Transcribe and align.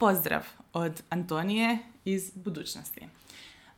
Pozdrav 0.00 0.46
od 0.72 1.02
Antonije 1.10 1.78
iz 2.04 2.30
budućnosti. 2.34 3.08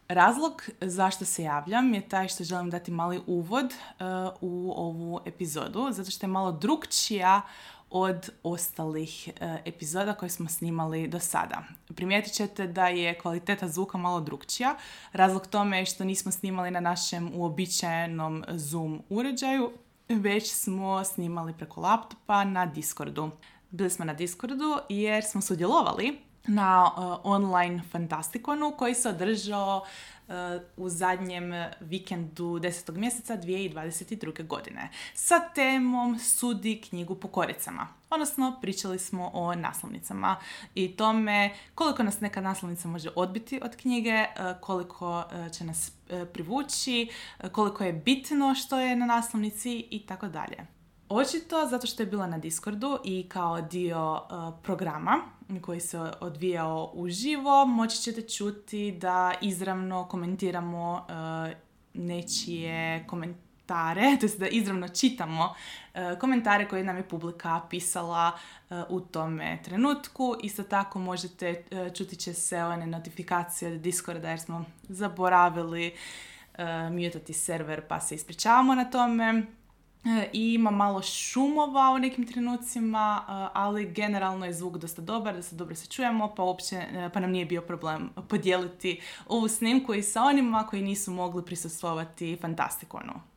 Razlog 0.08 0.62
zašto 0.80 1.24
se 1.24 1.42
javljam 1.42 1.94
je 1.94 2.08
taj 2.08 2.28
što 2.28 2.44
želim 2.44 2.70
dati 2.70 2.90
mali 2.90 3.20
uvod 3.26 3.64
uh, 3.64 4.06
u 4.40 4.72
ovu 4.76 5.20
epizodu, 5.24 5.88
zato 5.90 6.10
što 6.10 6.26
je 6.26 6.30
malo 6.30 6.52
drugčija 6.52 7.42
od 7.90 8.30
ostalih 8.42 9.28
uh, 9.28 9.56
epizoda 9.64 10.14
koje 10.14 10.30
smo 10.30 10.48
snimali 10.48 11.08
do 11.08 11.20
sada. 11.20 11.62
Primijetit 11.94 12.32
ćete 12.32 12.66
da 12.66 12.86
je 12.86 13.18
kvaliteta 13.18 13.68
zvuka 13.68 13.98
malo 13.98 14.20
drugčija. 14.20 14.76
Razlog 15.12 15.46
tome 15.46 15.78
je 15.78 15.86
što 15.86 16.04
nismo 16.04 16.32
snimali 16.32 16.70
na 16.70 16.80
našem 16.80 17.30
uobičajenom 17.34 18.44
Zoom 18.48 19.02
uređaju, 19.08 19.72
već 20.08 20.52
smo 20.52 21.04
snimali 21.04 21.54
preko 21.54 21.80
laptopa 21.80 22.44
na 22.44 22.66
Discordu. 22.66 23.30
Bili 23.72 23.90
smo 23.90 24.04
na 24.04 24.14
Discordu 24.14 24.78
jer 24.88 25.24
smo 25.24 25.40
sudjelovali 25.40 26.18
na 26.46 26.90
uh, 26.96 27.18
online 27.24 27.82
fantastikonu 27.90 28.74
koji 28.78 28.94
se 28.94 29.08
održao 29.08 29.84
uh, 30.28 30.34
u 30.76 30.88
zadnjem 30.88 31.52
vikendu 31.80 32.44
10. 32.44 32.96
mjeseca 32.96 33.36
2022. 33.36 34.46
godine 34.46 34.88
sa 35.14 35.40
temom 35.54 36.18
Sudi 36.18 36.80
knjigu 36.88 37.14
po 37.14 37.28
koricama. 37.28 37.88
Odnosno, 38.10 38.58
pričali 38.60 38.98
smo 38.98 39.30
o 39.34 39.54
naslovnicama 39.54 40.36
i 40.74 40.96
tome 40.96 41.54
koliko 41.74 42.02
nas 42.02 42.20
neka 42.20 42.40
naslovnica 42.40 42.88
može 42.88 43.10
odbiti 43.16 43.60
od 43.62 43.76
knjige, 43.76 44.24
uh, 44.24 44.60
koliko 44.60 45.24
će 45.52 45.64
nas 45.64 45.92
privući, 46.32 47.10
koliko 47.52 47.84
je 47.84 47.92
bitno 47.92 48.54
što 48.54 48.78
je 48.78 48.96
na 48.96 49.06
naslovnici 49.06 49.86
i 49.90 50.06
tako 50.06 50.28
dalje. 50.28 50.66
Očito 51.14 51.66
zato 51.66 51.86
što 51.86 52.02
je 52.02 52.06
bila 52.06 52.26
na 52.26 52.38
Discordu 52.38 52.98
i 53.04 53.28
kao 53.28 53.60
dio 53.60 54.12
uh, 54.12 54.54
programa 54.62 55.18
koji 55.60 55.80
se 55.80 55.98
odvijao 56.20 56.90
uživo, 56.94 57.66
moći 57.66 57.96
ćete 57.96 58.28
čuti 58.28 58.92
da 58.92 59.34
izravno 59.40 60.08
komentiramo 60.08 60.92
uh, 60.92 61.52
nečije 61.94 63.04
komentare, 63.06 64.02
to 64.20 64.26
da 64.38 64.48
izravno 64.48 64.88
čitamo 64.88 65.44
uh, 65.94 66.18
komentare 66.18 66.68
koje 66.68 66.84
nam 66.84 66.96
je 66.96 67.08
publika 67.08 67.60
pisala 67.70 68.32
u 68.88 69.00
tome 69.00 69.58
trenutku. 69.64 70.36
Isto 70.42 70.62
tako 70.62 70.98
možete, 70.98 71.64
čuti 71.96 72.16
će 72.16 72.34
se 72.34 72.62
one 72.62 72.86
notifikacije 72.86 73.72
od 73.72 73.80
Discorda 73.80 74.30
jer 74.30 74.40
smo 74.40 74.64
zaboravili 74.82 75.94
mutati 76.90 77.32
server 77.32 77.82
pa 77.88 78.00
se 78.00 78.14
ispričavamo 78.14 78.74
na 78.74 78.84
tome 78.84 79.46
i 80.32 80.54
ima 80.54 80.70
malo 80.70 81.02
šumova 81.02 81.90
u 81.94 81.98
nekim 81.98 82.26
trenucima, 82.26 83.24
e, 83.28 83.50
ali 83.54 83.92
generalno 83.92 84.46
je 84.46 84.52
zvuk 84.52 84.76
dosta 84.76 85.02
dobar, 85.02 85.34
da 85.34 85.42
se 85.42 85.56
dobro 85.56 85.74
se 85.74 85.86
čujemo, 85.86 86.34
pa, 86.34 86.42
uopće, 86.42 86.76
e, 86.76 87.10
pa 87.14 87.20
nam 87.20 87.30
nije 87.30 87.46
bio 87.46 87.60
problem 87.60 88.10
podijeliti 88.28 89.00
ovu 89.28 89.48
snimku 89.48 89.94
i 89.94 90.02
sa 90.02 90.22
onima 90.22 90.66
koji 90.66 90.82
nisu 90.82 91.10
mogli 91.10 91.44
prisustvovati 91.44 92.38
Fantastikonu. 92.40 93.31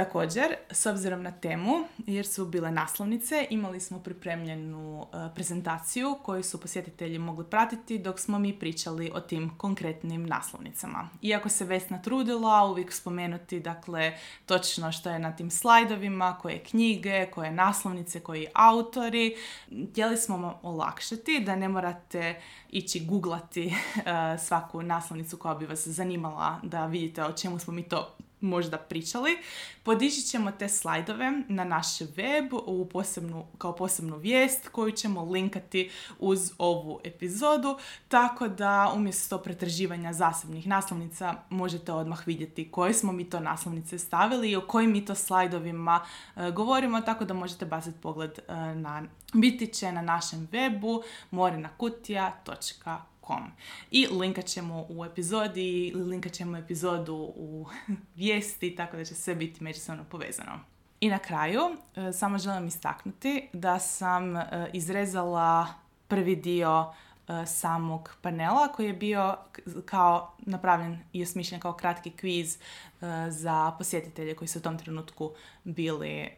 Također, 0.00 0.54
s 0.70 0.86
obzirom 0.86 1.22
na 1.22 1.30
temu, 1.30 1.72
jer 2.06 2.26
su 2.26 2.46
bile 2.46 2.70
naslovnice, 2.70 3.46
imali 3.50 3.80
smo 3.80 3.98
pripremljenu 3.98 5.00
uh, 5.00 5.06
prezentaciju 5.34 6.18
koju 6.22 6.42
su 6.42 6.60
posjetitelji 6.60 7.18
mogli 7.18 7.44
pratiti 7.44 7.98
dok 7.98 8.20
smo 8.20 8.38
mi 8.38 8.58
pričali 8.58 9.10
o 9.14 9.20
tim 9.20 9.50
konkretnim 9.56 10.26
naslovnicama. 10.26 11.08
Iako 11.22 11.48
se 11.48 11.64
Vesna 11.64 12.02
trudila 12.02 12.64
uvijek 12.64 12.92
spomenuti 12.92 13.60
dakle, 13.60 14.18
točno 14.46 14.92
što 14.92 15.10
je 15.10 15.18
na 15.18 15.36
tim 15.36 15.50
slajdovima, 15.50 16.38
koje 16.42 16.58
knjige, 16.58 17.26
koje 17.26 17.50
naslovnice, 17.50 18.20
koji 18.20 18.46
autori, 18.54 19.36
htjeli 19.90 20.16
smo 20.16 20.38
vam 20.38 20.54
olakšati 20.62 21.40
da 21.40 21.56
ne 21.56 21.68
morate 21.68 22.40
ići 22.70 23.06
googlati 23.06 23.66
uh, 23.96 24.02
svaku 24.40 24.82
naslovnicu 24.82 25.36
koja 25.36 25.54
bi 25.54 25.66
vas 25.66 25.88
zanimala 25.88 26.60
da 26.62 26.86
vidite 26.86 27.24
o 27.24 27.32
čemu 27.32 27.58
smo 27.58 27.72
mi 27.72 27.82
to 27.82 28.16
možda 28.40 28.78
pričali. 28.78 29.38
Podići 29.82 30.22
ćemo 30.22 30.50
te 30.50 30.68
slajdove 30.68 31.32
na 31.48 31.64
naš 31.64 32.00
web 32.00 32.52
u 32.52 32.88
posebnu, 32.92 33.46
kao 33.58 33.76
posebnu 33.76 34.16
vijest 34.16 34.68
koju 34.68 34.92
ćemo 34.92 35.24
linkati 35.24 35.90
uz 36.18 36.52
ovu 36.58 37.00
epizodu, 37.04 37.78
tako 38.08 38.48
da 38.48 38.92
umjesto 38.96 39.38
pretraživanja 39.38 40.12
zasebnih 40.12 40.66
naslovnica 40.66 41.34
možete 41.50 41.92
odmah 41.92 42.26
vidjeti 42.26 42.70
koje 42.70 42.94
smo 42.94 43.12
mi 43.12 43.30
to 43.30 43.40
naslovnice 43.40 43.98
stavili 43.98 44.50
i 44.50 44.56
o 44.56 44.66
kojim 44.66 44.92
mi 44.92 45.04
to 45.04 45.14
slajdovima 45.14 46.00
e, 46.36 46.50
govorimo, 46.50 47.00
tako 47.00 47.24
da 47.24 47.34
možete 47.34 47.66
baciti 47.66 47.98
pogled 48.02 48.38
e, 48.38 48.54
na 48.74 49.02
biti 49.32 49.66
će 49.66 49.92
na 49.92 50.02
našem 50.02 50.48
webu 50.52 51.02
i 53.90 54.06
linkat 54.10 54.44
ćemo 54.44 54.86
u 54.88 55.04
epizodi, 55.04 55.92
linkat 55.94 56.32
ćemo 56.32 56.56
epizodu 56.56 57.32
u 57.36 57.66
vijesti, 58.16 58.76
tako 58.76 58.96
da 58.96 59.04
će 59.04 59.14
sve 59.14 59.34
biti 59.34 59.64
međusobno 59.64 60.04
povezano. 60.10 60.60
I 61.00 61.08
na 61.08 61.18
kraju, 61.18 61.60
e, 61.96 62.12
samo 62.12 62.38
želim 62.38 62.66
istaknuti 62.66 63.48
da 63.52 63.78
sam 63.78 64.36
e, 64.36 64.70
izrezala 64.72 65.66
prvi 66.08 66.36
dio 66.36 66.92
e, 67.28 67.46
samog 67.46 68.16
panela 68.22 68.68
koji 68.68 68.86
je 68.86 68.92
bio 68.92 69.36
kao 69.84 70.34
napravljen 70.38 70.98
i 71.12 71.22
osmišljen 71.22 71.60
kao 71.60 71.72
kratki 71.72 72.10
kviz 72.10 72.58
za 73.28 73.72
posjetitelje 73.78 74.36
koji 74.36 74.48
su 74.48 74.58
u 74.58 74.62
tom 74.62 74.78
trenutku 74.78 75.30
bili 75.64 76.28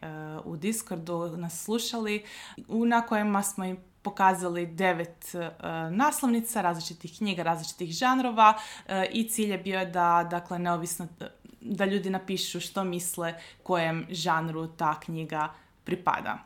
u 0.45 0.57
Discordu, 0.57 1.37
nas 1.37 1.63
slušali, 1.63 2.25
na 2.67 3.01
kojima 3.01 3.43
smo 3.43 3.65
im 3.65 3.77
pokazali 4.03 4.65
devet 4.65 5.31
uh, 5.33 5.41
naslovnica 5.91 6.61
različitih 6.61 7.17
knjiga, 7.17 7.43
različitih 7.43 7.91
žanrova 7.91 8.53
uh, 8.57 8.93
i 9.11 9.29
cilj 9.29 9.51
je 9.51 9.57
bio 9.57 9.85
da, 9.85 10.27
dakle, 10.31 10.59
neovisno 10.59 11.07
da 11.61 11.85
ljudi 11.85 12.09
napišu 12.09 12.59
što 12.59 12.83
misle 12.83 13.33
kojem 13.63 14.05
žanru 14.09 14.67
ta 14.67 14.99
knjiga 14.99 15.49
pripada. 15.83 16.37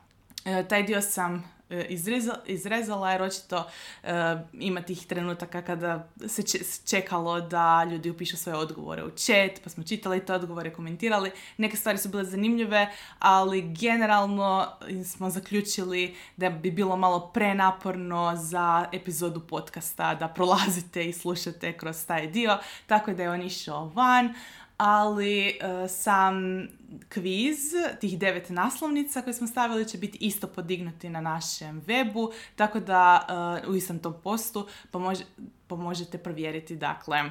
Uh, 0.46 0.68
taj 0.68 0.84
dio 0.84 1.02
sam 1.02 1.57
E, 1.57 1.57
izrezala, 1.90 2.40
izrezala 2.46 3.12
jer 3.12 3.22
očito 3.22 3.58
uh, 4.04 4.10
ima 4.54 4.82
tih 4.82 5.08
trenutaka 5.08 5.62
kada 5.62 6.10
se 6.28 6.44
čekalo 6.86 7.42
da 7.42 7.84
ljudi 7.84 8.10
upišu 8.10 8.38
svoje 8.38 8.58
odgovore 8.58 9.04
u 9.04 9.10
chat, 9.10 9.52
pa 9.64 9.70
smo 9.70 9.84
čitali 9.84 10.26
te 10.26 10.34
odgovore, 10.34 10.74
komentirali. 10.74 11.32
Neke 11.58 11.78
stvari 11.78 11.98
su 11.98 12.10
bile 12.10 12.24
zanimljive, 12.24 12.90
ali 13.20 13.62
generalno 13.62 14.68
smo 15.06 15.30
zaključili 15.30 16.16
da 16.38 16.50
bi 16.50 16.72
bilo 16.72 16.98
malo 16.98 17.32
prenaporno 17.34 18.36
za 18.36 18.86
epizodu 18.92 19.40
podcasta 19.40 20.16
da 20.16 20.28
prolazite 20.28 21.06
i 21.06 21.14
slušate 21.14 21.78
kroz 21.78 22.06
taj 22.06 22.28
dio, 22.28 22.58
tako 22.88 23.14
da 23.14 23.24
je 23.24 23.30
on 23.30 23.42
išao 23.42 23.86
van 23.90 24.34
ali 24.78 25.60
uh, 25.62 25.90
sam 25.90 26.68
kviz, 27.10 27.58
tih 28.02 28.20
devet 28.20 28.50
naslovnica 28.50 29.22
koje 29.22 29.34
smo 29.34 29.48
stavili 29.48 29.88
će 29.88 29.98
biti 29.98 30.18
isto 30.22 30.48
podignuti 30.48 31.10
na 31.10 31.22
našem 31.22 31.82
webu, 31.82 32.32
tako 32.56 32.80
da 32.80 33.28
uh, 33.64 33.70
u 33.70 33.76
istom 33.76 34.00
tom 34.00 34.16
postu 34.24 34.68
pomož, 34.92 35.20
pomožete 35.68 36.18
provjeriti 36.18 36.76
dakle 36.76 37.24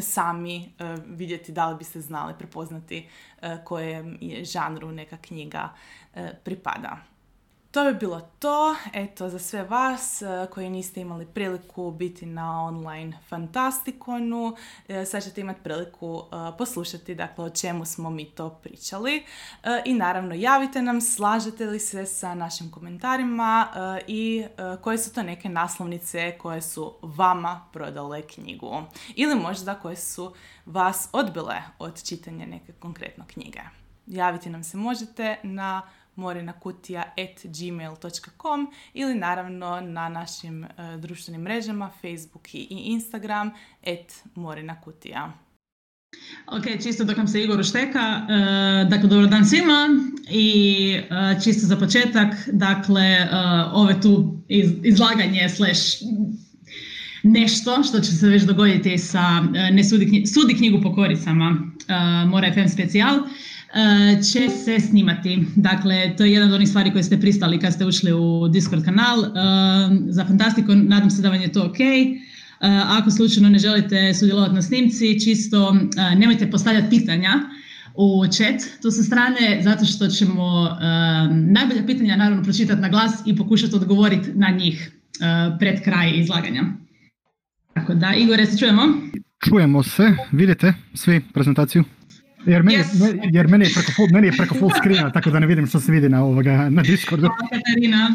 sami 0.00 0.72
uh, 0.80 1.04
vidjeti 1.06 1.52
da 1.52 1.68
li 1.68 1.76
biste 1.76 2.00
znali 2.00 2.34
prepoznati 2.38 3.08
kojem 3.64 4.18
je 4.20 4.44
žanru 4.44 4.92
neka 4.92 5.16
knjiga 5.16 5.74
pripada. 6.44 6.96
To 7.78 7.84
bi 7.84 7.94
bilo 7.94 8.20
to. 8.38 8.76
Eto, 8.92 9.28
za 9.28 9.38
sve 9.38 9.62
vas 9.62 10.22
eh, 10.22 10.46
koji 10.50 10.70
niste 10.70 11.00
imali 11.00 11.26
priliku 11.26 11.90
biti 11.90 12.26
na 12.26 12.64
online 12.64 13.18
fantastikonu, 13.28 14.56
eh, 14.88 15.04
sad 15.04 15.24
ćete 15.24 15.40
imati 15.40 15.60
priliku 15.62 16.22
eh, 16.22 16.56
poslušati 16.58 17.14
dakle, 17.14 17.44
o 17.44 17.50
čemu 17.50 17.84
smo 17.84 18.10
mi 18.10 18.24
to 18.24 18.50
pričali. 18.50 19.24
I 19.84 19.94
naravno, 19.94 20.34
javite 20.34 20.82
nam, 20.82 21.00
slažete 21.00 21.66
li 21.66 21.80
se 21.80 22.06
sa 22.06 22.34
našim 22.34 22.70
komentarima 22.70 23.68
i 24.06 24.44
koje 24.80 24.98
su 24.98 25.14
to 25.14 25.22
neke 25.22 25.48
naslovnice 25.48 26.38
koje 26.38 26.62
su 26.62 26.94
vama 27.02 27.66
prodale 27.72 28.22
knjigu. 28.22 28.82
Ili 29.14 29.34
možda 29.34 29.74
koje 29.74 29.96
su 29.96 30.34
vas 30.66 31.08
odbile 31.12 31.56
od 31.78 32.04
čitanja 32.04 32.46
neke 32.46 32.72
konkretno 32.72 33.24
knjige. 33.26 33.60
Javiti 34.06 34.50
nam 34.50 34.64
se 34.64 34.76
možete 34.76 35.36
na 35.42 35.82
morinakutija.gmail.com 36.18 38.72
ili 38.94 39.14
naravno 39.14 39.80
na 39.80 40.08
našim 40.08 40.64
uh, 40.64 40.70
društvenim 41.00 41.42
mrežama 41.42 41.90
Facebook 42.02 42.54
i 42.54 42.66
Instagram 42.70 43.50
at 43.86 44.12
morinakutija. 44.34 45.32
Ok, 46.46 46.62
čisto 46.82 47.04
dok 47.04 47.16
nam 47.16 47.28
se 47.28 47.42
Igor 47.42 47.60
ušteka, 47.60 48.00
uh, 48.00 48.18
dakle 48.90 49.08
dobro 49.08 49.26
dan 49.26 49.46
svima 49.46 49.88
i 50.30 50.96
uh, 50.98 51.04
čisto 51.44 51.66
za 51.66 51.76
početak, 51.76 52.34
dakle 52.52 53.18
uh, 53.22 53.28
ove 53.72 54.00
tu 54.00 54.38
iz, 54.48 54.70
izlaganje 54.82 55.48
slash 55.48 55.80
nešto 57.22 57.82
što 57.82 58.00
će 58.00 58.12
se 58.12 58.28
već 58.28 58.42
dogoditi 58.42 58.98
sa 58.98 59.40
ne 59.72 59.84
sudi 60.26 60.56
knjigu 60.56 60.82
po 60.82 60.94
koricama 60.94 61.56
Mora 62.26 62.52
FM 62.54 62.68
specijal 62.68 63.18
će 64.32 64.48
se 64.48 64.80
snimati. 64.80 65.44
Dakle, 65.56 66.16
to 66.16 66.24
je 66.24 66.32
jedna 66.32 66.46
od 66.46 66.52
onih 66.52 66.68
stvari 66.68 66.92
koje 66.92 67.02
ste 67.02 67.20
pristali 67.20 67.58
kad 67.58 67.72
ste 67.72 67.86
ušli 67.86 68.12
u 68.12 68.48
Discord 68.48 68.84
kanal. 68.84 69.24
Za 70.08 70.24
fantastiku, 70.24 70.74
nadam 70.74 71.10
se 71.10 71.22
da 71.22 71.28
vam 71.28 71.40
je 71.40 71.52
to 71.52 71.64
ok. 71.66 71.78
Ako 72.98 73.10
slučajno 73.10 73.48
ne 73.48 73.58
želite 73.58 74.14
sudjelovati 74.14 74.54
na 74.54 74.62
snimci, 74.62 75.20
čisto 75.24 75.76
nemojte 76.16 76.50
postavljati 76.50 76.90
pitanja 76.90 77.30
u 77.94 78.26
chat 78.26 78.82
tu 78.82 78.90
sa 78.90 79.02
strane, 79.02 79.60
zato 79.62 79.84
što 79.84 80.08
ćemo 80.08 80.68
najbolja 81.30 81.86
pitanja 81.86 82.16
naravno 82.16 82.42
pročitati 82.42 82.80
na 82.80 82.88
glas 82.88 83.12
i 83.26 83.36
pokušati 83.36 83.76
odgovoriti 83.76 84.30
na 84.34 84.50
njih 84.50 84.92
pred 85.58 85.84
kraj 85.84 86.12
izlaganja. 86.14 86.62
Tako 87.74 87.94
da, 87.94 88.14
Igore, 88.14 88.46
se 88.46 88.58
čujemo? 88.58 88.82
Čujemo 89.48 89.82
se, 89.82 90.16
vidite 90.32 90.74
svi 90.94 91.20
prezentaciju? 91.34 91.84
Jer 92.48 92.62
meni, 92.62 92.78
yes. 92.78 93.18
jer 93.32 93.48
meni 93.48 93.64
je 93.64 93.70
preko 93.74 93.92
full, 93.92 94.08
meni 94.12 94.26
je 94.26 94.32
preko 94.36 94.54
full 94.54 94.70
screena, 94.80 95.10
tako 95.16 95.30
da 95.30 95.38
ne 95.38 95.46
vidim 95.46 95.66
što 95.66 95.80
se 95.80 95.92
vidi 95.92 96.08
na, 96.08 96.22
ovoga, 96.24 96.68
na 96.70 96.82
Discordu. 96.82 97.28
Katarina, 97.50 98.14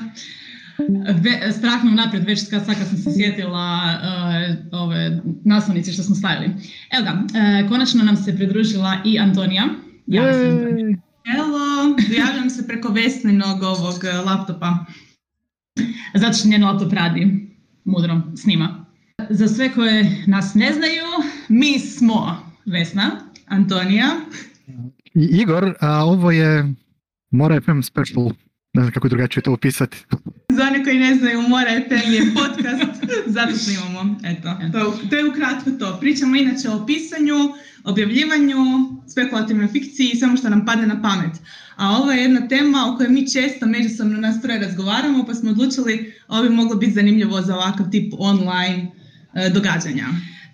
Ve, 1.21 1.51
strah 1.51 1.83
me 1.83 1.91
unaprijed 1.91 2.25
već 2.25 2.49
kad, 2.49 2.65
sad 2.65 2.77
kad 2.77 2.87
sam 2.87 2.97
se 2.97 3.11
sjetila 3.15 3.99
uh, 4.71 4.79
ove 4.79 5.21
naslovnice 5.43 5.91
što 5.91 6.03
smo 6.03 6.15
stavili. 6.15 6.53
Evo 6.91 7.03
ga, 7.03 7.11
uh, 7.13 7.69
konačno 7.69 8.03
nam 8.03 8.15
se 8.15 8.35
pridružila 8.35 8.97
i 9.05 9.19
Antonija. 9.19 9.63
Ja 10.07 10.33
sam 10.33 10.57
Hello, 11.25 11.95
javljam 12.17 12.49
se 12.49 12.67
preko 12.67 12.89
Vesninog 12.89 13.63
ovog 13.63 13.95
uh, 13.95 14.25
laptopa. 14.25 14.85
Zato 16.15 16.33
što 16.33 16.47
njen 16.47 16.63
laptop 16.63 16.93
radi, 16.93 17.47
mudro, 17.85 18.21
snima. 18.35 18.85
Za 19.29 19.47
sve 19.47 19.71
koje 19.73 20.23
nas 20.27 20.53
ne 20.55 20.73
znaju, 20.73 21.05
mi 21.47 21.79
smo 21.79 22.37
Vesna, 22.65 23.11
Antonija. 23.45 24.07
I 25.13 25.41
Igor, 25.41 25.73
a 25.79 26.05
ovo 26.05 26.31
je 26.31 26.73
Mora 27.31 27.61
FM 27.61 27.81
Special 27.81 28.31
ne 28.73 28.81
znam 28.81 28.91
kako 28.91 29.07
drugačije 29.07 29.43
to 29.43 29.53
opisati. 29.53 29.97
Za 30.49 30.63
one 30.63 30.83
koji 30.83 30.99
ne 30.99 31.15
znaju, 31.15 31.41
Mora 31.41 31.71
FM 31.87 32.11
je 32.11 32.33
podcast, 32.33 33.03
zato 33.35 33.55
snimamo. 33.55 34.19
Eto, 34.23 34.49
to, 34.71 34.99
to 35.09 35.15
je 35.15 35.29
ukratko 35.29 35.71
to. 35.71 35.97
Pričamo 35.99 36.35
inače 36.35 36.69
o 36.69 36.85
pisanju, 36.85 37.35
objavljivanju, 37.83 38.55
spekulativnoj 39.11 39.67
fikciji 39.67 40.09
i 40.13 40.17
samo 40.17 40.37
što 40.37 40.49
nam 40.49 40.65
padne 40.65 40.87
na 40.87 41.01
pamet. 41.01 41.31
A 41.75 41.97
ovo 41.97 42.11
je 42.11 42.21
jedna 42.21 42.47
tema 42.47 42.85
o 42.87 42.97
kojoj 42.97 43.09
mi 43.09 43.31
često 43.31 43.65
međusobno 43.65 44.19
nas 44.19 44.41
troje 44.41 44.59
razgovaramo, 44.59 45.25
pa 45.25 45.33
smo 45.33 45.49
odlučili 45.49 46.13
ovo 46.27 46.43
bi 46.43 46.49
moglo 46.49 46.75
biti 46.75 46.93
zanimljivo 46.93 47.41
za 47.41 47.55
ovakav 47.55 47.89
tip 47.91 48.13
online 48.17 48.91
e, 49.33 49.49
događanja. 49.49 50.05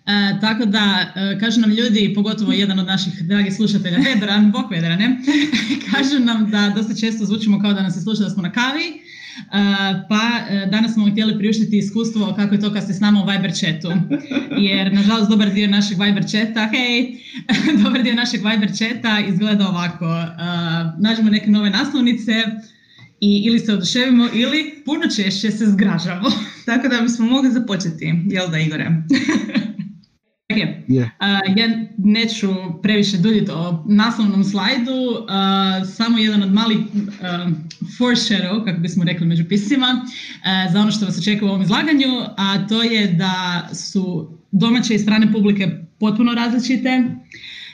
E, 0.10 0.40
tako 0.42 0.66
da, 0.66 1.14
e, 1.16 1.40
kažu 1.40 1.62
nam 1.62 1.72
ljudi, 1.72 2.12
pogotovo 2.16 2.52
jedan 2.52 2.80
od 2.80 2.86
naših 2.86 3.14
dragih 3.24 3.54
slušatelja, 3.54 3.98
Vedran, 3.98 4.52
bok 4.52 4.72
Vedra, 4.72 4.96
ne? 4.96 5.18
kažu 5.92 6.20
nam 6.20 6.52
da 6.52 6.74
dosta 6.76 6.96
često 6.96 7.26
zvučimo 7.26 7.60
kao 7.62 7.74
da 7.74 7.82
nas 7.82 7.94
se 7.94 8.02
sluša 8.02 8.24
da 8.24 8.30
smo 8.30 8.44
na 8.44 8.52
kavi, 8.52 8.86
e, 8.86 9.00
pa 10.10 10.22
e, 10.50 10.66
danas 10.72 10.94
smo 10.94 11.12
htjeli 11.12 11.38
priuštiti 11.38 11.78
iskustvo 11.78 12.34
kako 12.36 12.56
je 12.56 12.62
to 12.62 12.74
kad 12.74 12.84
ste 12.84 12.94
s 12.94 13.00
nama 13.00 13.24
u 13.24 13.26
Viber 13.26 13.52
chatu. 13.52 13.92
Jer, 14.58 14.94
nažalost, 14.94 15.30
dobar 15.30 15.54
dio 15.54 15.68
našeg 15.68 15.98
Viber 16.02 16.24
chata, 16.24 16.70
hej, 16.72 17.18
dobar 17.84 18.04
dio 18.04 18.14
našeg 18.14 18.42
Viber 18.46 18.70
chata 18.78 19.20
izgleda 19.28 19.68
ovako. 19.68 20.26
Nađemo 21.00 21.30
neke 21.30 21.52
nove 21.52 21.70
naslovnice, 21.70 22.34
i 23.22 23.42
ili 23.46 23.60
se 23.60 23.74
oduševimo 23.74 24.28
ili 24.34 24.82
puno 24.86 25.02
češće 25.16 25.52
se 25.52 25.66
zgražamo. 25.66 26.30
Tako 26.66 26.88
da 26.88 27.02
bismo 27.02 27.26
mogli 27.26 27.52
započeti, 27.52 28.14
jel 28.26 28.50
da 28.50 28.60
Igore? 28.60 28.92
Yeah. 30.90 31.10
Uh, 31.20 31.58
ja 31.58 31.68
neću 31.98 32.48
previše 32.82 33.18
duljiti 33.18 33.52
o 33.52 33.84
naslovnom 33.88 34.44
slajdu, 34.44 35.26
samo 35.96 36.18
jedan 36.18 36.44
od 36.44 36.54
malih 36.54 36.78
uh, 36.78 37.52
foreshadow, 37.98 38.66
kako 38.66 38.80
bismo 38.80 39.04
rekli 39.04 39.28
među 39.28 39.44
pisima, 39.50 40.06
za 40.72 40.80
ono 40.80 40.92
što 40.92 41.06
vas 41.06 41.18
očekuje 41.18 41.46
u 41.46 41.50
ovom 41.50 41.62
izlaganju, 41.62 42.22
a 42.38 42.68
to 42.68 42.84
je 42.84 43.08
da 43.08 43.68
su 43.74 44.30
domaće 44.52 44.96
i 44.96 45.00
strane 45.00 45.32
publike 45.32 45.68
potpuno 46.00 46.34
različite 46.34 47.04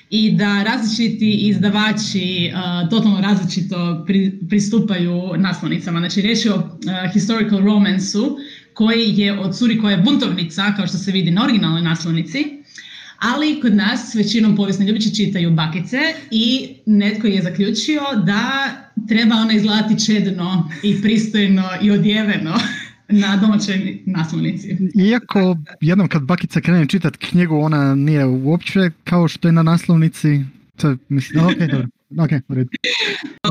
i 0.10 0.32
da 0.32 0.64
različiti 0.64 1.32
izdavači 1.32 2.52
uh, 2.54 2.90
totalno 2.90 3.22
različito 3.22 4.04
pri, 4.08 4.40
pristupaju 4.50 5.22
naslovnicama. 5.38 6.00
Znači, 6.00 6.22
riječ 6.22 6.46
je 6.46 6.54
o 6.54 6.70
historical 7.14 7.60
romansu 7.60 8.38
koji 8.74 9.18
je 9.18 9.40
od 9.40 9.58
curi 9.58 9.80
koja 9.82 9.92
je 9.92 10.04
buntovnica, 10.04 10.74
kao 10.78 10.88
što 10.88 10.98
se 10.98 11.12
vidi 11.12 11.32
na 11.32 11.44
originalnoj 11.44 11.82
naslovnici, 11.82 12.65
ali 13.20 13.62
kod 13.62 13.76
nas 13.76 14.16
većinom 14.16 14.56
povijesne 14.56 14.86
ljubiće 14.86 15.16
čitaju 15.16 15.52
bakice 15.52 15.98
i 16.32 16.76
netko 16.86 17.28
je 17.28 17.42
zaključio 17.42 18.02
da 18.26 18.70
treba 19.08 19.36
ona 19.36 19.54
izgledati 19.54 20.06
čedno 20.06 20.70
i 20.84 21.02
pristojno 21.02 21.64
i 21.82 21.92
odjeveno 21.92 22.54
na 23.24 23.38
domaćoj 23.38 24.02
naslovnici. 24.06 24.78
Iako 24.96 25.58
jednom 25.82 26.08
kad 26.08 26.22
bakica 26.22 26.62
krene 26.62 26.88
čitati 26.88 27.18
knjigu, 27.18 27.56
ona 27.56 27.96
nije 27.96 28.26
uopće 28.26 28.92
kao 29.04 29.28
što 29.28 29.48
je 29.48 29.52
na 29.52 29.64
naslovnici, 29.64 30.42
to 30.76 30.96
mislim, 31.10 31.46
ok, 31.46 31.58
dobro. 31.58 31.88
Ok, 32.18 32.30
u 32.48 32.54
redu. 32.54 32.70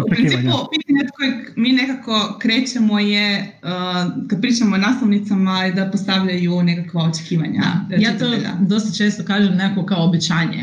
U 0.07 0.11
principu, 0.11 0.43
pitanje 0.43 1.09
kojeg 1.17 1.35
mi 1.57 1.73
nekako 1.73 2.39
krećemo 2.41 2.99
je, 2.99 3.59
uh, 3.63 4.29
kad 4.29 4.41
pričamo 4.41 4.75
o 4.75 4.79
naslovnicama, 4.79 5.71
da 5.71 5.91
postavljaju 5.91 6.63
nekakva 6.63 7.03
očekivanja. 7.03 7.63
Ja 7.99 8.19
to 8.19 8.25
dosta 8.61 8.93
često 8.93 9.25
kažem 9.25 9.57
nekako 9.57 9.87
kao 9.87 10.05
obećanje 10.05 10.63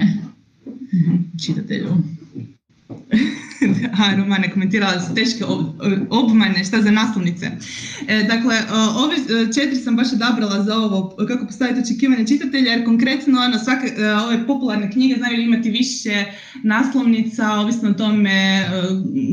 mm-hmm. 0.65 1.31
čitatelju. 1.45 1.97
A, 3.99 4.15
Romana 4.17 4.45
je 4.45 4.51
komentirala 4.51 5.01
su 5.01 5.15
teške 5.15 5.45
obmane, 6.09 6.63
šta 6.63 6.81
za 6.81 6.91
naslovnice. 6.91 7.51
E, 8.07 8.23
dakle, 8.23 8.55
ove 8.97 9.15
četiri 9.55 9.75
sam 9.75 9.95
baš 9.95 10.13
odabrala 10.13 10.63
za 10.63 10.75
ovo, 10.75 11.15
kako 11.27 11.45
postaviti 11.45 11.79
očekivanje 11.79 12.27
čitatelja, 12.27 12.71
jer 12.71 12.85
konkretno 12.85 13.41
ono, 13.41 13.59
svake, 13.59 13.87
e, 13.97 14.13
ove 14.13 14.47
popularne 14.47 14.91
knjige 14.91 15.15
znaju 15.15 15.41
imati 15.41 15.69
više 15.69 16.25
naslovnica, 16.63 17.51
ovisno 17.51 17.89
o 17.89 17.93
tome 17.93 18.31
e, 18.31 18.67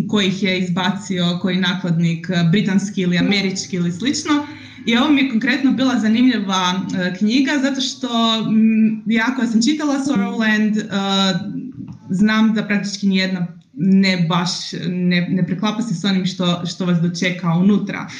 koji 0.08 0.26
ih 0.26 0.42
je 0.42 0.58
izbacio, 0.58 1.38
koji 1.42 1.56
nakladnik, 1.56 2.28
britanski 2.50 3.00
ili 3.00 3.18
američki 3.18 3.76
ili 3.76 3.92
slično. 3.92 4.46
I 4.86 4.96
ovo 4.96 5.10
mi 5.12 5.20
je 5.20 5.30
konkretno 5.30 5.72
bila 5.72 5.98
zanimljiva 5.98 6.80
knjiga, 7.18 7.52
zato 7.62 7.80
što 7.80 8.08
ja 9.06 9.34
koja 9.36 9.48
sam 9.48 9.62
čitala 9.62 9.94
Sorrowland, 9.94 10.74
znam 12.10 12.54
da 12.54 12.66
praktički 12.66 13.08
nijedna 13.08 13.46
ne 13.80 14.26
baš, 14.28 14.72
ne, 14.88 15.28
ne 15.30 15.46
preklapa 15.46 15.82
se 15.82 15.94
s 15.94 16.04
onim 16.04 16.26
što, 16.26 16.66
što 16.66 16.86
vas 16.86 16.98
dočeka 17.00 17.54
unutra. 17.54 18.06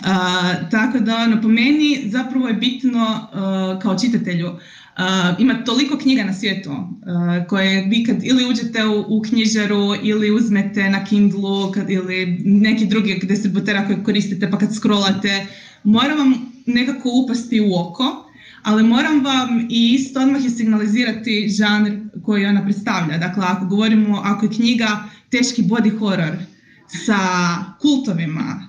Uh, 0.00 0.70
tako 0.70 0.98
da 0.98 1.16
ono, 1.16 1.42
po 1.42 1.48
meni 1.48 2.02
zapravo 2.06 2.48
je 2.48 2.54
bitno 2.54 3.28
uh, 3.32 3.82
kao 3.82 3.98
čitatelju 3.98 4.48
uh, 4.48 4.54
ima 5.38 5.64
toliko 5.64 5.98
knjiga 5.98 6.24
na 6.24 6.32
svijetu 6.32 6.70
uh, 6.70 7.46
koje 7.48 7.86
vi 7.86 8.04
kad 8.04 8.16
ili 8.24 8.46
uđete 8.50 8.84
u, 8.84 9.04
u 9.08 9.22
knjižaru 9.22 9.94
ili 10.02 10.30
uzmete 10.30 10.90
na 10.90 11.04
Kindlu 11.04 11.72
kad, 11.72 11.90
ili 11.90 12.42
neki 12.44 12.86
drugi 12.86 13.20
distributera 13.22 13.86
koje 13.86 14.04
koristite 14.04 14.50
pa 14.50 14.58
kad 14.58 14.74
scrollate, 14.74 15.46
mora 15.84 16.14
vam 16.14 16.52
nekako 16.66 17.08
upasti 17.24 17.60
u 17.60 17.74
oko 17.74 18.29
ali 18.62 18.82
moram 18.82 19.24
vam 19.24 19.66
i 19.70 19.94
isto 19.94 20.20
odmah 20.20 20.44
je 20.44 20.50
signalizirati 20.50 21.48
žanr 21.48 21.90
koji 22.22 22.46
ona 22.46 22.64
predstavlja. 22.64 23.18
Dakle, 23.18 23.44
ako 23.46 23.66
govorimo, 23.66 24.20
ako 24.24 24.46
je 24.46 24.52
knjiga 24.52 25.04
teški 25.30 25.62
body 25.62 25.98
horror 25.98 26.36
sa 27.06 27.18
kultovima, 27.80 28.68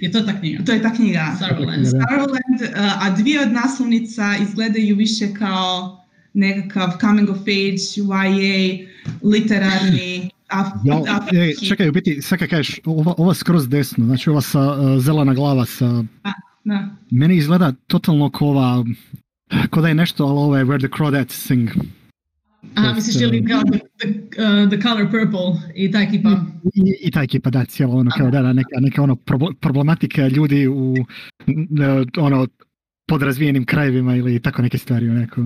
je 0.00 0.12
to 0.12 0.20
ta 0.20 0.40
knjiga? 0.40 0.64
To 0.64 0.72
je 0.72 0.82
ta 0.82 0.94
knjiga. 0.94 1.32
Starland. 1.36 1.86
Starland, 1.86 2.76
a 3.00 3.10
dvije 3.10 3.40
od 3.40 3.52
naslovnica 3.52 4.36
izgledaju 4.42 4.96
više 4.96 5.34
kao 5.38 6.00
nekakav 6.34 6.90
coming 7.00 7.30
of 7.30 7.38
age, 7.38 7.76
YA, 7.96 8.86
literarni, 9.22 10.30
ja, 10.84 11.26
e, 11.32 11.66
čekaj, 11.68 11.88
u 11.88 11.92
biti, 11.92 12.22
sve 12.22 12.38
kad 12.38 12.48
kažeš, 12.48 12.80
ova, 12.84 13.14
ova 13.18 13.34
skroz 13.34 13.68
desno, 13.68 14.04
znači 14.04 14.30
ova 14.30 14.40
sa 14.40 14.60
uh, 14.60 15.02
zelena 15.02 15.34
glava 15.34 15.66
sa... 15.66 16.04
A, 16.22 16.32
da. 16.64 16.88
Meni 17.10 17.36
izgleda 17.36 17.72
totalno 17.86 18.30
kao 18.30 18.48
ova 18.48 18.84
Ko 19.70 19.80
da 19.80 19.88
je 19.88 19.94
nešto, 19.94 20.24
ali 20.24 20.38
ovo 20.38 20.56
je 20.56 20.64
Where 20.64 20.78
the 20.78 20.88
Crawdads 20.88 21.32
Sing. 21.32 21.70
Aha, 22.74 22.92
misliš 22.94 23.30
li 23.30 23.40
uh, 23.40 23.48
kao 23.48 23.62
the, 23.62 23.78
the, 23.98 24.08
uh, 24.42 24.68
the 24.68 24.80
Color 24.82 25.10
Purple 25.10 25.70
i 25.74 25.92
ta 25.92 26.00
ekipa? 26.00 26.30
I, 26.74 26.94
i 27.00 27.10
ta 27.10 27.22
ekipa, 27.22 27.50
da, 27.50 27.64
cijelo 27.64 27.96
ono, 27.96 28.10
kao 28.18 28.30
da, 28.30 28.42
da, 28.42 28.52
neka, 28.52 28.80
neka 28.80 29.02
ono 29.02 29.16
problematika 29.60 30.28
ljudi 30.28 30.66
u, 30.66 30.94
ono, 32.16 32.46
podrazvijenim 33.10 33.64
krajevima 33.64 34.16
ili 34.16 34.40
tako 34.42 34.62
neke 34.62 34.78
stvari. 34.78 35.08
Onako. 35.08 35.40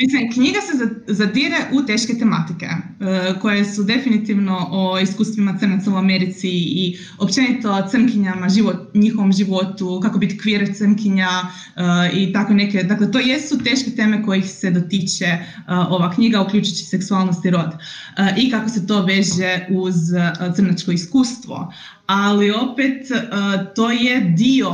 Mislim, 0.00 0.32
knjiga 0.32 0.58
se 0.60 0.74
zadire 1.06 1.56
u 1.72 1.82
teške 1.86 2.14
tematike 2.18 2.66
uh, 2.66 3.40
koje 3.40 3.64
su 3.64 3.84
definitivno 3.84 4.68
o 4.70 4.98
iskustvima 4.98 5.56
crnaca 5.58 5.90
u 5.90 5.96
Americi 5.96 6.48
i 6.50 6.98
općenito 7.18 7.88
crnkinjama, 7.90 8.48
život, 8.48 8.94
njihovom 8.94 9.32
životu, 9.32 10.00
kako 10.02 10.18
biti 10.18 10.38
kvir 10.38 10.74
crnkinja 10.74 11.28
uh, 11.42 12.18
i 12.18 12.32
tako 12.32 12.54
neke. 12.54 12.82
Dakle, 12.82 13.10
to 13.10 13.18
jesu 13.18 13.58
teške 13.58 13.90
teme 13.90 14.22
kojih 14.22 14.44
se 14.50 14.70
dotiče 14.70 15.38
uh, 15.38 15.62
ova 15.68 16.12
knjiga, 16.14 16.42
uključujući 16.42 16.84
seksualnost 16.84 17.44
i 17.44 17.50
rod. 17.50 17.70
I 18.38 18.50
kako 18.50 18.68
se 18.68 18.86
to 18.86 19.02
veže 19.04 19.66
uz 19.70 19.94
crnačko 20.56 20.92
iskustvo 20.92 21.72
ali 22.06 22.50
opet 22.50 23.06
to 23.74 23.90
je 23.90 24.20
dio 24.20 24.70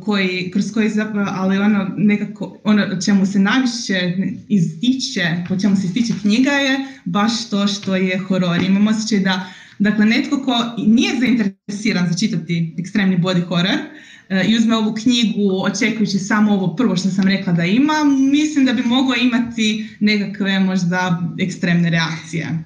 koji, 0.00 0.50
kroz 0.50 0.72
koji 0.72 0.88
zapravo, 0.88 1.30
ali 1.34 1.58
ono 1.58 1.90
nekako, 1.96 2.60
ono 2.64 3.00
čemu 3.04 3.26
se 3.26 3.38
najviše 3.38 4.12
ističe, 4.48 5.44
po 5.48 5.56
čemu 5.56 5.76
se 5.76 5.86
ističe 5.86 6.12
knjiga 6.22 6.50
je 6.50 6.78
baš 7.04 7.50
to 7.50 7.66
što 7.66 7.96
je 7.96 8.18
horor. 8.18 8.62
Imam 8.62 8.86
osjećaj 8.86 9.20
da, 9.20 9.46
dakle, 9.78 10.06
netko 10.06 10.42
ko 10.44 10.54
nije 10.86 11.10
zainteresiran 11.20 12.08
za 12.08 12.18
čitati 12.18 12.74
ekstremni 12.78 13.18
body 13.18 13.44
horror, 13.44 13.78
i 14.48 14.56
uzme 14.56 14.76
ovu 14.76 14.94
knjigu 14.94 15.62
očekujući 15.64 16.18
samo 16.18 16.52
ovo 16.52 16.76
prvo 16.76 16.96
što 16.96 17.08
sam 17.08 17.24
rekla 17.28 17.52
da 17.52 17.64
ima, 17.64 17.94
mislim 18.32 18.64
da 18.64 18.72
bi 18.72 18.82
moglo 18.82 19.14
imati 19.14 19.88
nekakve 20.00 20.60
možda 20.60 21.22
ekstremne 21.38 21.90
reakcije. 21.90 22.64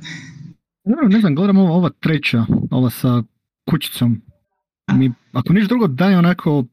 Ne 1.08 1.20
znam, 1.20 1.34
gledam 1.34 1.56
ova 1.58 1.90
treća, 2.00 2.44
ova 2.70 2.90
sa 2.90 3.22
kućicom. 3.70 4.22
Mi, 4.92 5.12
ako 5.32 5.52
niš 5.52 5.68
drugo 5.68 5.86
daje 5.86 6.18
onako 6.18 6.64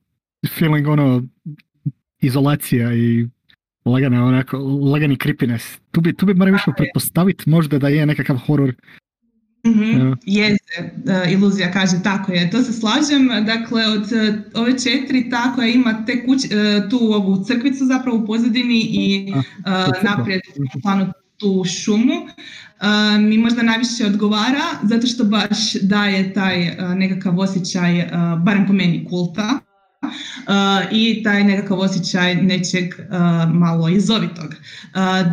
feeling 0.57 0.87
ono 0.87 1.23
izolacija 2.21 2.93
i 2.93 3.27
lagane 3.85 4.21
onako, 4.21 4.57
lagani 4.93 5.17
creepiness. 5.17 5.79
Tu 5.91 6.01
bi, 6.01 6.13
tu 6.13 6.25
bi 6.25 6.33
barem 6.33 6.55
išlo 6.55 6.73
pretpostaviti 6.77 7.49
možda 7.49 7.79
da 7.79 7.87
je 7.87 8.05
nekakav 8.05 8.37
horor. 8.37 8.73
Mm-hmm. 9.67 10.15
Je, 10.25 10.51
uh, 10.51 11.31
iluzija 11.31 11.71
kaže 11.71 12.03
tako 12.03 12.31
je, 12.31 12.49
to 12.49 12.61
se 12.61 12.73
slažem, 12.73 13.45
dakle 13.45 13.87
od 13.87 14.01
uh, 14.01 14.61
ove 14.61 14.79
četiri 14.79 15.29
tako 15.29 15.61
je 15.61 15.73
ima 15.73 16.05
te 16.05 16.25
kuć, 16.25 16.45
uh, 16.45 16.89
tu 16.89 16.99
ovu 17.01 17.43
crkvicu 17.43 17.85
zapravo 17.85 18.17
u 18.17 18.25
pozadini 18.25 18.79
i 18.91 19.33
naprijed 20.03 20.41
u 20.75 20.81
planu 20.81 21.11
tu 21.37 21.63
šumu 21.63 22.27
mi 23.19 23.37
možda 23.37 23.63
najviše 23.63 24.05
odgovara 24.05 24.65
zato 24.83 25.07
što 25.07 25.23
baš 25.23 25.73
daje 25.81 26.33
taj 26.33 26.77
nekakav 26.95 27.39
osjećaj, 27.39 28.09
barem 28.43 28.67
po 28.67 28.73
meni, 28.73 29.05
kulta. 29.09 29.59
i 30.91 31.23
taj 31.23 31.43
nekakav 31.43 31.79
osjećaj 31.79 32.35
nečeg 32.35 32.93
malo 33.53 33.89
izovitog. 33.89 34.55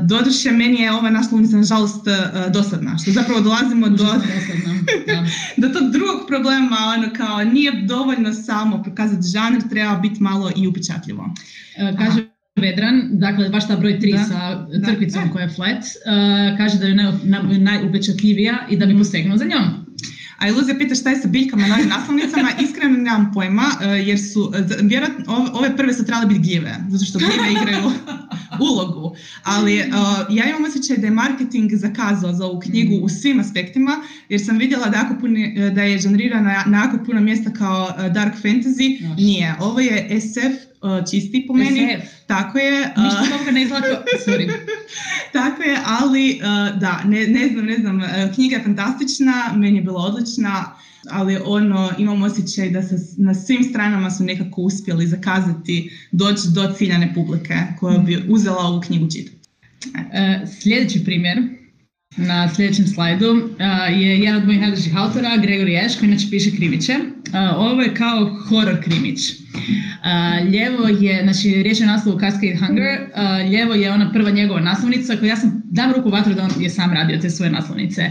Doduše, 0.04 0.50
meni 0.50 0.80
je 0.80 0.92
ova 0.92 1.10
naslovnica 1.10 1.56
nažalost 1.56 2.06
dosadna, 2.52 2.98
što 2.98 3.10
zapravo 3.10 3.40
dolazimo 3.40 3.88
do, 3.88 4.06
do 5.60 5.68
tog 5.68 5.90
drugog 5.90 6.26
problema, 6.28 6.76
ono 6.96 7.12
kao 7.16 7.44
nije 7.44 7.82
dovoljno 7.82 8.32
samo 8.32 8.82
pokazati 8.82 9.28
žanr, 9.28 9.68
treba 9.70 9.96
biti 9.96 10.22
malo 10.22 10.50
i 10.56 10.68
upečatljivo. 10.68 11.34
Kaže 11.98 12.31
Vedran, 12.60 13.08
dakle 13.12 13.48
baš 13.48 13.68
ta 13.68 13.76
broj 13.76 13.98
3 13.98 14.28
sa 14.28 14.66
crkvicom 14.86 15.30
koja 15.32 15.42
je 15.42 15.48
flat, 15.48 15.78
uh, 15.78 16.56
kaže 16.56 16.78
da 16.78 16.86
je 16.86 16.94
naj, 16.94 17.12
najupečatljivija 17.58 18.66
i 18.70 18.76
da 18.76 18.86
bi 18.86 18.92
mhm. 18.92 19.00
posegnuo 19.00 19.36
za 19.36 19.44
njom. 19.44 19.62
A 20.38 20.48
Iluzija 20.48 20.78
pita 20.78 20.94
šta 20.94 21.10
je 21.10 21.16
sa 21.16 21.28
biljkama 21.28 21.66
na 21.66 21.74
ovim 21.74 21.88
naslovnicama, 21.88 22.48
iskreno 22.64 22.96
nemam 22.96 23.30
pojma, 23.34 23.62
uh, 23.62 24.08
jer 24.08 24.18
su, 24.32 24.40
uh, 24.42 24.56
vjerojatno, 24.82 25.50
ove 25.54 25.76
prve 25.76 25.94
su 25.94 26.04
trebale 26.04 26.26
biti 26.26 26.40
gljive, 26.40 26.76
zato 26.88 27.04
što 27.04 27.18
gljive 27.18 27.52
igraju 27.52 27.90
ulogu. 28.70 29.14
Ali 29.42 29.76
ja 30.30 30.48
imam 30.48 30.64
osjećaj 30.68 30.96
da 30.96 31.06
je 31.06 31.10
marketing 31.10 31.70
zakazao 31.74 32.32
za 32.32 32.46
ovu 32.46 32.60
knjigu 32.60 33.04
u 33.04 33.08
svim 33.08 33.40
aspektima, 33.40 33.96
jer 34.28 34.44
sam 34.44 34.58
vidjela 34.58 34.88
da, 34.88 34.96
jako 34.96 35.14
da 35.74 35.82
je 35.82 35.98
žanrirana 35.98 36.64
na 36.66 36.78
jako 36.78 37.04
puno 37.06 37.20
mjesta 37.20 37.50
kao 37.50 37.94
dark 38.14 38.34
fantasy. 38.42 39.14
Nije, 39.16 39.54
ovo 39.60 39.80
je 39.80 40.20
SF 40.20 40.71
čisti 41.10 41.44
po 41.48 41.54
meni. 41.54 41.96
Tako 42.26 42.58
je. 42.58 42.78
Ništa 42.96 43.38
toga 43.38 43.50
ne 43.50 43.62
izlako, 43.62 43.86
sorry. 44.26 44.52
Tako 45.32 45.62
je, 45.62 45.78
ali 45.86 46.40
da, 46.80 47.02
ne, 47.04 47.26
ne 47.26 47.48
znam, 47.48 47.66
ne 47.66 47.76
znam, 47.76 48.00
knjiga 48.34 48.56
je 48.56 48.62
fantastična, 48.62 49.52
meni 49.56 49.76
je 49.76 49.82
bila 49.82 50.00
odlična, 50.00 50.74
ali 51.10 51.38
ono, 51.44 51.90
imam 51.98 52.22
osjećaj 52.22 52.70
da 52.70 52.82
se 52.82 52.96
na 53.16 53.34
svim 53.34 53.64
stranama 53.64 54.10
su 54.10 54.24
nekako 54.24 54.60
uspjeli 54.62 55.06
zakazati 55.06 55.90
doći 56.12 56.42
do 56.54 56.74
ciljane 56.76 57.14
publike 57.14 57.54
koja 57.80 57.98
bi 57.98 58.24
uzela 58.28 58.58
ovu 58.58 58.80
knjigu 58.80 59.10
čitati. 59.10 59.36
E, 60.12 60.46
sljedeći 60.60 61.04
primjer 61.04 61.61
na 62.16 62.54
sljedećem 62.54 62.86
slajdu 62.86 63.48
je 63.90 64.18
jedan 64.18 64.40
od 64.40 64.46
mojih 64.46 64.60
najdražih 64.60 64.96
autora, 64.96 65.28
Gregory 65.28 65.84
Ash, 65.86 65.98
koji 65.98 66.08
inače 66.08 66.26
piše 66.30 66.50
krimiće. 66.56 66.96
ovo 67.56 67.82
je 67.82 67.94
kao 67.94 68.36
horror 68.48 68.80
krimić. 68.82 69.20
Ljevo 70.52 70.88
je, 70.88 71.22
znači 71.22 71.62
riječ 71.62 71.80
je 71.80 71.86
o 71.86 71.90
naslovu 71.90 72.20
Cascade 72.20 72.56
Hunger, 72.56 72.98
ljevo 73.50 73.74
je 73.74 73.92
ona 73.92 74.12
prva 74.12 74.30
njegova 74.30 74.60
naslovnica 74.60 75.16
koju 75.16 75.28
ja 75.28 75.36
sam 75.36 75.62
dam 75.64 75.92
ruku 75.92 76.10
vatru 76.10 76.34
da 76.34 76.42
on 76.42 76.62
je 76.62 76.70
sam 76.70 76.92
radio 76.92 77.18
te 77.18 77.30
svoje 77.30 77.50
naslovnice. 77.50 78.10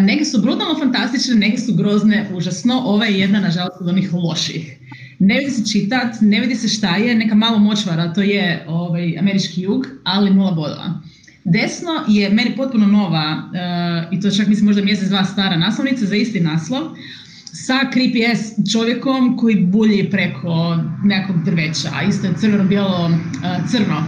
Neke 0.00 0.24
su 0.24 0.42
brutalno 0.42 0.78
fantastične, 0.78 1.34
neke 1.34 1.58
su 1.58 1.74
grozne, 1.74 2.26
užasno, 2.34 2.82
ova 2.84 3.06
je 3.06 3.18
jedna 3.18 3.40
nažalost 3.40 3.80
od 3.80 3.88
onih 3.88 4.12
loših. 4.14 4.78
Ne 5.18 5.38
vidi 5.38 5.50
se 5.50 5.72
čitat, 5.72 6.14
ne 6.20 6.40
vidi 6.40 6.54
se 6.54 6.68
šta 6.68 6.96
je, 6.96 7.14
neka 7.14 7.34
malo 7.34 7.58
močvara, 7.58 8.12
to 8.12 8.22
je 8.22 8.64
ovaj, 8.68 9.18
američki 9.18 9.62
jug, 9.62 9.86
ali 10.04 10.30
nula 10.30 10.50
bodova. 10.50 11.00
Desno 11.44 11.90
je 12.08 12.30
meni 12.30 12.56
potpuno 12.56 12.86
nova, 12.86 13.36
uh, 13.36 14.18
i 14.18 14.20
to 14.20 14.30
čak 14.30 14.46
mislim 14.48 14.66
možda 14.66 14.82
mjesec 14.82 15.08
dva 15.08 15.24
stara 15.24 15.56
naslovnica 15.56 16.06
za 16.06 16.16
isti 16.16 16.40
naslov, 16.40 16.82
sa 17.52 17.74
creepy 17.94 18.32
ass 18.32 18.72
čovjekom 18.72 19.36
koji 19.36 19.56
bulji 19.56 20.10
preko 20.10 20.78
nekog 21.04 21.44
drveća, 21.44 21.88
a 21.94 22.02
isto 22.02 22.26
je 22.26 22.34
crveno-bijelo 22.40 23.06
uh, 23.06 23.70
crno. 23.70 24.04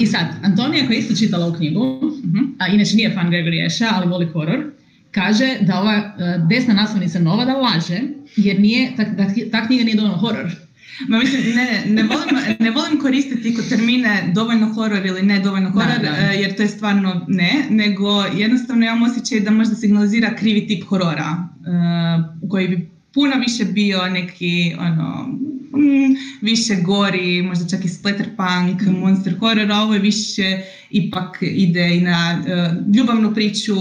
I 0.00 0.06
sad, 0.06 0.26
Antonija 0.42 0.86
koja 0.86 0.94
je 0.94 1.00
isto 1.00 1.14
čitala 1.14 1.48
u 1.48 1.52
knjigu, 1.52 1.80
uh 1.80 2.16
a 2.58 2.68
inače 2.68 2.96
nije 2.96 3.14
fan 3.14 3.30
Gregory 3.30 3.66
Asha, 3.66 3.86
ali 3.92 4.08
voli 4.08 4.26
horor, 4.26 4.64
kaže 5.10 5.56
da 5.60 5.80
ova 5.80 5.96
uh, 5.96 6.48
desna 6.48 6.74
naslovnica 6.74 7.18
nova 7.18 7.44
da 7.44 7.56
laže, 7.56 8.00
jer 8.36 8.60
nije, 8.60 8.92
ta, 8.96 9.04
da, 9.04 9.24
ta 9.52 9.66
knjiga 9.66 9.84
nije 9.84 9.96
dovoljno 9.96 10.16
horor. 10.16 10.65
Ma 11.08 11.18
mislim, 11.18 11.42
ne, 11.54 11.82
ne, 11.86 12.02
volim, 12.02 12.56
ne 12.58 12.70
volim 12.70 13.00
koristiti 13.00 13.68
termine 13.68 14.32
dovoljno 14.34 14.72
horor 14.72 15.06
ili 15.06 15.22
ne 15.22 15.40
dovoljno 15.40 15.70
horor, 15.70 16.04
e, 16.04 16.36
jer 16.40 16.56
to 16.56 16.62
je 16.62 16.68
stvarno 16.68 17.24
ne, 17.28 17.66
nego 17.70 18.24
jednostavno 18.36 18.84
imam 18.84 19.02
osjećaj 19.02 19.40
da 19.40 19.50
možda 19.50 19.74
signalizira 19.74 20.36
krivi 20.36 20.66
tip 20.66 20.84
horora, 20.84 21.48
uh, 21.60 22.48
koji 22.50 22.68
bi 22.68 22.90
puno 23.14 23.36
više 23.46 23.64
bio 23.64 24.06
neki, 24.06 24.74
ono, 24.78 25.28
mm, 25.76 26.14
više 26.42 26.76
gori, 26.82 27.42
možda 27.42 27.68
čak 27.68 27.84
i 27.84 27.88
splatterpunk, 27.88 28.82
mm. 28.82 29.00
monster 29.00 29.38
horror, 29.38 29.72
a 29.72 29.82
ovo 29.82 29.94
je 29.94 30.00
više 30.00 30.60
ipak 30.90 31.38
ide 31.40 31.96
i 31.96 32.00
na 32.00 32.38
uh, 32.40 32.96
ljubavnu 32.96 33.34
priču, 33.34 33.74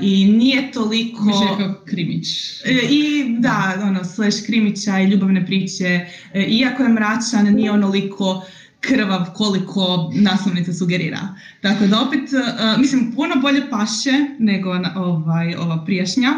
i 0.00 0.24
nije 0.26 0.72
toliko... 0.72 1.24
Više 1.24 1.58
kao 1.58 1.74
krimić. 1.84 2.26
E, 2.64 2.72
I 2.90 3.24
da, 3.38 3.80
ono, 3.82 4.04
slash 4.04 4.46
krimića 4.46 4.98
i 4.98 5.04
ljubavne 5.04 5.46
priče. 5.46 6.06
E, 6.32 6.42
iako 6.48 6.82
je 6.82 6.88
mračan, 6.88 7.54
nije 7.54 7.70
onoliko 7.70 8.44
krvav 8.80 9.26
koliko 9.34 10.12
naslovnica 10.14 10.72
sugerira. 10.72 11.28
Tako 11.60 11.86
da 11.86 12.00
opet, 12.00 12.20
uh, 12.32 12.80
mislim, 12.80 13.12
puno 13.12 13.34
bolje 13.42 13.70
paše 13.70 14.12
nego 14.38 14.70
ovaj, 14.96 15.54
ova 15.54 15.84
prijašnja. 15.84 16.32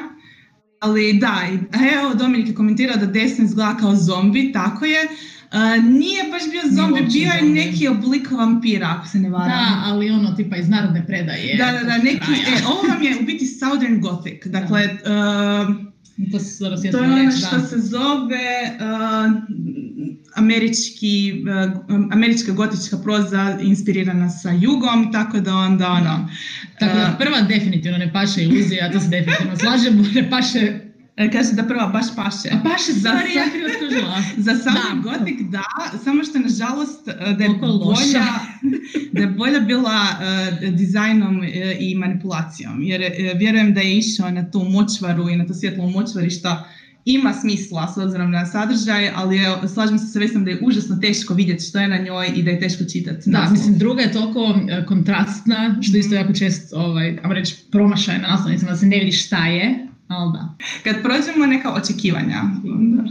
Ali 0.81 1.13
da, 1.13 1.43
evo 1.95 2.15
Dominik 2.15 2.49
je 2.49 2.55
komentirao 2.55 2.97
da 2.97 3.07
desno 3.07 3.45
izgleda 3.45 3.77
kao 3.81 3.97
zombi, 3.97 4.53
tako 4.53 4.85
je 4.85 5.09
nije 5.83 6.23
baš 6.31 6.43
bio 6.51 6.63
zombi, 6.71 7.01
bio 7.13 7.31
je 7.33 7.43
neki 7.43 7.89
oblik 7.89 8.31
vampira, 8.31 8.95
ako 8.99 9.09
se 9.09 9.19
ne 9.19 9.31
varam. 9.31 9.49
Da, 9.49 9.83
ali 9.85 10.11
ono 10.11 10.35
tipa 10.35 10.57
iz 10.57 10.69
narodne 10.69 11.07
predaje. 11.07 11.57
Da, 11.57 11.73
da, 11.73 11.85
da, 11.85 11.97
neki, 11.97 12.33
e, 12.33 12.67
ovo 12.67 12.89
vam 12.89 13.03
je 13.03 13.17
u 13.23 13.25
biti 13.25 13.47
Southern 13.47 14.01
Gothic, 14.01 14.47
dakle, 14.47 14.85
uh, 14.85 15.77
to, 16.33 16.39
se 16.39 16.91
to 16.91 16.99
je 16.99 17.11
ono 17.13 17.31
što 17.31 17.61
se 17.61 17.79
zove 17.79 18.77
uh, 18.81 19.33
američki, 20.35 21.45
uh, 21.45 22.13
američka 22.13 22.53
gotička 22.53 22.99
proza 22.99 23.59
inspirirana 23.61 24.31
sa 24.31 24.51
jugom, 24.51 25.13
tako 25.13 25.41
da 25.41 25.55
onda 25.55 25.89
ono... 25.89 26.29
Tako 26.79 26.97
da 26.97 27.17
prva 27.19 27.41
definitivno 27.41 27.99
ne 27.99 28.13
paše 28.13 28.43
iluzija, 28.43 28.93
to 28.93 29.01
se 29.01 29.09
definitivno 29.09 29.57
slažemo, 29.57 30.05
ne 30.15 30.31
paše 30.31 30.86
kaže 31.33 31.53
da 31.53 31.63
prva 31.63 31.87
baš 31.87 32.07
paše. 32.17 32.49
A 32.53 32.59
paše, 32.63 32.93
za 32.93 32.99
stvari, 32.99 33.35
ja 33.35 33.45
Za 34.47 34.55
sami 34.55 35.03
gotik 35.03 35.41
da, 35.43 35.63
samo 36.05 36.25
što 36.25 36.39
nažalost 36.39 37.09
e, 37.09 37.13
da 37.39 37.45
je 37.45 37.51
bolja, 37.61 38.27
da 39.13 39.21
je 39.21 39.27
bolja 39.27 39.61
bila 39.61 40.01
uh, 40.11 40.69
dizajnom 40.71 41.45
i 41.79 41.95
manipulacijom. 41.95 42.83
Jer 42.83 43.01
uh, 43.01 43.39
vjerujem 43.39 43.75
da 43.75 43.81
je 43.81 43.99
išao 43.99 44.31
na 44.31 44.51
tu 44.51 44.65
močvaru 44.65 45.29
i 45.29 45.37
na 45.37 45.47
to 45.47 45.55
svjetlo 45.55 45.91
močvari 45.91 46.31
što 46.31 46.65
ima 47.07 47.33
smisla 47.33 47.93
s 47.95 47.97
obzirom 47.99 48.31
na 48.31 48.47
sadržaj, 48.47 49.11
ali 49.15 49.37
je, 49.37 49.69
slažem 49.75 49.99
se 49.99 50.07
sa 50.07 50.19
Vesnom 50.19 50.45
da 50.45 50.51
je 50.51 50.59
užasno 50.63 50.97
teško 50.97 51.35
vidjeti 51.35 51.65
što 51.65 51.79
je 51.79 51.89
na 51.89 51.99
njoj 51.99 52.31
i 52.37 52.43
da 52.43 52.51
je 52.51 52.61
teško 52.61 52.85
čitati. 52.85 53.31
Da, 53.31 53.49
mislim, 53.51 53.79
druga 53.79 54.03
je 54.03 54.13
toliko 54.13 54.55
e, 54.69 54.87
kontrastna, 54.87 55.79
što 55.83 55.97
isto 55.97 56.15
jako 56.15 56.33
često, 56.33 56.77
ovaj, 56.77 57.19
reći, 57.25 57.57
promašaj 57.73 58.19
naslovnicama, 58.19 58.71
da 58.71 58.77
se 58.77 58.87
ne 58.87 58.99
vidi 58.99 59.13
šta 59.13 59.47
je, 59.47 59.86
ali 60.09 60.33
da. 60.33 60.55
Kad 60.85 61.03
prođemo 61.03 61.47
neka 61.47 61.73
očekivanja, 61.73 62.41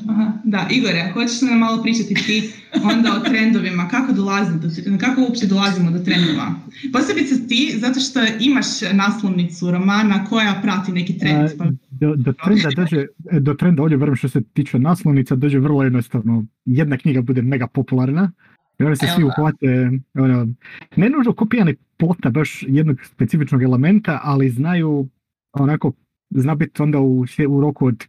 aha, 0.10 0.32
da, 0.44 0.68
Igore, 0.72 1.12
hoćeš 1.14 1.42
nam 1.42 1.60
malo 1.60 1.84
pričati 1.84 2.14
ti 2.14 2.50
onda 2.84 3.14
o 3.16 3.30
trendovima, 3.30 3.88
kako 3.88 4.14
dolazi 4.14 4.60
do, 4.60 4.98
kako 5.00 5.22
uopće 5.22 5.48
dolazimo 5.48 5.92
do 5.92 6.00
trendova? 6.00 6.54
Posebice 6.94 7.48
ti, 7.48 7.76
zato 7.78 8.00
što 8.00 8.20
imaš 8.40 8.66
naslovnicu 8.94 9.72
romana 9.72 10.26
koja 10.26 10.60
prati 10.62 10.92
neki 10.92 11.18
trend. 11.18 11.50
Pa... 11.58 11.66
Do, 11.92 12.16
do, 12.16 12.34
trenda 12.34 12.70
dođe, 12.76 13.06
do 13.40 13.54
trenda 13.54 13.82
ovdje 13.82 13.98
vrlo 13.98 14.16
što 14.16 14.30
se 14.30 14.42
tiče 14.54 14.80
naslovnica 14.80 15.36
dođe 15.36 15.60
vrlo 15.60 15.84
jednostavno. 15.84 16.46
Jedna 16.66 16.98
knjiga 16.98 17.22
bude 17.22 17.42
mega 17.42 17.68
popularna, 17.68 18.32
i 18.80 18.96
se 18.96 19.08
svi 19.16 19.24
uhvate, 19.24 19.92
ono, 20.14 20.48
ne 20.96 21.10
nužno 21.10 21.34
kopijani 21.34 21.76
plota 21.98 22.30
baš 22.30 22.64
jednog 22.68 22.98
specifičnog 23.04 23.64
elementa, 23.64 24.20
ali 24.24 24.50
znaju 24.50 25.10
onako 25.54 25.92
zna 26.36 26.56
biti 26.56 26.82
onda 26.82 27.00
u, 27.00 27.26
u 27.50 27.62
roku 27.62 27.86
od 27.86 28.06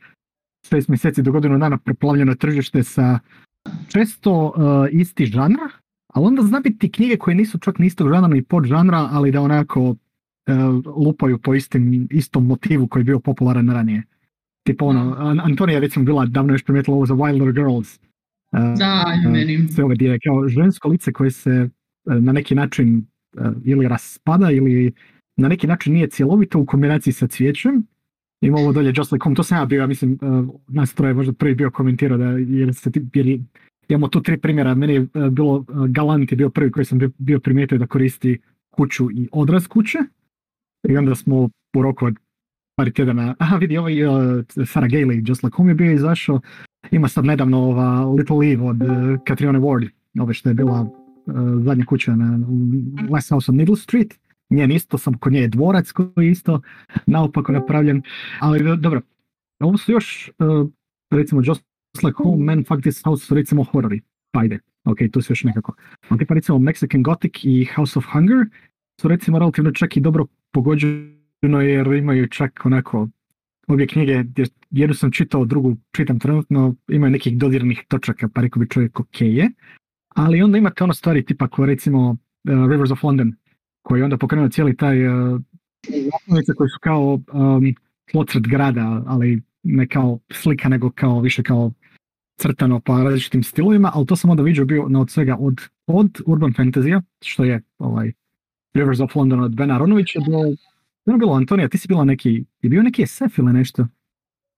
šest 0.68 0.88
mjeseci 0.88 1.23
do 1.23 1.33
godinu 1.33 1.59
dana 1.59 1.78
preplavljeno 1.78 2.35
tržište 2.35 2.83
sa 2.83 3.18
često 3.88 4.47
uh, 4.47 4.54
isti 4.90 5.26
žanr, 5.26 5.59
ali 6.14 6.26
onda 6.26 6.42
zna 6.42 6.61
biti 6.61 6.92
knjige 6.92 7.16
koje 7.16 7.35
nisu 7.35 7.59
čak 7.59 7.78
ni 7.78 7.87
istog 7.87 8.09
žanra 8.09 8.28
ni 8.28 8.45
žanra, 8.64 9.09
ali 9.12 9.33
da 9.33 9.40
onako 9.40 9.83
uh, 9.83 9.97
lupaju 10.97 11.38
po 11.38 11.54
istim, 11.54 12.09
istom 12.11 12.47
motivu 12.47 12.88
koji 12.88 13.00
je 13.00 13.04
bio 13.04 13.21
popularan 13.21 13.71
ranije. 13.71 14.02
Tipo 14.66 14.87
ono, 14.87 15.16
Antonija 15.42 15.78
recimo 15.78 16.04
bila 16.04 16.26
davno 16.26 16.54
još 16.54 16.64
primijetila 16.64 16.97
ovo 16.97 17.06
za 17.06 17.14
Wilder 17.14 17.52
Girls. 17.52 17.99
Uh, 18.52 18.78
da, 18.78 19.04
meni. 19.30 19.68
Sve 19.68 19.85
ove 19.85 19.95
dire, 19.95 20.18
kao 20.18 20.49
žensko 20.49 20.88
lice 20.88 21.12
koje 21.12 21.30
se 21.30 21.68
na 22.06 22.33
neki 22.33 22.54
način 22.54 23.06
ili 23.64 23.88
raspada 23.88 24.50
ili 24.50 24.92
na 25.37 25.49
neki 25.49 25.66
način 25.66 25.92
nije 25.92 26.11
cjelovito 26.11 26.59
u 26.59 26.66
kombinaciji 26.66 27.12
sa 27.12 27.26
cvijećem 27.26 27.87
ima 28.40 28.59
ovo 28.59 28.73
dolje 28.73 28.93
Just 28.97 29.12
Like 29.12 29.25
Home, 29.25 29.37
to 29.37 29.43
sam 29.43 29.59
ja 29.59 29.64
bio, 29.64 29.81
ja 29.81 29.87
mislim, 29.87 30.19
uh, 30.23 30.49
nas 30.69 30.95
troje 30.95 31.14
možda 31.14 31.33
prvi 31.33 31.55
bio 31.55 31.71
komentirao 31.71 32.19
da 32.19 32.25
jer 32.25 32.75
se 32.75 32.90
jer 33.14 33.40
imamo 33.88 34.09
tu 34.09 34.23
tri 34.23 34.37
primjera, 34.37 34.75
meni 34.75 34.95
je 34.95 35.00
uh, 35.00 35.28
bilo, 35.31 35.55
uh, 35.57 35.87
Galant 35.87 36.33
je 36.33 36.37
bio 36.37 36.50
prvi 36.50 36.71
koji 36.71 36.85
sam 36.85 36.99
bio 37.19 37.40
primijetio 37.40 37.78
da 37.78 37.87
koristi 37.87 38.38
kuću 38.71 39.11
i 39.11 39.28
odraz 39.33 39.66
kuće. 39.66 39.99
I 40.88 40.97
onda 40.97 41.14
smo 41.14 41.49
u 41.76 41.83
roku 41.83 42.07
od 42.07 42.14
par 42.76 42.90
tjedana, 42.90 43.35
aha 43.38 43.57
vidi 43.57 43.78
ovaj 43.78 44.05
uh, 44.05 44.45
Sarah 44.66 44.90
Gailey, 44.90 45.28
Just 45.28 45.43
Like 45.43 45.57
Home 45.57 45.71
je 45.71 45.75
bio 45.75 45.93
izašao, 45.93 46.40
ima 46.90 47.09
sad 47.09 47.25
nedavno 47.25 47.59
ova 47.59 48.05
Little 48.05 48.52
Eve 48.52 48.62
od 48.62 48.83
uh, 48.83 48.88
Catriona 49.28 49.61
Ward, 49.61 49.88
ove 50.21 50.35
što 50.35 50.49
je 50.49 50.55
bila 50.55 50.81
uh, 50.81 51.35
zadnja 51.64 51.85
kuća 51.85 52.16
na 52.16 52.38
West 53.09 53.31
House 53.31 53.50
on 53.50 53.57
Middle 53.57 53.76
Street, 53.76 54.19
njen 54.50 54.73
isto, 54.73 54.99
sam 54.99 55.19
kod 55.19 55.33
nje 55.33 55.41
je 55.41 55.49
dvorac 55.49 55.93
koji 55.93 56.26
je 56.26 56.31
isto 56.31 56.61
naopako 57.07 57.53
napravljen, 57.53 58.03
ali 58.41 58.76
dobro, 58.79 59.00
ovo 59.61 59.76
su 59.76 59.93
još, 59.93 60.31
uh, 60.38 60.71
recimo, 61.11 61.43
Just 61.45 61.65
Like 62.03 62.17
Home, 62.17 62.45
Man, 62.45 62.65
Fuck 62.69 62.81
This 62.81 63.03
House 63.05 63.26
su 63.26 63.35
recimo 63.35 63.65
horori, 63.65 64.00
pa 64.31 64.45
ide, 64.45 64.59
ok, 64.85 64.99
tu 65.12 65.23
su 65.23 65.33
još 65.33 65.45
nekako. 65.45 65.75
Ali 66.09 66.19
tipa 66.19 66.35
recimo 66.35 66.59
Mexican 66.59 67.03
Gothic 67.03 67.33
i 67.43 67.65
House 67.65 67.99
of 67.99 68.05
Hunger 68.12 68.47
su 69.00 69.09
recimo 69.09 69.38
relativno 69.38 69.71
čak 69.71 69.97
i 69.97 70.00
dobro 70.00 70.26
pogođeno 70.53 71.61
jer 71.62 71.87
imaju 71.87 72.29
čak 72.29 72.61
onako 72.65 73.09
obje 73.69 73.87
knjige, 73.87 74.25
jednu 74.71 74.95
sam 74.95 75.11
čitao, 75.11 75.45
drugu 75.45 75.76
čitam 75.97 76.19
trenutno, 76.19 76.75
imaju 76.88 77.11
nekih 77.11 77.38
dodirnih 77.38 77.85
točaka, 77.88 78.29
pa 78.29 78.41
rekao 78.41 78.61
bi 78.61 78.69
čovjek 78.69 79.00
ok 79.00 79.21
je, 79.21 79.50
ali 80.09 80.43
onda 80.43 80.59
imate 80.59 80.85
ono 80.85 80.95
stvari 80.95 81.25
tipa 81.25 81.49
koje 81.49 81.67
recimo 81.67 82.11
uh, 82.11 82.17
Rivers 82.71 82.91
of 82.91 83.03
London, 83.03 83.35
koji 83.87 84.00
je 84.00 84.05
onda 84.05 84.16
pokrenuo 84.16 84.49
cijeli 84.49 84.76
taj 84.76 85.07
uh, 85.07 85.40
koji 86.57 86.69
su 86.69 86.78
kao 86.81 87.21
um, 87.33 87.75
grada, 88.49 89.02
ali 89.07 89.43
ne 89.62 89.87
kao 89.88 90.19
slika, 90.33 90.69
nego 90.69 90.90
kao 90.90 91.21
više 91.21 91.43
kao 91.43 91.73
crtano 92.40 92.81
po 92.81 93.02
različitim 93.02 93.43
stilovima, 93.43 93.90
ali 93.95 94.07
to 94.07 94.16
sam 94.16 94.31
onda 94.31 94.43
vidio 94.43 94.64
bio 94.64 94.88
na 94.88 95.00
od 95.00 95.11
svega 95.11 95.37
od, 95.38 95.61
od 95.87 96.21
urban 96.26 96.52
fantasy 96.52 97.02
što 97.25 97.45
je 97.45 97.62
ovaj 97.78 98.12
Rivers 98.75 99.00
of 99.00 99.14
London 99.14 99.40
od 99.40 99.57
Bena 99.57 99.75
Aronovića, 99.75 100.19
do 101.07 101.12
je 101.12 101.19
bilo 101.19 101.35
Antonija, 101.35 101.69
ti 101.69 101.78
si 101.78 101.88
bila 101.88 102.05
neki, 102.05 102.45
je 102.62 102.71
bio 102.71 102.83
neki 102.83 103.07
SF 103.07 103.38
ili 103.38 103.52
nešto? 103.52 103.87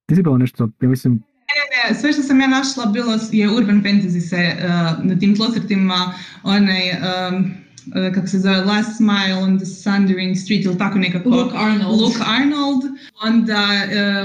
Ti 0.06 0.14
si 0.14 0.22
bila 0.22 0.38
nešto, 0.38 0.68
ja 0.80 0.88
mislim... 0.88 1.12
Ne, 1.12 1.88
ne, 1.88 1.94
sve 1.94 2.12
što 2.12 2.22
sam 2.22 2.40
ja 2.40 2.48
našla 2.48 2.86
bilo 2.86 3.12
je 3.32 3.50
urban 3.50 3.82
fantasy 3.82 4.20
se 4.20 4.56
uh, 4.56 5.04
na 5.04 5.18
tim 5.18 5.36
tlocrtima, 5.36 6.14
onaj 6.42 6.90
um, 6.90 7.67
uh, 7.88 8.14
kako 8.14 8.26
se 8.26 8.38
zove, 8.38 8.56
Last 8.56 8.96
Smile 8.96 9.34
on 9.34 9.58
the 9.58 9.66
Sundering 9.66 10.36
Street 10.36 10.64
ili 10.64 10.78
tako 10.78 10.98
nekako. 10.98 11.28
Luke 11.28 11.56
Arnold. 11.56 12.00
Luke 12.00 12.20
Arnold. 12.26 12.82
Onda 13.22 13.68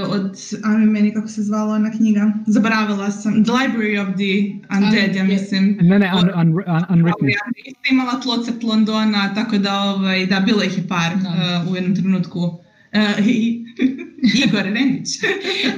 uh, 0.04 0.12
od, 0.12 0.38
ajme 0.64 0.86
meni 0.86 1.14
kako 1.14 1.28
se 1.28 1.42
zvala 1.42 1.74
ona 1.74 1.90
knjiga, 1.90 2.32
zaboravila 2.46 3.10
sam, 3.10 3.44
The 3.44 3.52
Library 3.52 3.98
of 4.02 4.08
the 4.16 4.32
Undead, 4.76 5.16
ja 5.16 5.24
mislim. 5.24 5.78
Ne, 5.80 5.98
ne, 5.98 6.12
un, 6.14 6.30
un, 6.40 6.48
un, 6.48 6.84
Unwritten. 6.88 7.28
Ja 7.28 7.90
imala 7.90 8.20
tlocrt 8.20 8.62
Londona, 8.62 9.34
tako 9.34 9.58
da, 9.58 9.80
ovaj, 9.80 10.26
da, 10.26 10.40
bilo 10.40 10.62
ih 10.62 10.78
je 10.78 10.88
par 10.88 11.12
uh, 11.14 11.72
u 11.72 11.76
jednom 11.76 11.96
trenutku. 11.96 12.40
Uh, 12.40 13.26
i, 13.26 13.63
Igor 14.44 14.62
Rendić. 14.62 15.08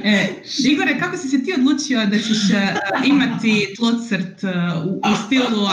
E, 0.03 0.27
Igore, 0.71 0.99
kako 0.99 1.17
si 1.17 1.27
se 1.27 1.43
ti 1.43 1.53
odlučio 1.57 2.05
da 2.05 2.17
ćeš 2.17 2.29
uh, 2.29 3.07
imati 3.07 3.73
tlocrt 3.75 4.43
uh, 4.43 4.85
u, 4.85 4.97
u 4.97 5.15
stilu 5.25 5.63
uh, 5.63 5.71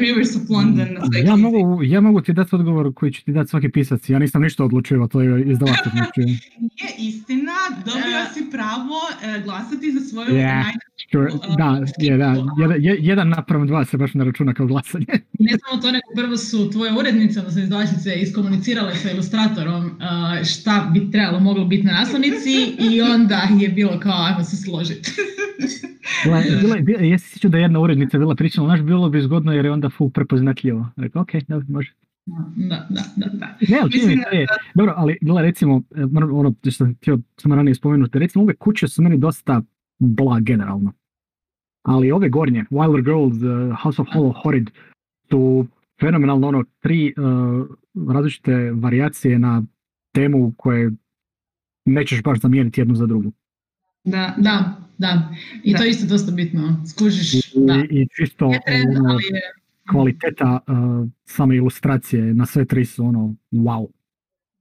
Rivers 0.00 0.36
of 0.36 0.42
London? 0.50 0.88
Ja 1.24 1.36
mogu, 1.36 1.82
ja 1.82 2.00
mogu 2.00 2.20
ti 2.20 2.32
dati 2.32 2.54
odgovor 2.54 2.94
koji 2.94 3.12
će 3.12 3.24
ti 3.24 3.32
dati 3.32 3.50
svaki 3.50 3.68
pisac. 3.68 4.08
Ja 4.08 4.18
nisam 4.18 4.42
ništa 4.42 4.64
odlučio, 4.64 5.06
to 5.06 5.20
je 5.20 5.50
izdavač 5.50 5.78
odlučio. 5.86 6.24
je 6.80 6.88
istina, 6.98 7.45
dobio 7.84 8.18
si 8.34 8.50
pravo 8.50 8.98
uh, 9.06 9.44
glasati 9.44 9.92
za 9.92 10.00
svoju 10.00 10.28
yeah. 10.28 10.64
Sure. 11.10 11.32
Da, 11.58 11.84
je, 11.98 12.16
da. 12.16 12.34
Jedan, 12.58 12.76
jedan 12.80 13.28
napravom 13.28 13.66
dva 13.66 13.84
se 13.84 13.96
baš 13.96 14.14
ne 14.14 14.24
računa 14.24 14.54
kao 14.54 14.66
glasanje. 14.66 15.06
ne 15.38 15.52
samo 15.58 15.82
to, 15.82 15.90
nego 15.90 16.06
prvo 16.16 16.36
su 16.36 16.70
tvoje 16.70 16.92
urednice, 16.98 17.38
odnosno 17.38 17.62
izdavačice, 17.62 18.14
iskomunicirale 18.14 18.94
sa 18.94 19.10
ilustratorom 19.10 19.98
šta 20.44 20.90
bi 20.94 21.10
trebalo 21.10 21.40
moglo 21.40 21.64
biti 21.64 21.82
na 21.82 21.92
naslovnici 21.92 22.76
i 22.78 23.02
onda 23.02 23.48
je 23.60 23.68
bilo 23.68 24.00
kao 24.00 24.24
ajmo 24.26 24.44
se 24.44 24.56
složiti. 24.56 25.10
bila, 26.24 26.42
bila, 26.60 26.76
bila, 26.76 27.00
jesi 27.00 27.48
da 27.48 27.58
je 27.58 27.62
jedna 27.62 27.80
urednica 27.80 28.18
bila 28.18 28.34
pričala, 28.34 28.66
znaš, 28.66 28.80
bilo 28.80 29.08
bi 29.08 29.22
zgodno 29.22 29.52
jer 29.52 29.64
je 29.64 29.72
onda 29.72 29.90
full 29.90 30.10
prepoznatljivo. 30.10 30.90
Rekao, 30.96 31.22
ok, 31.22 31.30
da, 31.48 31.60
može. 31.68 31.92
Da, 32.56 32.86
da, 32.90 33.02
da, 33.16 33.26
da. 33.32 33.46
Ne, 33.68 33.78
ali 33.82 33.90
Mislim, 33.94 34.18
je, 34.32 34.46
dobro, 34.74 34.94
ali 34.96 35.18
gledaj, 35.20 35.42
recimo, 35.42 35.82
e, 35.96 36.02
ono 36.32 36.54
što 36.60 36.70
sam 36.70 36.94
htio 36.94 37.18
samo 37.36 37.54
ranije 37.54 37.74
spomenuti, 37.74 38.18
recimo 38.18 38.44
ove 38.44 38.54
kuće 38.54 38.88
su 38.88 39.02
meni 39.02 39.18
dosta 39.18 39.62
bla 39.98 40.40
generalno. 40.40 40.92
Ali 41.82 42.12
ove 42.12 42.28
gornje, 42.28 42.64
Wilder 42.70 43.04
Girls, 43.04 43.42
uh, 43.42 43.82
House 43.82 44.02
of 44.02 44.08
Hollow 44.08 44.34
Horrid, 44.42 44.70
su 45.30 45.66
fenomenalno 46.00 46.48
ono, 46.48 46.64
tri 46.80 47.14
uh, 47.16 47.66
različite 48.12 48.72
varijacije 48.74 49.38
na 49.38 49.62
temu 50.14 50.52
koje 50.56 50.90
nećeš 51.84 52.22
baš 52.22 52.40
zamijeniti 52.40 52.80
jednu 52.80 52.94
za 52.94 53.06
drugu. 53.06 53.32
Da, 54.04 54.34
da, 54.38 54.76
da. 54.98 55.34
I 55.64 55.72
da. 55.72 55.78
to 55.78 55.84
je 55.84 55.90
isto 55.90 56.06
dosta 56.06 56.32
bitno. 56.32 56.84
Skužiš, 56.90 57.34
I, 57.34 57.40
da. 57.66 57.74
I 57.90 58.08
čisto 58.16 58.52
trend, 58.66 58.96
ono, 58.98 59.10
ali 59.10 59.22
je... 59.24 59.40
kvaliteta 59.90 60.60
uh, 60.66 61.08
same 61.24 61.56
ilustracije 61.56 62.34
na 62.34 62.46
sve 62.46 62.64
tri 62.64 62.84
su 62.84 63.04
ono 63.04 63.34
wow. 63.52 63.86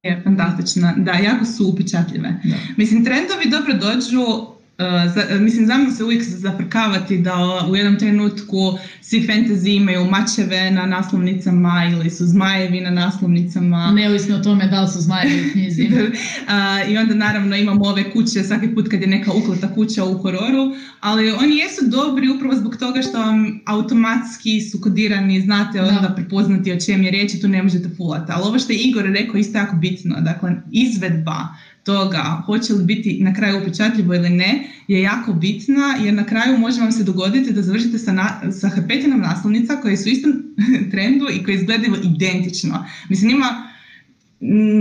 Je 0.04 0.22
fantastična. 0.24 0.94
Da, 0.98 1.12
jako 1.12 1.46
su 1.46 1.70
upečatljive. 1.74 2.42
Mislim, 2.78 3.06
trendovi 3.06 3.50
dobro 3.52 3.74
dođu 3.74 4.55
Uh, 4.80 5.42
mislim, 5.42 5.66
znamo 5.66 5.92
se 5.92 6.04
uvijek 6.04 6.24
zaprkavati 6.24 7.18
da 7.18 7.66
u 7.70 7.76
jednom 7.76 8.00
trenutku 8.00 8.78
svi 9.02 9.28
fantasy 9.28 9.76
imaju 9.76 10.06
mačeve 10.06 10.72
na 10.72 10.86
naslovnicama 10.86 11.92
ili 11.92 12.10
su 12.10 12.26
zmajevi 12.26 12.82
na 12.82 12.90
naslovnicama. 12.90 13.92
Neovisno 13.92 14.36
o 14.36 14.40
tome 14.40 14.68
da 14.68 14.82
li 14.82 14.88
su 14.88 15.02
zmajevi 15.02 15.48
u 15.48 15.52
knjizi. 15.52 15.84
uh, 15.84 16.90
I 16.92 16.98
onda 16.98 17.14
naravno 17.14 17.56
imamo 17.56 17.86
ove 17.86 18.12
kuće 18.12 18.44
svaki 18.44 18.76
put 18.76 18.88
kad 18.88 19.02
je 19.02 19.08
neka 19.08 19.32
uklata 19.32 19.74
kuća 19.74 20.04
u 20.04 20.18
hororu, 20.18 20.76
ali 21.00 21.32
oni 21.32 21.58
jesu 21.58 21.82
dobri 21.88 22.30
upravo 22.30 22.56
zbog 22.56 22.76
toga 22.78 23.02
što 23.02 23.20
vam 23.20 23.62
automatski 23.66 24.62
su 24.62 24.82
kodirani, 24.82 25.42
znate 25.42 25.82
onda 25.82 26.14
prepoznati 26.16 26.72
o 26.72 26.80
čem 26.80 27.04
je 27.04 27.12
riječ 27.12 27.34
i 27.34 27.42
tu 27.42 27.48
ne 27.48 27.64
možete 27.64 27.90
fulati. 27.98 28.32
Ali 28.32 28.44
ovo 28.44 28.60
što 28.60 28.74
je 28.74 28.80
Igor 28.80 29.04
rekao 29.04 29.38
isto 29.38 29.58
jako 29.58 29.76
bitno, 29.76 30.16
dakle 30.22 30.56
izvedba 30.72 31.48
toga 31.86 32.42
hoće 32.46 32.74
li 32.74 32.84
biti 32.84 33.18
na 33.24 33.34
kraju 33.34 33.62
upečatljivo 33.62 34.16
ili 34.16 34.30
ne 34.30 34.68
je 34.88 35.02
jako 35.02 35.34
bitna 35.34 35.96
jer 36.04 36.14
na 36.14 36.26
kraju 36.26 36.58
može 36.58 36.82
vam 36.82 36.92
se 36.92 37.04
dogoditi 37.04 37.54
da 37.54 37.62
završite 37.62 37.98
sa, 37.98 38.12
na, 38.14 38.52
sa 38.52 38.70
hrpetinom 38.70 39.20
naslovnica 39.20 39.76
koje 39.82 39.98
su 39.98 40.10
u 40.10 40.12
istom 40.12 40.34
trendu 40.92 41.26
i 41.34 41.44
koje 41.44 41.56
izgledaju 41.56 41.96
identično. 42.04 42.86
Mislim 43.10 43.32
ima 43.32 43.72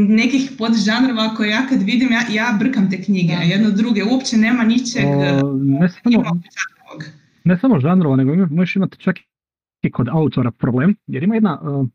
nekih 0.08 0.50
podžanrova 0.58 1.34
koje 1.34 1.50
ja 1.50 1.66
kad 1.68 1.82
vidim, 1.82 2.08
ja, 2.12 2.22
ja 2.32 2.56
brkam 2.58 2.90
te 2.90 3.02
knjige, 3.02 3.32
a 3.32 3.42
jedno 3.42 3.70
druge, 3.70 4.04
uopće 4.04 4.36
nema 4.36 4.64
ničeg 4.64 5.04
o, 5.06 5.52
ne, 5.54 5.88
samo, 5.88 6.40
ne 7.44 7.58
samo 7.58 7.80
žanrova, 7.80 8.16
nego 8.16 8.46
možeš 8.50 8.76
imati 8.76 8.98
čak 8.98 9.16
i 9.82 9.90
kod 9.90 10.08
autora 10.08 10.50
problem, 10.50 10.96
jer 11.06 11.22
ima 11.22 11.34
jedna 11.34 11.60
uh, 11.60 11.86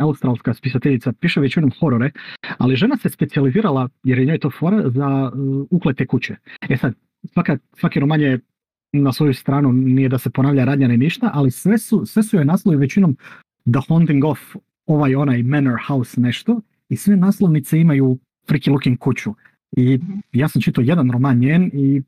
australska 0.00 0.54
spisateljica, 0.54 1.12
piše 1.12 1.40
većinom 1.40 1.70
horore, 1.80 2.10
ali 2.58 2.76
žena 2.76 2.96
se 2.96 3.08
specijalizirala, 3.08 3.88
jer 4.04 4.18
je 4.18 4.24
njoj 4.24 4.38
to 4.38 4.50
fora, 4.50 4.90
za 4.90 5.30
uh, 5.34 5.66
uklete 5.70 6.06
kuće. 6.06 6.36
E 6.68 6.76
sad, 6.76 6.94
svaka, 7.32 7.58
svaki 7.76 8.00
roman 8.00 8.20
je 8.20 8.40
na 8.92 9.12
svoju 9.12 9.34
stranu, 9.34 9.72
nije 9.72 10.08
da 10.08 10.18
se 10.18 10.30
ponavlja 10.30 10.64
radnja 10.64 10.88
ni 10.88 10.96
ništa, 10.96 11.30
ali 11.34 11.50
sve 11.50 11.78
su, 11.78 12.06
sve 12.06 12.22
su 12.22 12.36
joj 12.36 12.44
naslovi 12.44 12.76
većinom 12.76 13.16
The 13.72 13.80
Haunting 13.88 14.24
of 14.24 14.38
ovaj 14.86 15.14
onaj 15.14 15.42
Manor 15.42 15.78
House 15.86 16.20
nešto 16.20 16.60
i 16.88 16.96
sve 16.96 17.16
naslovnice 17.16 17.80
imaju 17.80 18.18
freaky 18.48 18.70
looking 18.70 18.98
kuću. 18.98 19.34
I 19.76 20.00
ja 20.32 20.48
sam 20.48 20.62
čitao 20.62 20.82
jedan 20.82 21.10
roman 21.10 21.38
njen 21.38 21.70
i 21.72 22.02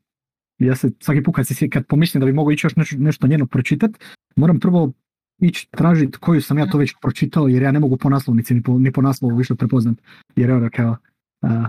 ja 0.58 0.76
se 0.76 0.90
svaki 1.00 1.22
put 1.22 1.34
kad, 1.34 1.46
kad 1.70 1.86
pomislim 1.86 2.20
da 2.20 2.26
bi 2.26 2.32
mogao 2.32 2.52
ići 2.52 2.66
još 2.66 2.76
nešto, 2.76 2.96
nešto 2.98 3.26
njeno 3.26 3.46
pročitati, 3.46 3.98
moram 4.36 4.60
prvo 4.60 4.92
ići 5.40 5.68
tražiti 5.70 6.18
koju 6.18 6.42
sam 6.42 6.58
ja 6.58 6.66
to 6.66 6.78
već 6.78 6.94
pročitao 7.02 7.48
jer 7.48 7.62
ja 7.62 7.72
ne 7.72 7.80
mogu 7.80 7.96
po 7.96 8.08
naslovnici 8.08 8.54
ni 8.54 8.62
po, 8.62 8.78
ni 8.78 8.92
po 8.92 9.02
naslovu 9.02 9.36
više 9.36 9.54
prepoznat. 9.54 9.98
Jer 10.36 10.50
evo 10.50 10.68
kao, 10.72 10.96
uh, 11.42 11.66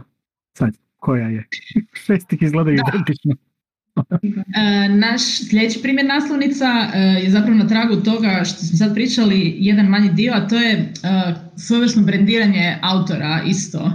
sad, 0.58 0.78
koja 0.98 1.28
je? 1.28 1.48
Šestih 2.06 2.42
izgledaju 2.42 2.78
identično. 2.88 3.36
E, 4.56 4.90
naš 4.90 5.22
sljedeći 5.50 5.82
primjer 5.82 6.08
naslovnica 6.08 6.66
e, 6.94 7.00
je 7.00 7.30
zapravo 7.30 7.58
na 7.58 7.68
tragu 7.68 7.96
toga 7.96 8.42
što 8.46 8.58
smo 8.60 8.78
sad 8.78 8.94
pričali 8.94 9.56
jedan 9.58 9.86
manji 9.86 10.10
dio, 10.14 10.34
a 10.34 10.48
to 10.48 10.56
je 10.56 10.74
e, 10.74 10.92
svojevrsno 11.58 12.04
brendiranje 12.04 12.78
autora 12.82 13.42
isto. 13.46 13.92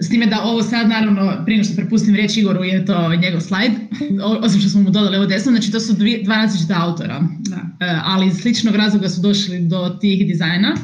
S 0.00 0.08
time 0.08 0.26
da 0.26 0.42
ovo 0.44 0.62
sad 0.62 0.88
naravno, 0.88 1.42
prije 1.44 1.64
što 1.64 1.76
prepustim 1.76 2.14
riječ 2.14 2.36
Igoru, 2.36 2.64
je 2.64 2.84
to 2.84 3.14
njegov 3.14 3.40
slajd, 3.40 3.72
osim 4.40 4.60
što 4.60 4.70
smo 4.70 4.82
mu 4.82 4.90
dodali 4.90 5.16
ovo 5.16 5.26
desno, 5.26 5.52
znači 5.52 5.72
to 5.72 5.80
su 5.80 5.92
dva 6.24 6.36
različita 6.36 6.74
autora, 6.80 7.20
da. 7.38 7.56
ali 8.04 8.26
iz 8.26 8.34
sličnog 8.34 8.76
razloga 8.76 9.08
su 9.08 9.20
došli 9.20 9.60
do 9.60 9.96
tih 10.00 10.26
dizajna. 10.26 10.74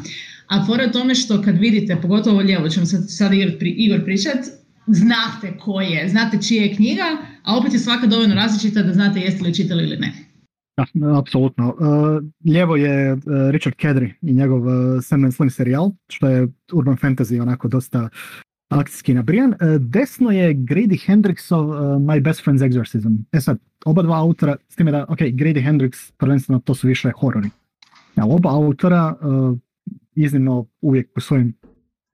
A 0.47 0.67
fora 0.67 0.83
je 0.83 0.93
tome 0.93 1.15
što 1.15 1.43
kad 1.43 1.59
vidite, 1.59 1.97
pogotovo 2.03 2.41
lijevo, 2.41 2.69
ćemo 2.69 2.87
sad, 2.87 3.05
sad 3.09 3.33
Igor 3.61 4.05
pričat, 4.05 4.39
znate 4.87 5.59
ko 5.59 5.81
je, 5.81 6.09
znate 6.09 6.43
čija 6.43 6.63
je 6.63 6.75
knjiga, 6.75 7.05
a 7.43 7.57
opet 7.57 7.73
je 7.73 7.79
svaka 7.79 8.07
dovoljno 8.07 8.35
različita 8.35 8.83
da 8.83 8.93
znate 8.93 9.21
jeste 9.21 9.45
li 9.45 9.55
čitali 9.55 9.85
ili 9.85 9.97
ne. 9.97 10.13
Da, 10.77 11.19
apsolutno. 11.19 11.69
Uh, 11.69 12.23
lijevo 12.53 12.77
je 12.77 13.13
uh, 13.13 13.21
Richard 13.51 13.77
Kedry 13.77 14.13
i 14.23 14.33
njegov 14.33 14.67
uh, 14.67 15.03
Sam 15.03 15.33
Slim 15.33 15.51
serijal, 15.51 15.91
što 16.09 16.29
je 16.29 16.49
urban 16.73 16.97
fantasy 16.97 17.43
onako 17.43 17.69
dosta 17.69 18.09
akcijski 18.69 19.15
nabrijan. 19.15 19.51
Uh, 19.51 19.81
desno 19.81 20.31
je 20.31 20.55
Grady 20.55 21.07
Hendrixov 21.07 21.69
uh, 21.69 21.77
My 22.03 22.23
Best 22.23 22.47
Friend's 22.47 22.63
Exorcism. 22.63 23.13
E 23.33 23.41
sad, 23.41 23.59
oba 23.85 24.03
dva 24.03 24.19
autora, 24.19 24.57
s 24.69 24.77
time 24.77 24.91
da, 24.91 25.05
ok, 25.09 25.19
Grady 25.19 25.65
Hendrix, 25.65 26.13
prvenstveno 26.17 26.61
to 26.61 26.75
su 26.75 26.87
više 26.87 27.11
horori. 27.11 27.51
Ja, 28.17 28.25
oba 28.25 28.51
autora 28.51 29.17
uh, 29.21 29.59
iznimno 30.15 30.67
uvijek 30.81 31.11
u 31.17 31.21
svojim 31.21 31.55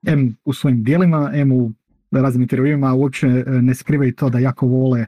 M 0.06 0.36
u 0.44 0.52
svojim 0.52 0.84
dijelima, 0.84 1.30
M 1.34 1.52
u 1.52 1.72
raznim 2.10 2.42
intervjuima 2.42 2.94
uopće 2.94 3.26
e, 3.26 3.44
ne 3.46 3.74
skrivaju 3.74 4.14
to 4.14 4.30
da 4.30 4.38
jako 4.38 4.66
vole 4.66 5.06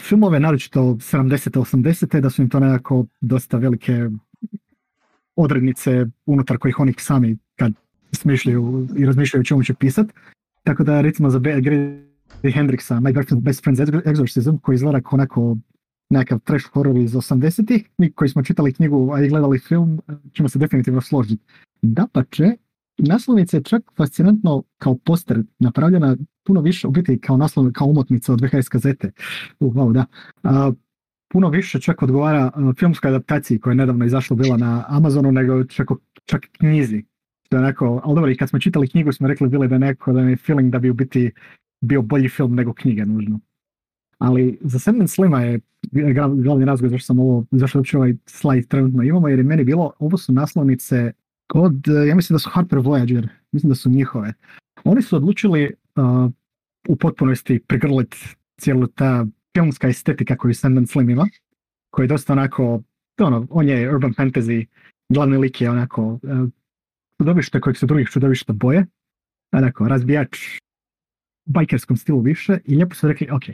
filmove, 0.00 0.40
naročito 0.40 0.80
70. 0.80 1.58
80. 1.58 2.20
da 2.20 2.30
su 2.30 2.42
im 2.42 2.48
to 2.48 2.60
nekako 2.60 3.06
dosta 3.20 3.56
velike 3.56 4.08
odrednice 5.36 6.06
unutar 6.26 6.58
kojih 6.58 6.78
oni 6.78 6.94
sami 6.98 7.36
kad 7.56 7.72
smišljaju 8.12 8.88
i 8.96 9.06
razmišljaju 9.06 9.40
o 9.40 9.44
čemu 9.44 9.64
će 9.64 9.74
pisat. 9.74 10.06
Tako 10.62 10.84
da 10.84 11.00
recimo 11.00 11.30
za 11.30 11.38
Grady 11.38 12.02
Hendrixa, 12.42 13.00
My 13.00 13.40
Best 13.40 13.64
Friend's 13.64 14.02
Exorcism, 14.04 14.58
koji 14.60 14.74
izgleda 14.74 15.00
kao 15.00 15.10
onako 15.12 15.56
nekakav 16.10 16.38
trash 16.38 16.66
horror 16.72 16.96
iz 16.96 17.12
80-ih, 17.12 17.88
mi 17.98 18.12
koji 18.12 18.28
smo 18.28 18.42
čitali 18.42 18.72
knjigu, 18.72 19.12
a 19.14 19.20
i 19.20 19.28
gledali 19.28 19.58
film, 19.58 20.00
ćemo 20.32 20.48
se 20.48 20.58
definitivno 20.58 21.00
složiti. 21.00 21.44
Da 21.82 22.06
pa 22.12 22.24
će, 22.24 22.56
naslovnica 22.98 23.56
je 23.56 23.62
čak 23.62 23.82
fascinantno 23.96 24.62
kao 24.78 24.94
poster 24.94 25.42
napravljena 25.58 26.16
puno 26.44 26.60
više, 26.60 26.88
u 26.88 26.90
biti 26.90 27.20
kao 27.20 27.36
naslov, 27.36 27.72
kao 27.72 27.86
umotnica 27.86 28.32
od 28.32 28.40
VHS 28.40 28.68
kazete. 28.68 29.12
Uh, 29.60 29.74
wow, 29.74 29.92
da. 29.92 30.72
puno 31.32 31.48
više 31.48 31.80
čak 31.80 32.02
odgovara 32.02 32.50
filmskoj 32.78 33.08
adaptaciji 33.08 33.58
koja 33.58 33.70
je 33.70 33.76
nedavno 33.76 34.04
izašla 34.04 34.36
bila 34.36 34.56
na 34.56 34.84
Amazonu 34.88 35.32
nego 35.32 35.64
čak, 35.64 35.88
čak 36.24 36.40
knjizi. 36.58 37.04
To 37.52 37.56
je 37.56 37.62
neko, 37.62 38.00
ali 38.04 38.14
dobro, 38.14 38.30
i 38.30 38.36
kad 38.36 38.48
smo 38.48 38.58
čitali 38.58 38.88
knjigu 38.88 39.12
smo 39.12 39.28
rekli 39.28 39.48
bili 39.48 39.68
da 39.68 39.78
neko 39.78 40.12
da 40.12 40.20
je 40.20 40.36
feeling 40.36 40.72
da 40.72 40.78
bi 40.78 40.90
u 40.90 40.94
biti 40.94 41.30
bio 41.80 42.02
bolji 42.02 42.28
film 42.28 42.54
nego 42.54 42.72
knjige 42.72 43.06
nužno. 43.06 43.40
Ali 44.18 44.58
za 44.60 44.78
Sandman 44.78 45.08
Slima 45.08 45.42
je 45.42 45.60
glavni 46.42 46.64
razlog 46.64 46.90
zašto 46.90 47.06
sam 47.06 47.18
ovo, 47.18 47.44
zašto 47.50 47.78
uopće 47.78 47.96
ovaj 47.96 48.14
slajd 48.26 48.68
trenutno 48.68 49.02
imamo, 49.02 49.28
jer 49.28 49.38
je 49.38 49.44
meni 49.44 49.64
bilo, 49.64 49.92
ovo 49.98 50.16
su 50.16 50.32
naslovnice 50.32 51.12
od, 51.54 51.88
e, 51.88 52.06
ja 52.08 52.14
mislim 52.14 52.34
da 52.34 52.38
su 52.38 52.50
Harper 52.52 52.78
Voyager, 52.78 53.28
mislim 53.52 53.68
da 53.68 53.74
su 53.74 53.90
njihove. 53.90 54.34
Oni 54.84 55.02
su 55.02 55.16
odlučili 55.16 55.74
uh, 55.96 56.30
u 56.88 56.96
potpunosti 56.96 57.60
pregrliti 57.66 58.16
cijelu 58.60 58.86
ta 58.86 59.26
filmska 59.56 59.88
estetika 59.88 60.36
koju 60.36 60.54
Sandman 60.54 60.86
Slim 60.86 61.10
ima, 61.10 61.28
koji 61.90 62.04
je 62.04 62.08
dosta 62.08 62.32
onako, 62.32 62.82
ono, 63.20 63.46
on 63.50 63.68
je 63.68 63.94
urban 63.94 64.12
fantasy, 64.12 64.66
glavni 65.08 65.38
lik 65.38 65.60
je 65.60 65.70
onako 65.70 66.12
uh, 66.12 66.48
čudovište 67.22 67.60
kojeg 67.60 67.76
se 67.76 67.86
drugih 67.86 68.08
čudovišta 68.08 68.52
boje, 68.52 68.86
onako, 69.52 69.88
razbijač 69.88 70.58
u 71.46 71.50
bajkerskom 71.50 71.96
stilu 71.96 72.20
više 72.20 72.58
i 72.64 72.74
lijepo 72.74 72.94
su 72.94 73.08
rekli, 73.08 73.28
ok, 73.30 73.44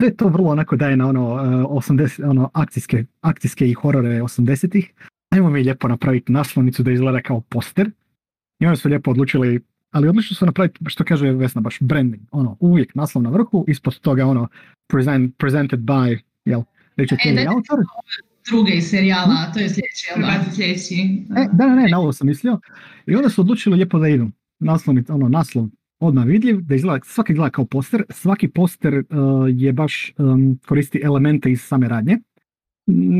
sve 0.00 0.16
to 0.16 0.28
vrlo 0.28 0.50
onako 0.50 0.76
daje 0.76 0.96
na 0.96 1.08
ono, 1.08 1.34
uh, 1.34 1.40
80, 1.88 2.30
ono 2.30 2.50
akcijske, 2.54 3.04
akcijske 3.20 3.68
i 3.68 3.74
horore 3.74 4.20
80-ih, 4.22 4.92
ajmo 5.30 5.50
mi 5.50 5.62
lijepo 5.62 5.88
napraviti 5.88 6.32
naslovnicu 6.32 6.82
da 6.82 6.92
izgleda 6.92 7.20
kao 7.20 7.40
poster. 7.40 7.90
I 8.60 8.66
oni 8.66 8.76
su 8.76 8.88
lijepo 8.88 9.10
odlučili, 9.10 9.60
ali 9.90 10.08
odlično 10.08 10.34
su 10.36 10.46
napraviti, 10.46 10.78
što 10.86 11.04
kaže 11.04 11.32
Vesna, 11.32 11.60
baš 11.60 11.78
branding. 11.80 12.22
Ono, 12.30 12.56
uvijek 12.60 12.94
naslov 12.94 13.24
na 13.24 13.30
vrhu, 13.30 13.64
ispod 13.68 14.00
toga 14.00 14.26
ono, 14.26 14.48
present, 14.88 15.38
presented 15.38 15.80
by, 15.80 16.18
jel, 16.44 16.62
Richard 16.96 17.20
e, 17.24 17.46
autor. 17.48 17.78
Druge 18.50 18.72
iz 18.72 18.90
serijala, 18.90 19.52
to 19.54 19.58
je 19.60 19.68
sljedeći, 19.68 20.06
jel 20.10 20.26
da? 20.26 20.52
sljedeći. 20.54 20.94
E, 21.36 21.46
da, 21.52 21.66
ne, 21.74 21.88
na 21.88 21.98
ovo 21.98 22.12
sam 22.12 22.26
mislio. 22.26 22.60
I 23.06 23.14
onda 23.14 23.28
su 23.28 23.40
odlučili 23.40 23.76
lijepo 23.76 23.98
da 23.98 24.08
idu. 24.08 24.30
Naslovnic, 24.58 25.10
ono, 25.10 25.28
naslov 25.28 25.66
odmah 26.00 26.24
vidljiv, 26.24 26.60
da 26.60 26.74
izgleda, 26.74 27.04
svaki 27.04 27.34
gleda 27.34 27.50
kao 27.50 27.64
poster, 27.64 28.02
svaki 28.10 28.48
poster 28.48 28.94
uh, 28.94 29.04
je 29.48 29.72
baš 29.72 30.12
um, 30.18 30.58
koristi 30.66 31.00
elemente 31.04 31.50
iz 31.50 31.62
same 31.62 31.88
radnje. 31.88 32.18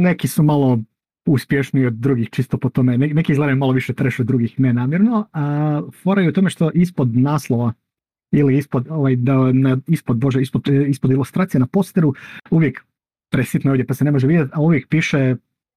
Neki 0.07 0.29
su 0.29 0.43
malo 0.43 0.83
uspješniji 1.27 1.87
od 1.87 1.95
drugih 1.95 2.31
čisto 2.31 2.59
po 2.59 2.69
tome. 2.69 2.99
Neki 2.99 3.33
izgledaju 3.33 3.57
malo 3.57 3.73
više 3.73 3.95
treš 3.95 4.21
od 4.21 4.27
drugih 4.27 4.61
nenamjerno, 4.61 5.29
a 5.33 5.83
fora 6.03 6.23
je 6.23 6.29
u 6.29 6.33
tome 6.33 6.51
što 6.51 6.71
ispod 6.75 7.17
naslova 7.17 7.73
ili 8.33 8.59
ispod, 8.59 8.87
ovaj, 8.91 9.17
da, 9.17 9.53
ne, 9.53 9.77
ispod, 9.87 10.17
bože, 10.17 10.43
ispod, 10.43 10.69
ispod 10.89 11.11
ilustracije 11.11 11.61
na 11.61 11.67
posteru 11.67 12.15
uvijek 12.51 12.85
presitno 13.31 13.71
ovdje 13.71 13.87
pa 13.87 13.95
se 13.95 14.05
ne 14.05 14.11
može 14.11 14.27
vidjeti, 14.27 14.51
a 14.55 14.61
uvijek 14.61 14.89
piše 14.89 15.37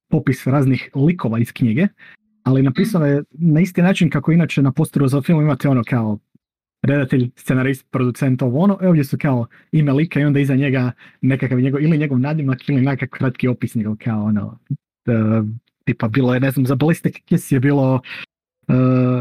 popis 0.09 0.47
raznih 0.47 0.89
likova 0.95 1.39
iz 1.39 1.51
knjige, 1.51 1.87
ali 2.43 2.63
napisano 2.63 3.05
je 3.05 3.23
na 3.31 3.59
isti 3.59 3.81
način 3.81 4.09
kako 4.09 4.31
inače 4.31 4.61
na 4.61 4.71
posteru 4.71 5.07
za 5.07 5.21
film 5.21 5.41
imate 5.41 5.69
ono 5.69 5.83
kao 5.83 6.19
redatelj, 6.81 7.29
scenarist, 7.35 7.85
producent, 7.91 8.41
ovo 8.41 8.59
ono, 8.59 8.77
ovdje 8.81 9.03
su 9.03 9.17
kao 9.17 9.47
ime 9.71 9.93
lika 9.93 10.19
i 10.19 10.23
onda 10.23 10.39
iza 10.39 10.55
njega 10.55 10.91
nekakav 11.21 11.59
njegov, 11.59 11.81
ili 11.81 11.97
njegov 11.97 12.19
nadimak 12.19 12.69
ili 12.69 12.81
nekakav 12.81 13.17
kratki 13.17 13.47
opis 13.47 13.75
njegov 13.75 13.95
kao 14.03 14.23
ono 14.23 14.47
uh, 14.47 15.47
tipa 15.85 16.07
bilo 16.07 16.33
je, 16.33 16.39
ne 16.39 16.51
znam, 16.51 16.65
za 16.65 16.75
Ballistic 16.75 17.15
Kiss 17.25 17.51
je 17.51 17.59
bilo, 17.59 17.93
uh, 17.95 17.99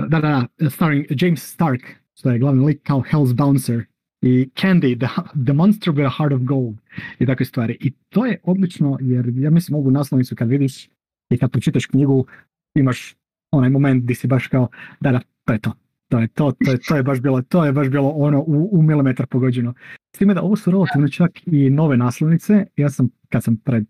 da, 0.09 0.21
da, 0.21 0.47
da, 0.59 0.71
starring 0.71 1.07
James 1.23 1.53
Stark, 1.53 1.83
što 2.15 2.31
je 2.31 2.39
glavni 2.39 2.67
lik 2.67 2.83
kao 2.83 3.03
Hell's 3.11 3.35
Bouncer, 3.35 3.85
i 4.23 4.51
Candy, 4.55 4.97
the, 5.45 5.53
Monster 5.53 5.93
with 5.93 6.07
a 6.07 6.11
Heart 6.11 6.33
of 6.33 6.41
Gold, 6.41 6.77
i 7.19 7.27
takve 7.27 7.47
stvari. 7.47 7.77
I 7.81 7.93
to 8.09 8.27
je 8.27 8.41
odlično, 8.43 8.99
jer 9.01 9.33
ja 9.37 9.51
mislim 9.51 9.75
ovu 9.75 9.91
naslovnicu 9.91 10.37
kad 10.37 10.49
vidiš 10.49 10.89
i 11.31 11.39
kad 11.39 11.51
pročitaš 11.53 11.87
knjigu, 11.87 12.27
imaš 12.75 13.17
onaj 13.53 13.71
moment 13.71 14.05
gdje 14.05 14.15
si 14.15 14.27
baš 14.27 14.47
kao, 14.47 14.69
da, 15.01 15.13
da, 15.13 15.21
to 15.45 15.53
je 15.53 15.59
to. 15.59 15.73
To 16.09 16.19
je 16.19 16.29
to, 16.29 16.53
to 16.65 16.71
je, 16.73 16.79
to 16.89 16.97
je 16.97 17.03
baš 17.03 17.21
bilo, 17.21 17.43
to 17.43 17.65
je 17.65 17.73
baš 17.73 17.89
bilo 17.89 18.09
ono 18.09 18.41
u, 18.41 18.69
u 18.73 18.83
milimetar 18.83 19.27
pogođeno. 19.27 19.75
S 20.17 20.19
time 20.19 20.35
da 20.35 20.43
ovo 20.43 20.57
su 20.57 20.71
relativno 20.71 21.09
čak 21.09 21.47
i 21.47 21.71
nove 21.71 21.97
naslovnice. 21.97 22.67
Ja 22.77 22.91
sam, 22.91 23.09
kad 23.29 23.45
sam 23.45 23.57
pred 23.57 23.85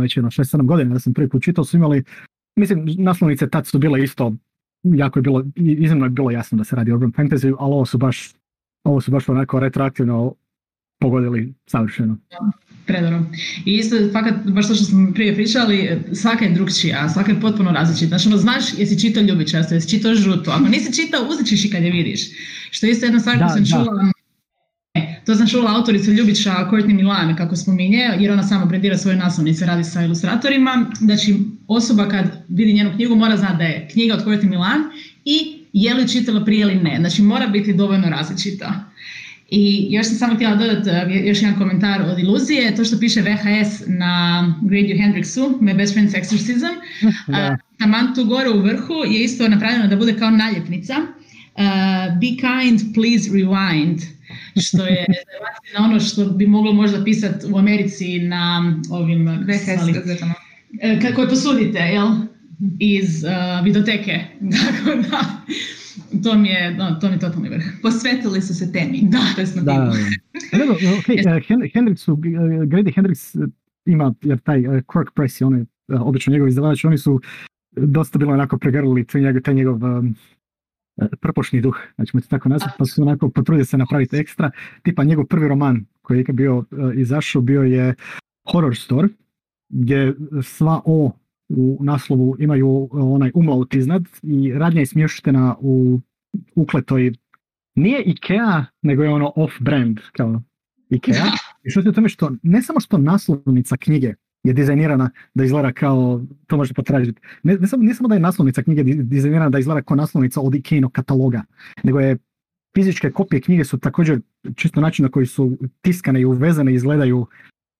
već 0.00 0.16
jedno 0.16 0.30
6-7 0.30 0.66
godina 0.66 0.92
da 0.92 1.00
sam 1.00 1.14
prvi 1.14 1.28
put 1.28 1.42
čitao, 1.42 1.64
su 1.64 1.76
imali, 1.76 2.04
mislim, 2.58 2.84
naslovnice 2.98 3.50
tad 3.50 3.66
su 3.66 3.78
bile 3.78 4.02
isto, 4.02 4.32
jako 4.82 5.18
je 5.18 5.22
bilo, 5.22 5.44
iznimno 5.56 6.06
je 6.06 6.10
bilo 6.10 6.30
jasno 6.30 6.58
da 6.58 6.64
se 6.64 6.76
radi 6.76 6.92
o 6.92 6.94
urban 6.94 7.12
fantasy, 7.12 7.54
ali 7.58 7.72
ovo 7.74 7.86
su 7.86 7.98
baš, 7.98 8.34
ovo 8.86 9.00
su 9.00 9.10
baš 9.10 9.28
onako 9.28 9.60
retroaktivno 9.60 10.34
pogodili 10.98 11.54
savršeno. 11.66 12.16
Predoro. 12.86 13.22
I 13.64 13.74
isto, 13.74 13.96
fakat, 14.12 14.34
baš 14.44 14.68
to 14.68 14.74
što 14.74 14.84
smo 14.84 15.12
prije 15.14 15.34
pričali, 15.34 16.00
svaka 16.12 16.44
je 16.44 16.50
drugčija, 16.50 17.08
svaka 17.08 17.32
je 17.32 17.40
potpuno 17.40 17.72
različita. 17.72 18.08
Znači, 18.08 18.28
ono, 18.28 18.36
znaš 18.36 18.64
jesi 18.78 19.00
čitao 19.00 19.22
ljubičasto, 19.22 19.74
jesi 19.74 19.90
čitao 19.90 20.14
žuto. 20.14 20.50
Ako 20.50 20.68
nisi 20.68 21.02
čitao, 21.02 21.28
uzet 21.28 21.46
ćeš 21.46 21.64
i 21.64 21.70
kad 21.70 21.82
je 21.82 21.90
vidiš. 21.90 22.20
Što 22.70 22.86
je 22.86 22.92
isto 22.92 23.06
jedna 23.06 23.20
stvar 23.20 23.38
koju 23.38 23.48
sam 23.48 23.66
čula, 23.66 24.12
e, 24.94 25.20
to 25.26 25.34
sam 25.34 25.46
čula 25.46 25.74
autoricu 25.76 26.10
Ljubića 26.10 26.68
Courtney 26.70 26.94
Milan 26.94 27.36
kako 27.36 27.56
spominje, 27.56 28.10
jer 28.18 28.32
ona 28.32 28.42
sama 28.42 28.64
brendira 28.64 28.98
svoje 28.98 29.16
naslovnice, 29.16 29.66
radi 29.66 29.84
sa 29.84 30.02
ilustratorima. 30.02 30.86
Znači, 30.98 31.36
osoba 31.68 32.08
kad 32.08 32.44
vidi 32.48 32.72
njenu 32.72 32.92
knjigu 32.96 33.14
mora 33.14 33.36
znati 33.36 33.58
da 33.58 33.64
je 33.64 33.88
knjiga 33.92 34.14
od 34.14 34.24
Courtney 34.24 34.50
Milan 34.50 34.80
i 35.24 35.55
je 35.76 35.94
li 35.94 36.08
čitala 36.08 36.44
prije 36.44 36.60
ili 36.60 36.74
ne. 36.74 36.96
Znači, 37.00 37.22
mora 37.22 37.46
biti 37.46 37.72
dovoljno 37.72 38.08
različita. 38.08 38.84
I 39.50 39.86
još 39.90 40.06
sam 40.06 40.16
samo 40.16 40.34
htjela 40.34 40.56
dodati 40.56 40.90
uh, 40.90 41.26
još 41.26 41.42
jedan 41.42 41.58
komentar 41.58 42.02
od 42.02 42.18
iluzije, 42.18 42.76
to 42.76 42.84
što 42.84 42.98
piše 42.98 43.20
VHS 43.20 43.82
na 43.86 44.54
Grady 44.62 44.98
Hendrixu, 45.02 45.60
My 45.60 45.76
Best 45.76 45.96
Friend's 45.96 46.14
Exorcism, 46.20 46.66
uh, 47.06 47.56
taman 47.78 48.14
tu 48.14 48.24
gore 48.24 48.50
u 48.50 48.62
vrhu 48.62 48.94
je 48.94 49.24
isto 49.24 49.48
napravljeno 49.48 49.86
da 49.86 49.96
bude 49.96 50.16
kao 50.18 50.30
naljepnica. 50.30 50.94
Uh, 50.94 51.62
be 52.20 52.26
kind, 52.26 52.94
please 52.94 53.30
rewind 53.30 54.00
što 54.62 54.86
je 54.86 55.06
na 55.78 55.84
ono 55.84 56.00
što 56.00 56.24
bi 56.24 56.46
moglo 56.46 56.72
možda 56.72 57.04
pisati 57.04 57.46
u 57.52 57.58
Americi 57.58 58.18
na 58.18 58.74
ovim 58.90 59.28
VHS 59.28 59.94
gazetama. 59.94 60.34
Koje 61.14 61.28
posudite, 61.28 61.78
jel? 61.78 62.08
Iz 62.78 63.24
uh, 63.24 63.64
videoteke. 63.64 64.20
Tako 64.56 64.96
da, 65.02 65.20
to 66.22 66.38
mi 66.38 66.48
je, 66.48 66.74
no, 66.74 66.98
to 67.00 67.08
mi 67.08 67.14
je 67.14 67.18
totalni 67.18 67.48
vrh. 67.48 67.64
Posvetili 67.82 68.40
su 68.40 68.54
se 68.54 68.72
temi. 68.72 69.00
Da, 69.02 69.18
da. 69.36 69.62
da. 69.62 69.62
da. 69.62 69.92
okay, 70.56 71.36
uh, 71.36 71.72
Hendrix, 71.74 72.08
uh, 72.08 72.18
Grady 72.68 72.94
Hendrix 72.96 73.42
uh, 73.42 73.48
ima 73.86 74.14
jer 74.22 74.38
taj 74.38 74.66
uh, 74.66 74.82
Cork 74.92 75.10
Press, 75.14 75.42
on 75.42 75.54
je 75.54 75.60
uh, 75.60 76.00
obično 76.00 76.32
njegov 76.32 76.48
izdavač, 76.48 76.84
oni 76.84 76.98
su 76.98 77.20
dosta 77.76 78.18
bilo 78.18 78.32
onako 78.32 78.58
pregrlili 78.58 79.04
taj 79.04 79.20
njegov, 79.20 79.42
taj 79.42 79.54
njegov 79.54 79.84
um, 79.84 80.14
prpošni 81.20 81.60
duh, 81.60 81.76
znači 81.94 82.16
mu 82.16 82.20
tako 82.20 82.48
nazvat, 82.48 82.70
pa 82.78 82.84
su 82.84 83.02
onako 83.02 83.30
potrudili 83.30 83.64
se 83.64 83.78
napraviti 83.78 84.16
ekstra. 84.16 84.50
Tipa 84.82 85.04
njegov 85.04 85.26
prvi 85.26 85.48
roman 85.48 85.84
koji 86.02 86.18
je 86.18 86.32
bio 86.32 86.56
uh, 86.56 86.64
izašao 86.94 87.42
bio 87.42 87.62
je 87.62 87.94
Horror 88.52 88.76
Store, 88.76 89.08
gdje 89.68 90.14
sva 90.42 90.80
O 90.84 91.12
u 91.48 91.78
naslovu 91.80 92.36
imaju 92.38 92.88
onaj 92.92 93.30
umlaut 93.34 93.74
iznad 93.74 94.04
i 94.22 94.52
radnja 94.52 94.80
je 94.80 94.86
smještena 94.86 95.56
u 95.60 96.00
ukletoj 96.54 97.12
nije 97.74 98.02
Ikea, 98.02 98.64
nego 98.82 99.02
je 99.02 99.10
ono 99.10 99.32
off-brand 99.36 100.00
kao 100.12 100.42
Ikea. 100.90 101.24
I 101.64 101.70
što 101.70 101.80
je 101.80 101.92
tome 101.92 102.08
što, 102.08 102.32
ne 102.42 102.62
samo 102.62 102.80
što 102.80 102.98
naslovnica 102.98 103.76
knjige 103.76 104.14
je 104.44 104.52
dizajnirana 104.52 105.10
da 105.34 105.44
izgleda 105.44 105.72
kao, 105.72 106.22
to 106.46 106.56
možete 106.56 106.74
potražiti, 106.74 107.20
ne, 107.42 107.56
ne, 107.56 107.66
samo, 107.66 107.82
ne 107.82 107.94
samo 107.94 108.08
da 108.08 108.14
je 108.14 108.20
naslovnica 108.20 108.62
knjige 108.62 108.84
dizajnirana 108.84 109.50
da 109.50 109.58
izgleda 109.58 109.82
kao 109.82 109.96
naslovnica 109.96 110.40
od 110.40 110.54
Ikeinog 110.54 110.92
kataloga, 110.92 111.42
nego 111.82 112.00
je 112.00 112.16
fizičke 112.74 113.10
kopije 113.10 113.40
knjige 113.40 113.64
su 113.64 113.78
također 113.78 114.20
čisto 114.54 114.80
način 114.80 115.02
na 115.02 115.08
koji 115.08 115.26
su 115.26 115.58
tiskane 115.80 116.20
i 116.20 116.24
uvezane 116.24 116.74
izgledaju 116.74 117.26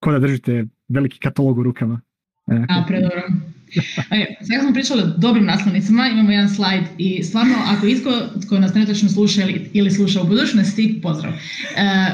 kao 0.00 0.12
da 0.12 0.18
držite 0.18 0.64
veliki 0.88 1.18
katalog 1.18 1.58
u 1.58 1.62
rukama. 1.62 2.00
E, 2.46 2.64
A, 2.68 2.84
predobro. 2.88 3.22
E, 4.10 4.34
sada 4.40 4.62
smo 4.62 4.72
pričali 4.72 5.02
o 5.02 5.06
dobrim 5.06 5.44
naslovnicama, 5.44 6.08
imamo 6.08 6.30
jedan 6.30 6.48
slajd 6.48 6.84
i 6.98 7.22
stvarno 7.22 7.54
ako 7.66 7.86
itko 7.86 8.10
tko 8.46 8.58
nas 8.58 8.74
netočno 8.74 9.08
sluša 9.08 9.42
ili, 9.42 9.70
ili 9.72 9.90
sluša 9.90 10.22
u 10.22 10.26
budućnosti, 10.26 11.00
pozdrav. 11.02 11.32
E, 11.32 11.36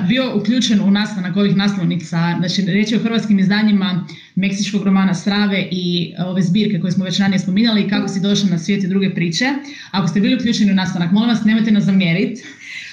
bio 0.08 0.36
uključen 0.36 0.80
u 0.80 0.90
nastanak 0.90 1.36
ovih 1.36 1.56
naslovnica, 1.56 2.34
znači 2.38 2.62
reći 2.66 2.96
o 2.96 2.98
hrvatskim 2.98 3.38
izdanjima 3.38 4.06
meksičkog 4.34 4.82
romana 4.82 5.14
Strave 5.14 5.68
i 5.70 6.14
ove 6.18 6.42
zbirke 6.42 6.80
koje 6.80 6.92
smo 6.92 7.04
već 7.04 7.18
ranije 7.18 7.38
spominjali 7.38 7.82
i 7.82 7.88
kako 7.88 8.08
si 8.08 8.20
došao 8.20 8.50
na 8.50 8.58
svijet 8.58 8.84
i 8.84 8.88
druge 8.88 9.14
priče. 9.14 9.46
Ako 9.90 10.08
ste 10.08 10.20
bili 10.20 10.36
uključeni 10.36 10.72
u 10.72 10.74
nastanak, 10.74 11.12
molim 11.12 11.30
vas 11.30 11.44
nemojte 11.44 11.70
nas 11.70 11.84
zamjeriti. 11.84 12.42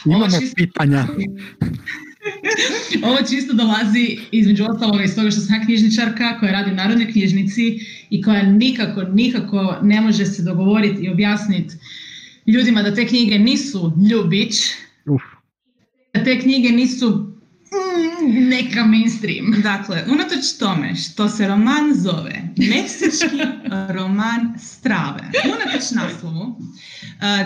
Imamo 0.05 0.25
pitanja. 0.55 1.07
Ovo 3.07 3.17
čisto 3.29 3.53
dolazi 3.53 4.17
između 4.31 4.65
ostaloga 4.69 5.03
iz 5.03 5.15
toga 5.15 5.31
što 5.31 5.41
sam 5.41 5.65
knjižničarka 5.65 6.39
koja 6.39 6.51
radi 6.51 6.71
u 6.71 6.75
Narodnoj 6.75 7.11
knjižnici 7.11 7.79
i 8.09 8.21
koja 8.21 8.43
nikako, 8.43 9.03
nikako 9.03 9.77
ne 9.81 10.01
može 10.01 10.25
se 10.25 10.43
dogovoriti 10.43 11.03
i 11.03 11.09
objasniti 11.09 11.75
ljudima 12.47 12.83
da 12.83 12.95
te 12.95 13.07
knjige 13.07 13.39
nisu 13.39 13.93
ljubić, 14.11 14.55
Uf. 15.05 15.21
da 16.13 16.23
te 16.23 16.39
knjige 16.39 16.69
nisu 16.69 17.28
mm, 17.71 18.49
neka 18.49 18.85
mainstream. 18.85 19.61
Dakle, 19.63 20.05
unatoč 20.11 20.57
tome 20.59 20.95
što 20.95 21.29
se 21.29 21.47
roman 21.47 21.93
zove 21.95 22.41
Meksički 22.57 23.41
roman 23.97 24.53
strave, 24.59 25.31
unatoč 25.45 25.91
naslovu, 25.91 26.61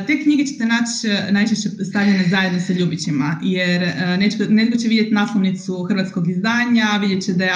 te 0.08 0.24
knjige 0.24 0.46
ćete 0.46 0.66
naći 0.66 1.08
e, 1.08 1.32
najčešće 1.32 1.70
stavljene 1.70 2.28
zajedno 2.30 2.60
sa 2.60 2.74
ljubićima, 2.74 3.40
jer 3.44 3.84
e, 3.84 4.18
netko 4.50 4.78
će 4.78 4.88
vidjeti 4.88 5.14
naslovnicu 5.14 5.84
hrvatskog 5.84 6.30
izdanja, 6.30 7.00
vidjet 7.02 7.24
će 7.24 7.34
da 7.34 7.44
je 7.44 7.54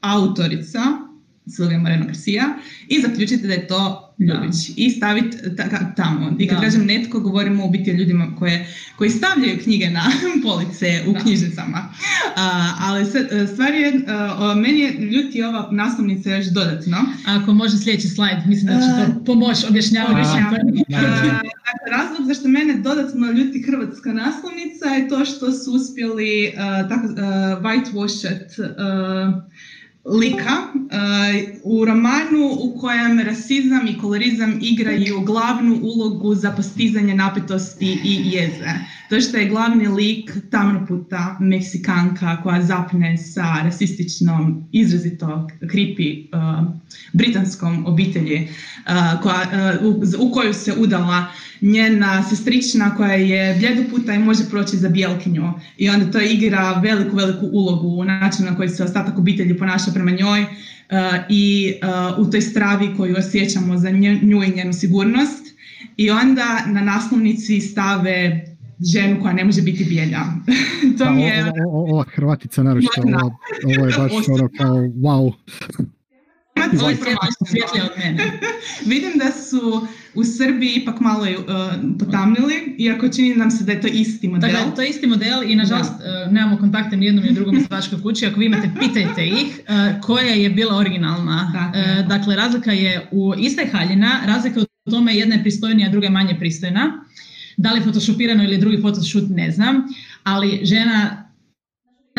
autorica 0.00 1.07
Silvija 1.48 1.78
Moreno 1.78 2.06
Garcia 2.06 2.44
i 2.88 3.00
zaključite 3.00 3.46
da 3.46 3.52
je 3.52 3.66
to 3.66 4.08
Ljubić 4.18 4.70
i 4.76 4.90
staviti 4.90 5.36
tamo. 5.96 6.36
I 6.38 6.48
kad 6.48 6.60
kažem 6.60 6.86
netko, 6.86 7.20
govorimo 7.20 7.64
u 7.64 7.70
biti 7.70 7.90
o 7.90 7.94
ljudima 7.94 8.34
koje, 8.38 8.66
koji 8.96 9.10
stavljaju 9.10 9.58
knjige 9.62 9.90
na 9.90 10.02
police 10.46 11.02
u 11.06 11.14
knjižnicama. 11.22 11.94
ali 12.80 13.02
e, 13.02 13.46
stvar 13.46 13.74
je, 13.74 13.92
meni 14.56 14.80
je 14.80 14.92
ljuti 14.92 15.42
ova 15.42 15.68
naslovnica 15.72 16.30
još 16.30 16.46
dodatno. 16.46 16.96
Ako 17.26 17.52
može 17.52 17.78
sljedeći 17.78 18.08
slajd, 18.08 18.38
mislim 18.46 18.66
da 18.66 18.80
će 18.80 19.12
to 19.12 19.24
pomoći 19.24 19.66
objašnjavati. 19.68 20.14
Dakle, 20.88 21.50
razlog 21.90 22.26
zašto 22.26 22.48
mene 22.48 22.74
dodatno 22.74 23.30
ljuti 23.30 23.62
hrvatska 23.62 24.12
naslovnica 24.12 24.86
je 24.86 25.08
to 25.08 25.24
što 25.24 25.52
su 25.52 25.72
uspjeli 25.72 26.52
tako, 26.88 27.08
whitewashat 27.62 28.48
lika 30.08 30.56
uh, 30.72 31.58
u 31.62 31.84
romanu 31.84 32.56
u 32.60 32.78
kojem 32.80 33.20
rasizam 33.20 33.86
i 33.86 33.98
kolorizam 33.98 34.58
igraju 34.60 35.20
glavnu 35.20 35.78
ulogu 35.82 36.34
za 36.34 36.50
postizanje 36.50 37.14
napetosti 37.14 38.00
i 38.04 38.22
jeze. 38.24 38.72
To 39.10 39.20
što 39.20 39.36
je 39.36 39.48
glavni 39.48 39.88
lik 39.88 40.32
tamnoputa 40.50 41.36
Meksikanka 41.40 42.42
koja 42.42 42.62
zapne 42.62 43.18
sa 43.18 43.54
rasističnom, 43.64 44.68
izrazito 44.72 45.48
creepy 45.60 46.28
uh, 46.32 46.72
britanskom 47.12 47.86
obitelji 47.86 48.48
uh, 48.48 49.22
koja, 49.22 49.78
u, 50.18 50.30
koju 50.32 50.54
se 50.54 50.74
udala 50.78 51.26
njena 51.60 52.22
sestrična 52.22 52.96
koja 52.96 53.12
je 53.12 53.56
bljedoputa 53.58 54.14
i 54.14 54.18
može 54.18 54.44
proći 54.50 54.76
za 54.76 54.88
bijelkinju. 54.88 55.52
I 55.76 55.90
onda 55.90 56.10
to 56.10 56.20
igra 56.20 56.80
veliku, 56.80 57.16
veliku 57.16 57.48
ulogu 57.52 57.88
u 57.88 58.04
načinu 58.04 58.50
na 58.50 58.56
koji 58.56 58.68
se 58.68 58.84
ostatak 58.84 59.18
obitelji 59.18 59.58
ponaša 59.58 59.90
prema 59.94 60.10
njoj 60.10 60.44
i 61.28 61.74
u 62.18 62.30
toj 62.30 62.40
stravi 62.40 62.88
koju 62.96 63.16
osjećamo 63.18 63.78
za 63.78 63.90
nju 64.22 64.42
i 64.44 64.56
njenu 64.56 64.72
sigurnost. 64.72 65.48
I 65.96 66.10
onda 66.10 66.66
na 66.66 66.80
naslovnici 66.80 67.60
stave 67.60 68.44
ženu 68.80 69.20
koja 69.22 69.32
ne 69.32 69.44
može 69.44 69.62
biti 69.62 69.84
bijelja. 69.84 70.20
to 70.98 71.10
mi 71.10 71.22
je... 71.22 71.52
Ova 71.70 72.04
Hrvatica 72.14 72.62
naročito, 72.62 73.02
ovo, 73.02 73.36
ovo 73.64 73.86
je 73.86 73.94
baš 73.98 74.12
ono 74.28 74.48
kao 74.58 74.76
wow. 75.06 75.32
Od 77.84 77.90
mene. 77.98 78.38
Vidim 78.92 79.12
da 79.18 79.32
su 79.32 79.86
u 80.14 80.24
Srbiji 80.24 80.74
ipak 80.74 81.00
malo 81.00 81.22
uh, 81.22 81.36
potamnili, 81.98 82.74
iako 82.78 83.08
čini 83.08 83.34
nam 83.34 83.50
se 83.50 83.64
da 83.64 83.72
je 83.72 83.80
to 83.80 83.88
isti 83.88 84.28
model. 84.28 84.50
Dakle, 84.50 84.74
to 84.76 84.82
je 84.82 84.88
isti 84.88 85.06
model 85.06 85.42
i 85.42 85.56
nažalost 85.56 85.92
uh, 85.92 86.32
nemamo 86.32 86.56
kontakte 86.56 86.96
ni 86.96 87.06
jednom 87.06 87.24
ni 87.24 87.32
drugom 87.32 87.56
izdavačkoj 87.56 88.02
kući. 88.02 88.26
Ako 88.26 88.40
vi 88.40 88.46
imate, 88.46 88.70
pitajte 88.80 89.26
ih 89.26 89.60
uh, 89.60 90.00
koja 90.00 90.34
je 90.34 90.50
bila 90.50 90.76
originalna. 90.76 91.52
Dakle, 91.52 92.02
dakle 92.02 92.36
razlika 92.36 92.72
je 92.72 93.08
u 93.10 93.34
iste 93.38 93.68
haljina, 93.72 94.20
razlika 94.26 94.60
u 94.60 94.90
tome 94.90 95.16
jedna 95.16 95.34
je 95.34 95.42
pristojnija, 95.42 95.88
druga 95.88 96.06
je 96.06 96.10
manje 96.10 96.36
pristojna. 96.38 97.04
Da 97.56 97.72
li 97.72 97.78
je 97.78 97.84
photoshopirano 97.84 98.44
ili 98.44 98.58
drugi 98.58 98.80
photoshoot, 98.80 99.24
ne 99.28 99.50
znam, 99.50 99.82
ali 100.22 100.60
žena 100.62 101.27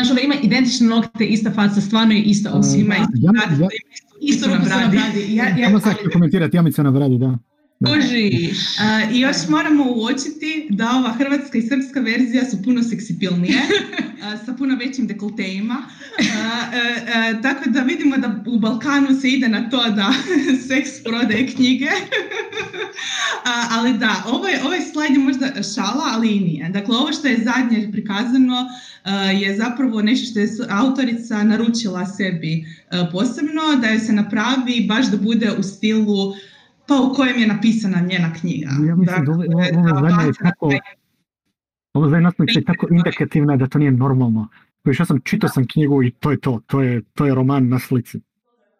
Znaš, 0.00 0.10
ona 0.10 0.20
ima 0.20 0.34
identične 0.42 0.86
nokte, 0.86 1.26
ista 1.26 1.50
faca, 1.50 1.80
stvarno 1.80 2.14
je 2.14 2.22
ista 2.22 2.50
osoba. 2.52 2.94
Ja, 3.14 3.32
ja, 3.60 3.68
isto 4.20 4.48
na 4.48 4.58
bradi. 4.58 4.96
Ja, 5.34 5.48
ja, 5.48 5.68
ja, 5.70 5.80
sad 5.80 5.94
ću 6.04 6.10
komentirati, 6.12 6.56
ja 6.56 6.62
na 6.82 6.90
bradi, 6.90 7.18
da. 7.18 7.38
Kužiš. 7.86 8.58
I 9.12 9.20
još 9.20 9.36
moramo 9.48 9.84
uočiti 9.94 10.66
da 10.70 10.90
ova 10.90 11.12
hrvatska 11.12 11.58
i 11.58 11.62
srpska 11.62 12.00
verzija 12.00 12.44
su 12.50 12.62
puno 12.62 12.82
seksipilnije, 12.82 13.60
sa 14.46 14.52
puno 14.52 14.76
većim 14.76 15.06
dekoltejima. 15.06 15.76
Tako 17.42 17.70
da 17.70 17.80
vidimo 17.80 18.16
da 18.16 18.44
u 18.46 18.58
Balkanu 18.58 19.20
se 19.20 19.28
ide 19.28 19.48
na 19.48 19.70
to 19.70 19.90
da 19.90 20.12
seks 20.68 20.90
prodaje 21.04 21.46
knjige. 21.46 21.90
Ali 23.70 23.98
da, 23.98 24.24
ovaj, 24.26 24.52
ovaj 24.66 24.80
slajd 24.80 25.10
je 25.10 25.18
možda 25.18 25.46
šala, 25.74 26.04
ali 26.12 26.36
i 26.36 26.40
nije. 26.40 26.68
Dakle, 26.68 26.96
ovo 26.96 27.12
što 27.12 27.28
je 27.28 27.44
zadnje 27.44 27.88
prikazano 27.92 28.56
je 29.40 29.56
zapravo 29.56 30.02
nešto 30.02 30.30
što 30.30 30.40
je 30.40 30.48
autorica 30.70 31.42
naručila 31.44 32.06
sebi 32.06 32.64
posebno, 33.12 33.62
da 33.80 33.86
je 33.86 33.98
se 33.98 34.12
napravi 34.12 34.86
baš 34.88 35.10
da 35.10 35.16
bude 35.16 35.50
u 35.58 35.62
stilu 35.62 36.34
pa 36.86 36.94
u 37.00 37.14
kojem 37.14 37.40
je 37.40 37.46
napisana 37.46 38.00
njena 38.00 38.32
knjiga. 38.40 38.70
Ja 38.88 38.96
mislim 38.96 39.24
da 39.24 39.32
ovo, 39.32 40.08
zadnje 40.08 40.26
je 40.26 40.32
tako, 40.42 40.70
ovo 41.94 42.08
zadnje 42.08 42.28
je 42.38 42.64
tako 42.64 42.86
indikativna 42.90 43.56
da 43.56 43.66
to 43.66 43.78
nije 43.78 43.90
normalno. 43.90 44.48
ja 44.98 45.04
sam 45.04 45.20
čitao 45.24 45.48
sam 45.48 45.66
knjigu 45.66 46.02
i 46.02 46.10
to 46.10 46.30
je 46.30 46.40
to, 46.40 46.60
to 46.66 46.82
je, 46.82 47.02
to 47.14 47.26
je 47.26 47.34
roman 47.34 47.68
na 47.68 47.78
slici. 47.78 48.20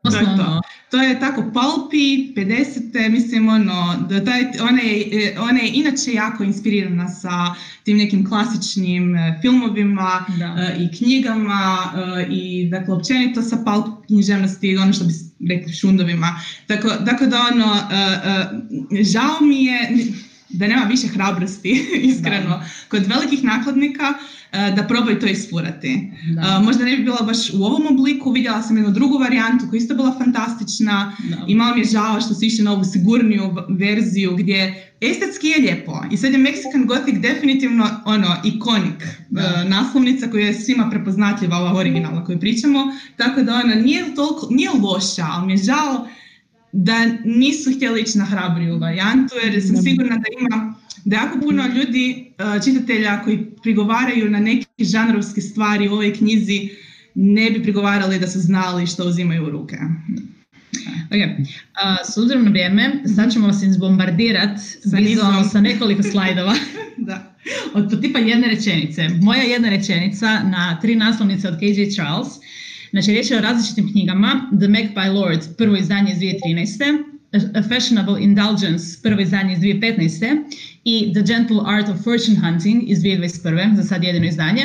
To 0.03 0.17
je 0.17 0.25
to. 0.37 0.61
To 0.91 0.97
je 0.97 1.21
tako 1.21 1.51
palpi, 1.55 2.35
50. 2.35 3.11
mislim 3.11 3.49
ono, 3.49 4.07
da 4.09 4.25
taj, 4.25 4.43
ona, 4.61 4.81
je, 4.81 5.37
ona 5.41 5.61
je 5.61 5.71
inače 5.75 6.13
jako 6.13 6.45
inspirirana 6.45 7.09
sa 7.09 7.55
tim 7.85 7.97
nekim 7.97 8.29
klasičnim 8.29 9.17
e, 9.17 9.39
filmovima 9.43 10.27
e, 10.29 10.77
i 10.83 10.97
knjigama 10.97 11.93
e, 11.95 12.27
i 12.31 12.69
dakle 12.71 12.95
općenito 12.95 13.43
sa 13.43 13.57
palp 13.65 14.07
književnosti, 14.07 14.77
ono 14.77 14.93
što 14.93 15.05
bi 15.05 15.13
rekli 15.49 15.73
šundovima. 15.73 16.41
Tako, 16.67 16.89
tako 16.89 17.27
da 17.27 17.47
ono, 17.53 17.77
žao 19.03 19.41
mi 19.41 19.65
je 19.65 19.91
da 20.51 20.67
nema 20.67 20.85
više 20.85 21.07
hrabrosti, 21.09 21.87
iskreno, 22.11 22.63
kod 22.89 23.07
velikih 23.07 23.45
nakladnika 23.45 24.15
E, 24.53 24.73
da 24.77 24.83
probaju 24.83 25.21
to 25.21 25.27
isfurati. 25.27 26.11
Da. 26.35 26.59
E, 26.61 26.65
možda 26.65 26.85
ne 26.85 26.97
bi 26.97 27.03
bila 27.03 27.23
baš 27.23 27.51
u 27.55 27.65
ovom 27.65 27.87
obliku, 27.91 28.31
vidjela 28.31 28.63
sam 28.63 28.77
jednu 28.77 28.93
drugu 28.93 29.19
varijantu 29.19 29.65
koja 29.71 29.79
isto 29.79 29.95
bila 29.95 30.19
fantastična 30.19 31.13
i 31.49 31.55
malo 31.55 31.75
mi 31.75 31.81
je 31.81 31.85
žao 31.85 32.21
što 32.21 32.35
su 32.35 32.45
išli 32.45 32.65
na 32.65 32.73
ovu 32.73 32.85
sigurniju 32.85 33.55
verziju 33.69 34.37
gdje 34.37 34.93
estetski 35.01 35.47
je 35.47 35.59
lijepo 35.59 36.05
i 36.13 36.17
sad 36.17 36.33
je 36.33 36.39
Mexican 36.39 36.87
Gothic 36.87 37.15
definitivno 37.19 37.89
ono 38.05 38.37
ikonik 38.45 39.03
e, 39.03 39.19
naslovnica 39.69 40.31
koja 40.31 40.47
je 40.47 40.55
svima 40.55 40.91
prepoznatljiva 40.91 41.59
ova 41.59 41.75
originalna 41.75 42.25
koju 42.25 42.41
pričamo, 42.41 42.93
tako 43.17 43.43
da 43.43 43.55
ona 43.55 43.75
nije 43.75 44.15
toliko, 44.15 44.49
nije 44.51 44.71
loša, 44.83 45.27
ali 45.31 45.47
mi 45.47 45.53
je 45.53 45.57
žao 45.57 46.09
da 46.73 47.07
nisu 47.25 47.73
htjeli 47.77 48.01
ići 48.01 48.19
na 48.19 48.25
hrabriju 48.25 48.79
varijantu 48.79 49.35
jer 49.45 49.63
sam 49.67 49.77
sigurna 49.77 50.17
da 50.17 50.25
ima 50.41 50.75
da 51.05 51.17
jako 51.17 51.41
puno 51.41 51.67
ljudi, 51.67 52.33
uh, 52.39 52.65
čitatelja 52.65 53.23
koji 53.25 53.47
prigovaraju 53.63 54.31
na 54.31 54.41
neke 54.41 54.67
žanrovske 54.79 55.41
stvari 55.41 55.89
u 55.89 55.93
ovoj 55.93 56.15
knjizi 56.15 56.69
ne 57.15 57.51
bi 57.51 57.63
prigovarali 57.63 58.19
da 58.19 58.27
su 58.27 58.41
znali 58.41 58.87
što 58.87 59.05
uzimaju 59.05 59.47
u 59.47 59.51
ruke. 59.51 59.77
Ok, 61.11 61.47
s 62.13 62.19
obzirom 62.19 62.45
na 62.45 62.51
vrijeme, 62.51 63.03
sad 63.17 63.33
ćemo 63.33 63.47
vas 63.47 63.63
izbombardirat 63.63 64.59
sa, 64.61 65.49
sa 65.51 65.61
nekoliko 65.61 66.03
slajdova. 66.03 66.55
da. 67.09 67.35
Od 67.75 68.01
tipa 68.01 68.19
jedne 68.19 68.49
rečenice. 68.49 69.09
Moja 69.23 69.43
jedna 69.43 69.71
rečenica 69.71 70.43
na 70.43 70.79
tri 70.83 70.97
naslovnice 70.97 71.49
od 71.49 71.59
KJ 71.59 71.95
Charles. 71.95 72.29
Znači, 72.90 73.11
riječ 73.11 73.31
je 73.31 73.38
o 73.38 73.40
različitim 73.40 73.92
knjigama. 73.92 74.50
The 74.59 74.68
Magpie 74.68 75.11
Lord, 75.11 75.40
prvo 75.59 75.76
izdanje 75.76 76.12
iz 76.12 76.18
2013. 76.18 77.05
A 77.55 77.62
Fashionable 77.62 78.22
Indulgence, 78.22 78.98
prvo 79.03 79.20
izdanje 79.20 79.53
iz 79.53 79.59
2015 79.59 80.38
i 80.85 81.12
The 81.12 81.22
Gentle 81.22 81.61
Art 81.66 81.88
of 81.88 82.05
Fortune 82.05 82.40
Hunting 82.40 82.90
iz 82.90 82.98
2021. 82.98 83.76
za 83.76 83.83
sad 83.83 84.05
jedino 84.05 84.26
izdanje. 84.26 84.62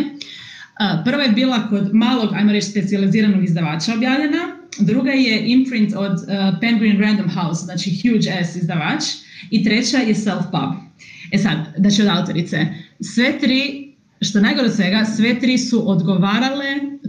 Prva 1.05 1.23
je 1.23 1.29
bila 1.29 1.69
kod 1.69 1.93
malog, 1.93 2.33
ajmo 2.33 2.51
reći, 2.51 2.67
specializiranog 2.67 3.43
izdavača 3.43 3.93
objavljena. 3.93 4.37
Druga 4.79 5.11
je 5.11 5.43
imprint 5.45 5.93
od 5.95 6.17
Penguin 6.61 7.01
Random 7.01 7.29
House, 7.29 7.65
znači 7.65 7.89
huge 8.01 8.39
ass 8.41 8.55
izdavač. 8.55 9.03
I 9.51 9.63
treća 9.63 9.97
je 9.97 10.15
Self 10.15 10.43
Pub. 10.51 10.99
E 11.31 11.37
sad, 11.37 11.57
znači 11.77 12.01
od 12.01 12.07
autorice. 12.07 12.65
Sve 12.99 13.39
tri, 13.39 13.84
što 14.21 14.41
najgore 14.41 14.67
od 14.67 14.73
svega, 14.75 15.05
sve 15.05 15.39
tri 15.39 15.57
su 15.57 15.91
odgovarale 15.91 16.65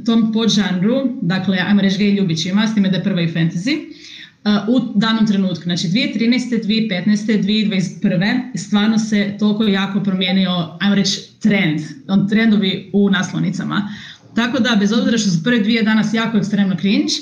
tom 0.06 0.32
podžanru, 0.32 1.18
dakle, 1.22 1.58
ajmo 1.58 1.80
reći 1.82 1.98
gay 1.98 2.16
ljubićima, 2.18 2.66
s 2.66 2.74
time 2.74 2.88
da 2.88 2.96
je 2.96 3.04
prva 3.04 3.20
i 3.20 3.28
fantasy 3.28 3.96
u 4.68 4.80
danom 4.94 5.26
trenutku. 5.26 5.62
Znači 5.62 5.86
2013. 5.86 6.62
2015. 6.64 7.42
2021. 7.42 8.56
stvarno 8.56 8.98
se 8.98 9.36
toliko 9.38 9.64
jako 9.64 10.02
promijenio, 10.02 10.50
ajmo 10.80 10.94
reći, 10.94 11.20
trend, 11.40 11.80
on 12.08 12.28
trendovi 12.28 12.90
u 12.92 13.10
naslovnicama. 13.10 13.88
Tako 14.34 14.58
da, 14.58 14.76
bez 14.80 14.92
obzira 14.92 15.18
što 15.18 15.30
su 15.30 15.42
prve 15.44 15.58
dvije 15.58 15.82
danas 15.82 16.14
jako 16.14 16.36
ekstremno 16.36 16.76
cringe, 16.76 17.12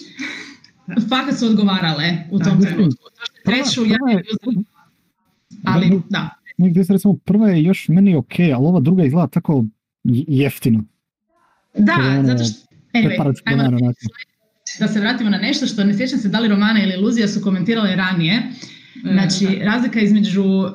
fakat 1.10 1.38
su 1.38 1.46
odgovarale 1.46 2.16
u 2.30 2.38
tom 2.38 2.60
trenutku. 2.62 3.04
Treću, 3.44 3.84
ja 3.86 3.98
ali 5.64 6.00
da. 6.10 6.43
Gdje 6.56 6.84
se 6.84 6.92
recimo 6.92 7.16
prva 7.16 7.48
je 7.48 7.62
još 7.62 7.88
meni 7.88 8.16
ok, 8.16 8.38
ali 8.38 8.66
ova 8.66 8.80
druga 8.80 9.04
izgleda 9.04 9.26
tako 9.26 9.64
jeftino. 10.28 10.84
Da, 11.78 11.94
ono 12.18 12.26
zato 12.26 12.44
što... 12.44 12.66
Anyway, 12.92 13.34
ajmo, 13.44 13.92
da 14.78 14.88
se 14.88 15.00
vratimo 15.00 15.30
na 15.30 15.38
nešto 15.38 15.66
što 15.66 15.84
ne 15.84 15.94
sjećam 15.94 16.18
se 16.18 16.28
da 16.28 16.40
li 16.40 16.48
Romana 16.48 16.82
ili 16.82 16.94
Iluzija 16.94 17.28
su 17.28 17.40
komentirali 17.42 17.96
ranije. 17.96 18.42
Znači, 19.02 19.46
razlika 19.62 20.00
između 20.00 20.44
uh, 20.44 20.70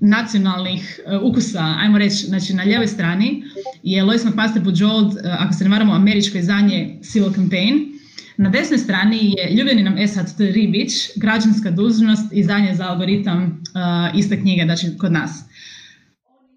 nacionalnih 0.00 1.00
uh, 1.06 1.30
ukusa, 1.30 1.74
ajmo 1.78 1.98
reći, 1.98 2.26
znači 2.26 2.54
na 2.54 2.64
ljevoj 2.64 2.86
strani 2.86 3.42
je 3.82 4.04
Lois 4.04 4.24
McMaster 4.24 4.62
Bujold, 4.62 5.06
uh, 5.06 5.20
ako 5.24 5.52
se 5.52 5.64
ne 5.64 5.70
varamo, 5.70 5.92
američko 5.92 6.38
izdanje 6.38 6.98
Civil 7.02 7.32
Campaign. 7.32 7.95
Na 8.36 8.50
desnoj 8.50 8.78
strani 8.78 9.34
je 9.38 9.56
Ljubljeni 9.56 9.82
nam 9.82 9.98
Esad 9.98 10.34
Ribić, 10.38 10.92
građanska 11.16 11.70
dužnost, 11.70 12.32
izdanje 12.32 12.74
za 12.74 12.84
algoritam 12.88 13.42
uh, 13.42 14.18
iste 14.18 14.40
knjige, 14.40 14.62
znači 14.64 14.86
kod 14.98 15.12
nas. 15.12 15.44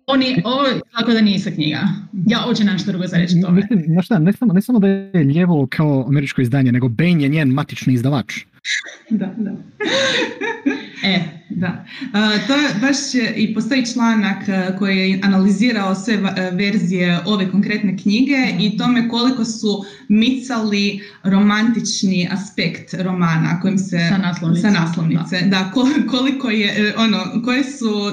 Oni, 0.07 0.41
ovo 0.45 0.63
tako 0.97 1.11
da 1.11 1.21
nije 1.21 1.35
ista 1.35 1.51
knjiga. 1.51 1.79
Ja 2.27 2.43
uopće 2.47 2.63
nemam 2.63 2.79
što 2.79 2.91
drugo 2.91 3.07
za 3.07 3.17
reći 3.17 3.41
tome. 3.41 3.61
Mislim, 3.71 4.01
šta, 4.01 4.19
ne 4.19 4.33
samo, 4.33 4.53
ne 4.53 4.61
samo 4.61 4.79
da 4.79 4.87
je 4.87 5.23
ljevo 5.23 5.67
kao 5.69 6.05
američko 6.07 6.41
izdanje, 6.41 6.71
nego 6.71 6.89
Bain 6.89 7.21
je 7.21 7.29
njen 7.29 7.49
matični 7.49 7.93
izdavač. 7.93 8.33
Da, 9.09 9.33
da. 9.37 9.51
e, 11.03 11.19
da. 11.49 11.85
Uh, 12.01 12.47
to 12.47 12.53
je 12.53 12.69
baš 12.81 12.97
i 13.35 13.53
postoji 13.53 13.85
članak 13.85 14.37
koji 14.79 14.97
je 14.97 15.19
analizirao 15.23 15.95
sve 15.95 16.17
verzije 16.51 17.19
ove 17.25 17.51
konkretne 17.51 17.97
knjige 17.97 18.37
i 18.59 18.77
tome 18.77 19.09
koliko 19.09 19.45
su 19.45 19.85
micali 20.07 21.01
romantični 21.23 22.29
aspekt 22.31 22.93
romana 22.93 23.59
kojim 23.61 23.77
se 23.77 23.99
sa 24.09 24.17
naslovnice, 24.17 24.61
sa 24.61 24.69
naslovnice. 24.69 25.41
Da. 25.41 25.47
da, 25.47 25.71
koliko 26.09 26.49
je 26.49 26.67
e, 26.67 26.93
ono 26.97 27.41
koje 27.45 27.63
su 27.63 28.11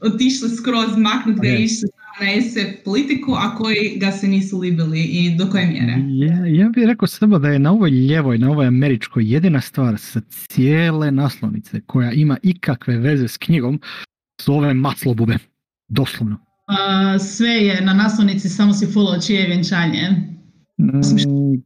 otišli 0.00 0.50
skroz 0.56 0.96
maknut 0.96 1.36
ga 1.36 1.48
okay. 1.48 1.64
išli 1.64 1.88
na 2.22 2.42
SF 2.42 2.84
politiku, 2.84 3.32
a 3.32 3.56
koji 3.56 3.96
ga 3.96 4.12
se 4.12 4.28
nisu 4.28 4.58
libili 4.58 5.02
i 5.02 5.36
do 5.36 5.50
koje 5.50 5.66
mjere? 5.66 5.94
Ja, 6.08 6.46
ja 6.46 6.68
bih 6.68 6.84
rekao 6.86 7.08
samo 7.08 7.38
da 7.38 7.48
je 7.48 7.58
na 7.58 7.72
ovoj 7.72 7.90
ljevoj, 7.90 8.38
na 8.38 8.50
ovoj 8.50 8.66
američkoj 8.66 9.32
jedina 9.32 9.60
stvar 9.60 9.98
sa 9.98 10.20
cijele 10.28 11.10
naslovnice 11.10 11.80
koja 11.80 12.12
ima 12.12 12.38
ikakve 12.42 12.98
veze 12.98 13.28
s 13.28 13.36
knjigom 13.36 13.80
su 14.40 14.54
ove 14.54 14.74
maslobube. 14.74 15.38
Doslovno. 15.88 16.36
Uh, 16.36 17.22
sve 17.22 17.50
je 17.50 17.80
na 17.80 17.94
naslovnici, 17.94 18.48
samo 18.48 18.74
si 18.74 18.86
follow 18.86 19.26
čije 19.26 19.46
vjenčanje. 19.46 20.08
Mm, 20.78 21.62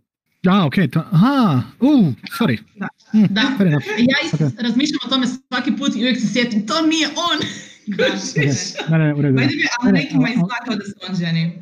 a, 0.51 0.67
ok, 0.67 0.75
to, 0.93 1.03
aha, 1.11 1.63
uh, 1.81 2.07
sorry. 2.39 2.59
Da, 2.77 2.89
mm, 3.15 3.27
da. 3.31 3.41
ja 3.41 4.19
okay. 4.33 4.63
razmišljam 4.63 4.99
o 5.07 5.09
tome 5.09 5.27
svaki 5.27 5.73
put 5.79 5.97
i 5.97 5.99
uvijek 5.99 6.21
se 6.21 6.27
sjetim, 6.33 6.67
to 6.67 6.87
nije 6.87 7.09
on. 7.09 7.39
Ne, 8.91 8.99
ne, 8.99 9.15
u 9.15 9.23
redu. 9.23 9.39
ali 9.83 9.93
nekima 9.93 10.29
izgleda 10.29 10.77
da 10.79 10.85
su 10.85 10.93
on 11.09 11.17
ženi. 11.17 11.53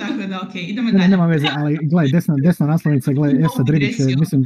Tako 0.00 0.28
da, 0.28 0.40
okej, 0.48 0.62
idemo 0.62 0.92
dalje. 0.92 1.08
Nema 1.08 1.26
veze, 1.26 1.46
ali 1.56 1.78
gledaj, 1.82 2.10
desna, 2.12 2.34
desna 2.42 2.66
naslovnica, 2.66 3.12
gledaj, 3.12 3.40
Esa 3.40 3.62
Dribić, 3.62 3.98
mislim, 4.18 4.44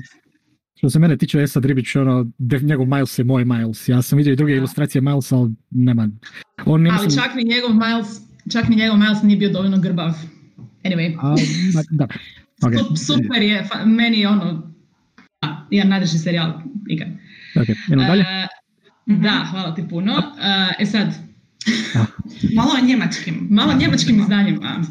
što 0.74 0.90
se 0.90 0.98
mene 0.98 1.16
tiče 1.16 1.42
Esa 1.42 1.60
Dribić, 1.60 1.96
ono, 1.96 2.26
njegov 2.62 2.86
Miles 2.86 3.18
je 3.18 3.24
moj 3.24 3.44
Miles. 3.44 3.88
Ja 3.88 4.02
sam 4.02 4.18
vidio 4.18 4.32
i 4.32 4.36
druge 4.36 4.52
ilustracije 4.52 5.02
Milesa, 5.02 5.36
ali 5.36 5.50
nema. 5.70 6.08
On, 6.66 6.86
ali 6.86 7.04
mislim... 7.04 7.24
čak 7.24 7.34
ni 7.34 7.44
njegov 7.44 7.70
Miles, 7.70 8.08
čak 8.52 8.68
ni 8.68 8.76
njegov 8.76 8.98
Miles 8.98 9.22
nije 9.22 9.36
bio 9.36 9.50
dovoljno 9.50 9.78
grbav. 9.78 10.14
Anyway. 10.84 11.16
A, 11.22 11.36
da. 11.90 12.08
Okay. 12.62 12.96
Super 13.06 13.42
je, 13.42 13.68
meni 13.86 14.20
je 14.20 14.28
ono, 14.28 14.72
jedan 15.70 15.88
najdraži 15.88 16.18
serijal 16.18 16.52
ikad. 16.88 17.08
Ok, 17.56 17.68
idemo 17.88 18.02
dalje. 18.02 18.22
Uh. 18.22 18.59
Da, 19.18 19.46
hvala 19.50 19.74
ti 19.74 19.84
puno. 19.90 20.12
Uh, 20.12 20.22
e 20.78 20.86
sad, 20.86 21.14
malo 22.56 22.70
o 22.82 22.86
njemačkim. 22.86 23.46
Malo 23.50 23.72
o 23.72 23.76
njemačkim 23.76 24.20
izdanjima. 24.20 24.82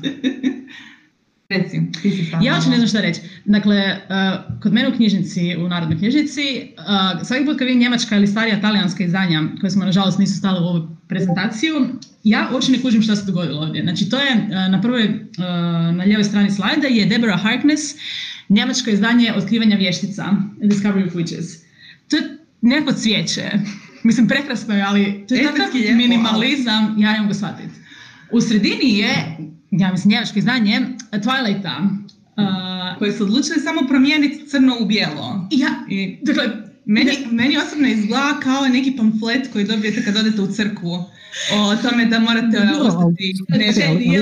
Reci, 1.49 1.81
ti 2.01 2.11
si 2.11 2.31
Ja 2.41 2.53
uopće 2.53 2.69
ne 2.69 2.75
znam 2.75 2.87
šta 2.87 3.01
reći. 3.01 3.21
Dakle, 3.45 3.77
uh, 3.77 4.61
kod 4.61 4.73
mene 4.73 4.89
u 4.89 4.93
knjižnici, 4.95 5.55
u 5.57 5.67
Narodnoj 5.67 5.97
knjižnici, 5.97 6.41
uh, 6.77 7.27
svaki 7.27 7.45
put 7.45 7.57
kad 7.57 7.67
vidim 7.67 7.81
njemačka 7.81 8.15
ili 8.15 8.27
starija 8.27 8.61
talijanska 8.61 9.03
izdanja, 9.03 9.43
koje 9.61 9.71
smo 9.71 9.85
nažalost 9.85 10.19
nisu 10.19 10.37
stale 10.37 10.59
u 10.59 10.63
ovu 10.63 10.87
prezentaciju, 11.07 11.75
ja 12.23 12.49
uopće 12.53 12.71
ne 12.71 12.81
kužim 12.81 13.01
šta 13.01 13.15
se 13.15 13.25
dogodilo 13.25 13.61
ovdje. 13.61 13.83
Znači, 13.83 14.09
to 14.09 14.17
je 14.17 14.47
na 14.69 14.81
prvoj, 14.81 15.25
na 15.97 16.03
lijevoj 16.03 16.23
strani 16.23 16.51
slajda 16.51 16.87
je 16.87 17.05
Deborah 17.05 17.43
Harkness, 17.43 17.83
njemačko 18.49 18.89
izdanje 18.89 19.33
otkrivanja 19.33 19.77
vještica, 19.77 20.25
Discovery 20.61 21.07
of 21.07 21.13
Witches. 21.13 21.63
To 22.09 22.15
je 22.15 22.37
neko 22.61 22.93
cvijeće 22.93 23.51
Mislim, 24.03 24.27
prekrasno 24.27 24.75
je, 24.75 24.83
ali 24.83 25.25
to 25.27 25.35
je 25.35 25.95
minimalizam, 25.95 26.95
ja 26.97 27.13
ne 27.13 27.21
mogu 27.21 27.33
shvatiti. 27.33 27.73
U 28.31 28.41
sredini 28.41 28.97
je, 28.97 29.37
ja 29.71 29.91
mislim, 29.91 30.11
njemačko 30.11 30.39
izdanje 30.39 30.81
Twilighta. 31.11 31.87
Uh, 32.37 32.99
koje 32.99 33.11
su 33.11 33.23
odlučili 33.23 33.59
samo 33.59 33.81
promijeniti 33.87 34.47
crno 34.47 34.75
u 34.81 34.85
bijelo. 34.85 35.47
Ja, 35.51 35.69
I, 35.89 36.19
dakle, 36.23 36.43
meni, 36.85 37.11
meni 37.31 37.57
osobno 37.57 37.87
izgleda 37.87 38.39
kao 38.43 38.67
neki 38.67 38.95
pamflet 38.97 39.53
koji 39.53 39.65
dobijete 39.65 40.03
kad 40.05 40.15
odete 40.17 40.41
u 40.41 40.47
crkvu 40.47 40.91
o 41.53 41.75
tome 41.89 42.05
da 42.05 42.19
morate 42.19 42.59
no, 42.59 42.87
ostati 42.87 43.33
neželjni 43.49 44.19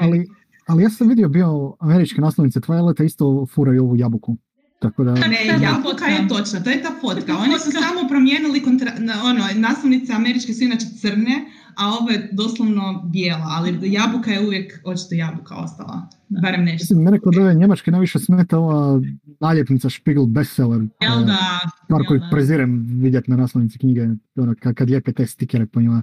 ali, 0.00 0.28
ali 0.66 0.82
ja 0.82 0.90
sam 0.90 1.08
vidio 1.08 1.28
bio 1.28 1.76
američke 1.80 2.20
naslovnice 2.20 2.60
Twilighta 2.60 3.04
isto 3.04 3.46
furaju 3.46 3.84
ovu 3.84 3.96
jabuku. 3.96 4.36
Tako 4.82 5.04
da... 5.04 5.12
Ne, 5.14 5.46
jabuka 5.62 6.06
je 6.06 6.28
točna, 6.28 6.62
to 6.62 6.70
je 6.70 6.82
ta 6.82 6.92
fotka. 7.00 7.36
Oni 7.36 7.58
su 7.58 7.70
samo 7.70 8.08
promijenili 8.08 8.62
kontra, 8.62 8.92
ono, 9.24 9.44
naslovnice 9.54 10.12
američke 10.12 10.54
su 10.54 10.64
inače 10.64 10.86
crne, 11.00 11.44
a 11.76 11.88
ovo 12.00 12.10
je 12.10 12.28
doslovno 12.32 13.08
bijela, 13.12 13.46
ali 13.48 13.78
jabuka 13.82 14.30
je 14.30 14.46
uvijek 14.46 14.80
očito 14.84 15.14
jabuka 15.14 15.54
ostala. 15.54 16.08
Barem 16.28 16.64
nešto. 16.64 16.82
Mislim, 16.82 17.02
mene 17.02 17.20
kod 17.20 17.36
ove 17.36 17.54
njemačke 17.54 17.90
najviše 17.90 18.18
smeta 18.18 18.58
ova 18.58 19.00
naljepnica 19.40 19.90
Spiegel 19.90 20.26
bestseller. 20.26 20.80
Jel 21.00 21.22
e, 21.22 21.24
da? 21.24 21.58
Stvar 21.84 22.02
koju 22.08 22.20
prezirem 22.30 22.86
vidjeti 23.02 23.30
na 23.30 23.36
naslovnici 23.36 23.78
knjige, 23.78 24.08
ono, 24.36 24.54
kad 24.74 24.90
lijepe 24.90 25.12
te 25.12 25.26
stikere 25.26 25.66
po 25.66 25.80
njima. 25.80 26.02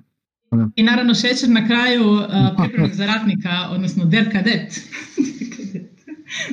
I 0.76 0.84
naravno 0.84 1.14
šećer 1.14 1.50
na 1.50 1.68
kraju 1.68 2.12
uh, 2.12 2.92
za 2.92 3.06
ratnika, 3.06 3.70
odnosno 3.72 4.06
der 4.06 4.32
kadet. 4.32 4.74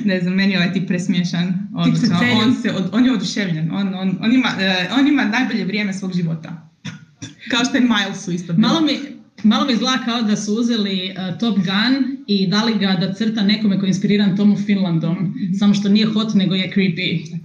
ne 0.05 0.19
znam, 0.21 0.33
meni 0.33 0.51
je 0.53 0.57
ovaj 0.57 0.73
tip 0.73 0.87
presmiješan. 0.87 1.69
Odlično. 1.75 2.19
On, 2.43 2.55
se, 2.55 2.73
on 2.91 3.05
je 3.05 3.13
oduševljen. 3.13 3.71
On, 3.71 3.87
on, 3.87 4.17
on, 4.21 4.33
ima, 4.33 4.47
uh, 4.47 4.99
on 4.99 5.07
ima 5.07 5.25
najbolje 5.25 5.65
vrijeme 5.65 5.93
svog 5.93 6.13
života. 6.13 6.69
Kao 7.51 7.65
što 7.65 7.77
je 7.77 7.83
Milesu 7.83 8.31
isto 8.31 8.53
bilo. 8.53 8.67
Malo 8.67 8.81
mi, 8.81 8.99
malo 9.43 9.65
mi 9.65 9.75
zla 9.75 9.97
kao 10.05 10.21
da 10.21 10.35
su 10.35 10.53
uzeli 10.53 11.11
uh, 11.11 11.39
Top 11.39 11.55
Gun 11.55 12.17
i 12.27 12.47
dali 12.47 12.79
ga 12.79 12.97
da 13.01 13.13
crta 13.13 13.43
nekome 13.43 13.79
koji 13.79 13.87
je 13.87 13.91
inspiriran 13.91 14.37
Tomu 14.37 14.55
Finlandom. 14.55 15.13
Mm-hmm. 15.13 15.53
Samo 15.59 15.73
što 15.73 15.89
nije 15.89 16.05
hot, 16.05 16.33
nego 16.33 16.55
je 16.55 16.71
creepy. 16.75 17.39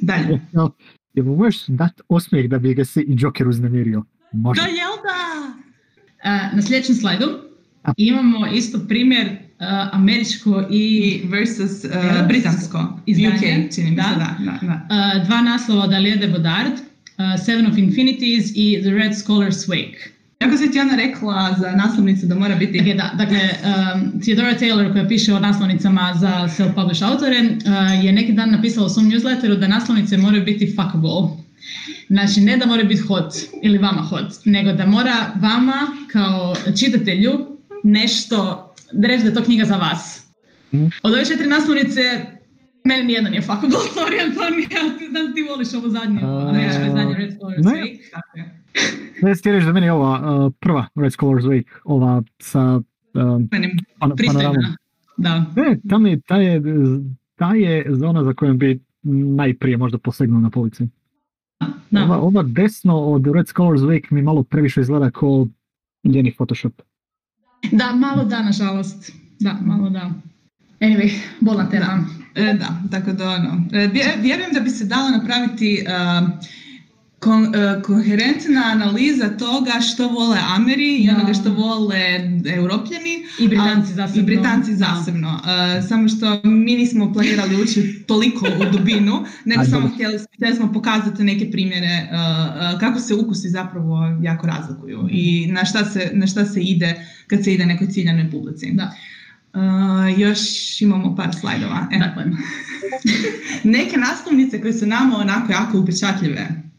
Dalje. 0.00 0.40
Jel 1.14 1.24
možeš 1.24 1.66
dat 1.66 2.00
osmijeh 2.08 2.48
da 2.48 2.58
bi 2.58 2.74
ga 2.74 2.84
se 2.84 3.00
i 3.00 3.16
Joker 3.18 3.48
uznemirio? 3.48 4.04
Može. 4.32 4.60
Da, 4.60 4.66
jel 4.66 4.96
da? 5.02 5.22
Uh, 6.24 6.56
na 6.56 6.62
sljedećem 6.62 6.94
slajdu 6.94 7.26
imamo 7.96 8.46
isto 8.46 8.78
primjer 8.88 9.36
američko 9.92 10.64
i 10.70 11.20
versus 11.24 11.84
uh, 11.84 12.26
britansko 12.28 13.00
iz 13.06 13.18
UK, 13.18 13.74
čini 13.74 13.90
mi 13.90 13.96
da. 13.96 14.02
da, 14.02 14.36
da, 14.44 14.58
da. 14.66 14.86
Uh, 15.18 15.26
dva 15.26 15.40
naslova 15.40 15.84
od 15.84 15.92
Alie 15.92 16.16
de 16.16 16.28
Bodard, 16.28 16.72
uh, 16.72 17.44
Seven 17.44 17.66
of 17.66 17.78
Infinities 17.78 18.50
i 18.54 18.80
The 18.82 18.90
Red 18.90 19.12
Scholar's 19.12 19.68
Wake. 19.68 20.12
Jako 20.40 20.56
se 20.56 20.70
ti 20.70 20.78
rekla 20.96 21.56
za 21.60 21.70
naslovnicu 21.70 22.26
da 22.26 22.34
mora 22.34 22.54
biti... 22.54 22.80
Okay, 22.80 22.96
da, 22.96 23.10
dakle, 23.18 23.38
um, 23.38 24.20
Theodora 24.20 24.54
Taylor 24.58 24.92
koja 24.92 25.08
piše 25.08 25.34
o 25.34 25.38
naslovnicama 25.38 26.14
za 26.20 26.48
self-published 26.48 27.04
autore 27.10 27.36
uh, 27.40 28.04
je 28.04 28.12
neki 28.12 28.32
dan 28.32 28.50
napisala 28.50 28.86
u 28.86 28.88
svom 28.88 29.10
newsletteru 29.10 29.58
da 29.58 29.68
naslovnice 29.68 30.16
moraju 30.16 30.44
biti 30.44 30.74
fuckable. 30.76 31.42
Znači, 32.08 32.40
ne 32.40 32.56
da 32.56 32.66
mora 32.66 32.84
biti 32.84 33.00
hot 33.00 33.34
ili 33.62 33.78
vama 33.78 34.02
hot, 34.02 34.32
nego 34.44 34.72
da 34.72 34.86
mora 34.86 35.32
vama 35.40 35.86
kao 36.12 36.54
čitatelju 36.80 37.58
nešto, 37.84 38.71
da 38.92 39.08
reći 39.08 39.22
da 39.22 39.28
je 39.28 39.34
to 39.34 39.42
knjiga 39.42 39.64
za 39.64 39.76
vas. 39.76 40.32
Mm. 40.72 40.84
Od 41.02 41.12
ove 41.12 41.24
četiri 41.24 41.46
naslovnice, 41.46 42.00
meni 42.84 43.04
nijedna 43.04 43.30
nije 43.30 43.42
fuckable 43.42 43.78
story, 43.94 44.24
Antonija, 44.28 44.98
ti 44.98 45.08
znam 45.10 45.34
ti 45.34 45.42
voliš 45.50 45.74
ovo 45.74 45.88
zadnje, 45.88 46.16
uh, 46.16 46.52
ne, 46.52 46.70
ovo 46.84 46.96
zadnje 46.96 47.14
Red 47.14 47.32
Scholars 47.34 47.66
Wake. 47.66 47.98
Ne, 49.22 49.34
ti 49.34 49.52
reći 49.52 49.66
da 49.66 49.72
meni 49.72 49.86
je 49.86 49.92
ova 49.92 50.44
uh, 50.46 50.52
prva 50.60 50.86
Red 50.94 51.12
Scholars 51.12 51.44
Wake, 51.44 51.70
ova 51.84 52.22
sa 52.38 52.80
pan, 53.12 53.48
panoramom. 54.26 54.64
Da. 55.16 55.44
Ne, 55.56 55.78
tam 55.88 56.06
je, 56.06 56.20
ta, 56.20 56.36
je, 56.36 56.62
ta 57.36 57.54
je 57.54 57.86
zona 57.88 58.24
za 58.24 58.34
kojom 58.34 58.58
bi 58.58 58.80
najprije 59.36 59.76
možda 59.76 59.98
posegnuo 59.98 60.40
na 60.40 60.50
policiji. 60.50 60.88
Da. 61.90 62.04
Ova, 62.04 62.18
ova 62.18 62.42
desno 62.42 62.96
od 63.00 63.26
Red 63.34 63.48
Scholars 63.48 63.80
Wake 63.80 64.06
mi 64.10 64.22
malo 64.22 64.42
previše 64.42 64.80
izgleda 64.80 65.10
kao 65.10 65.46
ljeni 66.04 66.34
Photoshop. 66.34 66.72
Da, 67.70 67.92
malo 67.92 68.24
da, 68.24 68.42
nažalost. 68.42 69.12
Da, 69.40 69.58
malo 69.60 69.90
da. 69.90 70.10
Anyway, 70.80 71.10
bolna 71.40 71.70
tema. 71.70 72.06
E, 72.34 72.52
da, 72.52 72.68
tako 72.90 73.12
da 73.12 73.30
ono. 73.30 73.64
E, 73.72 73.88
vjerujem 74.20 74.52
da 74.52 74.60
bi 74.60 74.70
se 74.70 74.84
dalo 74.84 75.10
napraviti 75.10 75.84
uh, 75.86 76.28
kon, 77.22 77.42
uh, 77.42 77.82
koherentna 77.82 78.62
analiza 78.64 79.28
toga 79.28 79.80
što 79.80 80.08
vole 80.08 80.38
Ameri 80.56 80.96
i 80.96 81.10
onoga 81.10 81.34
što 81.34 81.52
vole 81.54 82.00
Europljani. 82.54 83.14
I 83.38 83.48
Britanci 83.48 83.92
zasebno. 83.94 84.22
I 84.22 84.26
Britanci 84.26 84.74
zasebno. 84.74 85.28
Uh, 85.28 85.88
samo 85.88 86.08
što 86.08 86.40
mi 86.44 86.76
nismo 86.76 87.12
planirali 87.12 87.62
ući 87.62 88.04
toliko 88.06 88.46
u 88.60 88.72
dubinu, 88.72 89.24
nego 89.44 89.64
samo 89.64 89.88
htjeli, 89.88 90.18
htjeli 90.34 90.56
smo 90.56 90.72
pokazati 90.72 91.24
neke 91.24 91.50
primjere 91.50 92.08
uh, 92.10 92.80
kako 92.80 93.00
se 93.00 93.14
ukusi 93.14 93.48
zapravo 93.48 94.18
jako 94.22 94.46
razlikuju 94.46 95.08
i 95.10 95.46
na 95.46 95.64
šta 95.64 95.84
se, 95.84 96.10
na 96.12 96.26
šta 96.26 96.44
se 96.44 96.60
ide 96.60 97.06
kad 97.26 97.44
se 97.44 97.52
ide 97.52 97.66
nekoj 97.66 97.86
ciljanoj 97.86 98.30
publici. 98.30 98.72
Da. 98.72 98.94
Uh, 99.54 100.18
još 100.18 100.40
imamo 100.80 101.16
par 101.16 101.34
slajdova. 101.40 101.88
E. 101.92 101.98
Dakle. 101.98 102.24
Neke 103.78 103.96
naslovnice 103.96 104.60
koje 104.60 104.72
su 104.72 104.86
nama 104.86 105.16
onako 105.16 105.52
jako 105.52 105.78
upečatljive 105.78 106.71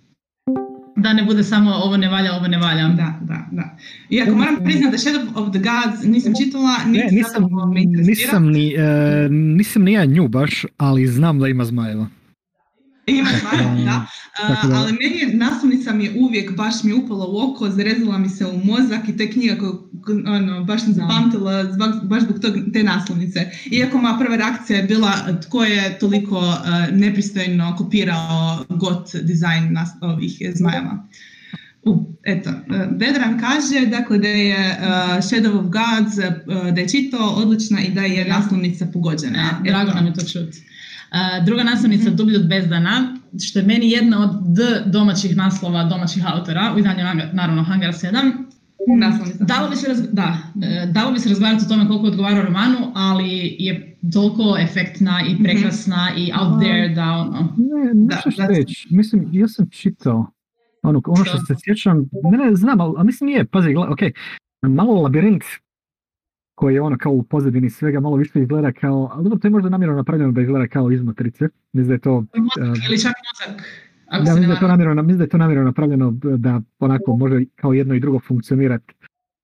da 1.04 1.14
ne 1.14 1.24
bude 1.24 1.43
samo 1.43 1.72
ovo 1.72 1.97
ne 1.97 2.10
valja, 2.10 2.34
ovo 2.34 2.47
ne 2.47 2.58
valja. 2.58 2.88
Da, 2.88 3.20
da, 3.22 3.47
da. 3.51 3.78
Iako 4.10 4.36
moram 4.36 4.56
priznati 4.64 4.91
da 4.91 4.97
Shadow 4.97 5.28
of 5.36 5.51
the 5.51 5.60
Gods 5.60 6.04
nisam 6.04 6.34
čitala, 6.43 6.78
niti 6.86 7.06
ne, 7.06 7.12
nisam, 7.12 7.43
nisam 8.08 8.47
ni, 8.47 8.76
uh, 8.76 9.32
nisam 9.32 9.84
ni 9.84 9.93
ja 9.93 10.06
nju 10.06 10.28
baš, 10.28 10.66
ali 10.78 11.08
znam 11.08 11.39
da 11.39 11.47
ima 11.47 11.66
zmajeva. 11.66 12.08
Ima 13.06 13.30
zmajeva, 13.39 13.76
da. 13.86 14.06
Uh, 14.49 14.76
ali 14.76 14.91
meni 14.91 15.20
je, 15.20 15.38
naslovnica 15.38 15.93
mi 15.93 16.06
je 16.06 16.14
uvijek, 16.16 16.56
baš 16.56 16.84
mi 16.84 16.91
je 16.91 16.95
upala 16.95 17.26
u 17.28 17.38
oko, 17.38 17.70
zarezala 17.70 18.18
mi 18.18 18.30
se 18.30 18.45
u 18.45 18.58
mozak 18.64 19.10
i 19.10 19.18
to 19.18 19.24
je 19.24 19.32
knjiga 19.32 19.56
koju 19.56 20.24
ono, 20.28 20.64
baš 20.64 20.84
sam 20.84 20.93
zapamtila 20.93 21.64
baš 22.04 22.24
zbog 22.24 22.39
tog, 22.39 22.54
te 22.74 22.84
naslovnice. 22.84 23.51
Iako 23.72 23.97
moja 23.97 24.18
prva 24.20 24.36
reakcija 24.36 24.78
je 24.78 24.84
bila 24.84 25.12
tko 25.41 25.64
je 25.64 25.99
toliko 25.99 26.38
uh, 26.38 26.56
nepristojno 26.91 27.76
kopirao 27.78 28.66
got 28.70 29.16
dizajn 29.22 29.74
nas, 29.74 29.89
ovih 30.01 30.38
zmajeva. 30.54 31.08
Uh, 31.84 31.97
eto, 32.24 32.49
Vedran 32.91 33.39
kaže 33.39 33.86
dakle, 33.86 34.18
da 34.18 34.28
je 34.28 34.78
uh, 34.80 34.88
Shadow 35.24 35.60
of 35.60 35.66
Gods, 35.66 36.18
uh, 36.18 36.74
da 36.74 36.82
je 36.82 36.89
čito 36.89 37.18
odlična 37.18 37.82
i 37.82 37.91
da 37.91 38.01
je 38.01 38.28
naslovnica 38.28 38.86
pogođena. 38.93 39.39
Ja, 39.39 39.60
drago 39.64 39.91
nam 39.91 40.06
je 40.06 40.14
to 40.14 40.22
čuti. 40.22 40.72
Druga 41.45 41.64
naslovnica 41.64 42.03
mm-hmm. 42.03 42.18
Dublji 42.18 42.36
od 42.36 42.47
bezdana, 42.47 43.18
što 43.43 43.59
je 43.59 43.66
meni 43.66 43.91
jedna 43.91 44.24
od 44.24 44.30
D 44.55 44.64
domaćih 44.86 45.38
naslova 45.38 45.84
domaćih 45.84 46.24
autora, 46.34 46.74
u 46.76 46.78
izdanju 46.78 47.03
naravno 47.34 47.64
Hangar 47.64 47.91
7. 47.91 48.32
Naslovnica. 48.99 49.43
Dalo 49.43 49.70
bi, 49.70 49.76
se 49.76 49.88
raz, 49.88 50.01
da, 50.11 50.38
e, 50.64 50.86
dalo 50.91 51.11
bi 51.11 51.20
se 51.20 51.30
razgovarati 51.30 51.64
o 51.66 51.70
tome 51.70 51.88
koliko 51.88 52.07
odgovara 52.07 52.41
romanu, 52.41 52.78
ali 52.95 53.55
je 53.59 53.97
toliko 54.14 54.57
efektna 54.59 55.22
i 55.28 55.34
mhm. 55.34 55.43
prekrasna 55.43 56.09
mm-hmm. 56.09 56.24
i 56.24 56.32
out 56.41 56.61
there 56.61 56.89
da 56.89 57.11
ono... 57.11 57.55
Ne, 57.57 57.93
ne 57.93 58.16
da, 58.38 58.47
reći. 58.47 58.88
Mislim, 58.89 59.30
ja 59.32 59.47
sam 59.47 59.70
čitao 59.70 60.32
ono, 60.84 61.01
ono 61.05 61.26
što 61.26 61.38
se 61.38 61.55
sjećam, 61.64 62.09
ne, 62.32 62.38
ne 62.38 62.55
znam, 62.55 62.82
ali, 62.82 62.93
ali 62.97 63.05
mislim 63.05 63.28
nije, 63.28 63.45
pazi, 63.45 63.76
ok, 63.76 63.99
malo 64.61 65.01
labirint 65.01 65.43
koji 66.56 66.74
je 66.74 66.82
ono 66.82 66.97
kao 66.97 67.12
u 67.12 67.24
pozadini 67.24 67.70
svega 67.70 67.99
malo 67.99 68.16
više 68.16 68.41
izgleda 68.41 68.72
kao, 68.72 69.10
ali 69.14 69.24
dobro, 69.24 69.39
to 69.39 69.47
je 69.47 69.51
možda 69.51 69.70
namjerno 69.70 69.95
napravljeno 69.95 70.32
da 70.32 70.41
izgleda 70.41 70.68
kao 70.68 70.91
iz 70.91 71.01
matrice. 71.01 71.47
Mislim 71.74 71.88
da 71.88 71.93
je 71.93 71.99
to... 71.99 72.24
Ili 72.89 73.01
čak 73.01 73.14
mozak. 73.47 73.64
Da, 74.12 74.20
mislim 74.20 74.47
da, 74.47 74.54
je 74.54 74.60
to 74.60 74.68
namjerno, 74.68 75.01
mislim 75.01 75.18
da 75.18 75.24
je 75.24 75.30
to 75.30 75.38
namjerno 75.38 75.64
napravljeno 75.64 76.12
da 76.38 76.62
onako 76.80 77.16
može 77.16 77.45
kao 77.56 77.74
jedno 77.74 77.95
i 77.95 77.99
drugo 77.99 78.20
funkcionirati 78.20 78.93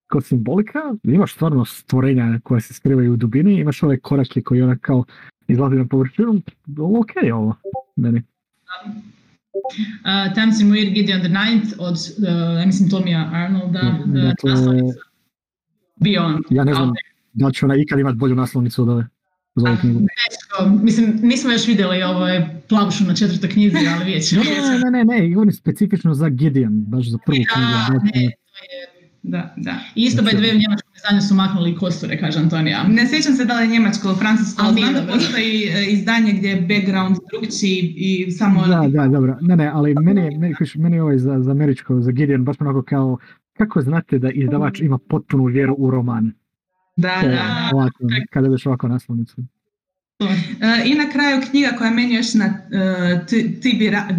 kao 0.06 0.20
simbolika. 0.20 0.78
Imaš 1.02 1.34
stvarno 1.34 1.64
stvorenja 1.64 2.40
koje 2.42 2.60
se 2.60 2.74
skrivaju 2.74 3.12
u 3.12 3.16
dubini, 3.16 3.60
imaš 3.60 3.82
ove 3.82 3.98
korake 4.00 4.42
koji 4.42 4.62
ona 4.62 4.78
kao 4.78 5.04
izlazi 5.48 5.76
na 5.76 5.86
površinu. 5.86 6.40
Ok 7.00 7.10
je 7.22 7.34
ovo, 7.34 7.56
meni. 7.96 8.22
Uh, 9.64 10.34
Tamsin 10.34 10.68
Muir 10.68 10.90
Gideon 10.90 11.20
the 11.20 11.28
Ninth 11.28 11.74
od, 11.78 11.94
uh, 11.94 12.66
mislim, 12.66 12.90
Tomija 12.90 13.30
Arnolda. 13.32 13.80
Dakle, 14.06 14.52
Beyond. 16.00 16.42
Ja 16.50 16.64
ne 16.64 16.74
znam 16.74 16.92
da 17.32 17.50
će 17.50 17.64
ona 17.64 17.76
ikad 17.76 17.98
imati 17.98 18.16
bolju 18.16 18.34
naslovnicu 18.34 18.82
od 18.82 18.88
ove. 18.88 19.06
Za 19.54 19.76
knjigu. 19.80 20.00
Mislim, 20.82 21.18
nismo 21.22 21.52
još 21.52 21.66
vidjeli 21.66 22.02
ovo 22.02 22.28
je 22.28 22.62
plavušu 22.68 23.04
na 23.04 23.14
četvrtoj 23.14 23.50
knjizi, 23.50 23.76
ali 23.94 24.04
vidjet 24.04 24.28
ćemo. 24.28 24.42
ne, 24.44 24.90
ne, 24.90 25.04
ne, 25.04 25.20
ne, 25.20 25.28
govorim 25.28 25.52
specifično 25.52 26.14
za 26.14 26.28
Gideon, 26.28 26.84
baš 26.86 27.10
za 27.10 27.18
prvu 27.26 27.36
knjigu. 27.54 27.70
Da, 27.70 27.86
znači, 27.86 28.04
ne, 28.04 28.10
to 28.12 28.18
je, 28.18 28.86
da, 29.22 29.54
da. 29.56 29.74
I 29.94 30.02
isto 30.02 30.22
by 30.22 30.30
znači- 30.30 30.36
dve 30.36 30.50
u 30.50 30.58
njemačkom 30.58 30.92
izdanje 30.96 31.20
su 31.20 31.34
maknuli 31.34 31.76
kosture, 31.76 32.18
kaže 32.18 32.38
Antonija. 32.38 32.84
Ne 32.88 33.06
sjećam 33.08 33.34
se 33.34 33.44
da 33.44 33.54
li 33.54 33.62
je 33.62 33.68
njemačko 33.68 34.08
ili 34.08 34.16
francusko, 34.16 34.62
ali 34.66 34.82
znam 34.82 34.94
da 34.94 35.12
postoji 35.12 35.64
e, 35.64 35.86
izdanje 35.86 36.32
gdje 36.32 36.48
je 36.48 36.60
background 36.60 37.16
drugčiji 37.32 37.94
i 37.96 38.30
samo... 38.30 38.66
Da, 38.66 38.88
da, 38.88 39.08
dobro. 39.08 39.38
Ne, 39.40 39.56
ne, 39.56 39.70
ali 39.74 39.94
meni, 39.94 40.38
meni, 40.38 40.54
meni 40.74 40.96
je 40.96 41.02
ovaj 41.02 41.18
za, 41.18 41.40
za 41.40 41.50
američko, 41.50 42.00
za 42.00 42.12
Gideon, 42.12 42.44
baš 42.44 42.56
onako 42.60 42.82
kao, 42.82 43.18
kako 43.60 43.82
znate 43.82 44.18
da 44.18 44.30
izdavač 44.30 44.80
ima 44.80 44.98
potpunu 44.98 45.44
vjeru 45.44 45.74
u 45.78 45.90
roman? 45.90 46.32
Da, 46.96 47.20
da. 47.22 47.70
Ovako, 47.72 47.98
kada 48.30 48.48
ideš 48.48 48.66
ovako 48.66 48.88
naslovnicu. 48.88 49.36
E, 50.20 50.26
I 50.84 50.94
na 50.94 51.10
kraju 51.12 51.42
knjiga 51.50 51.68
koja 51.78 51.90
meni 51.90 52.14
još 52.14 52.34
na 52.34 52.46
uh, 52.46 53.26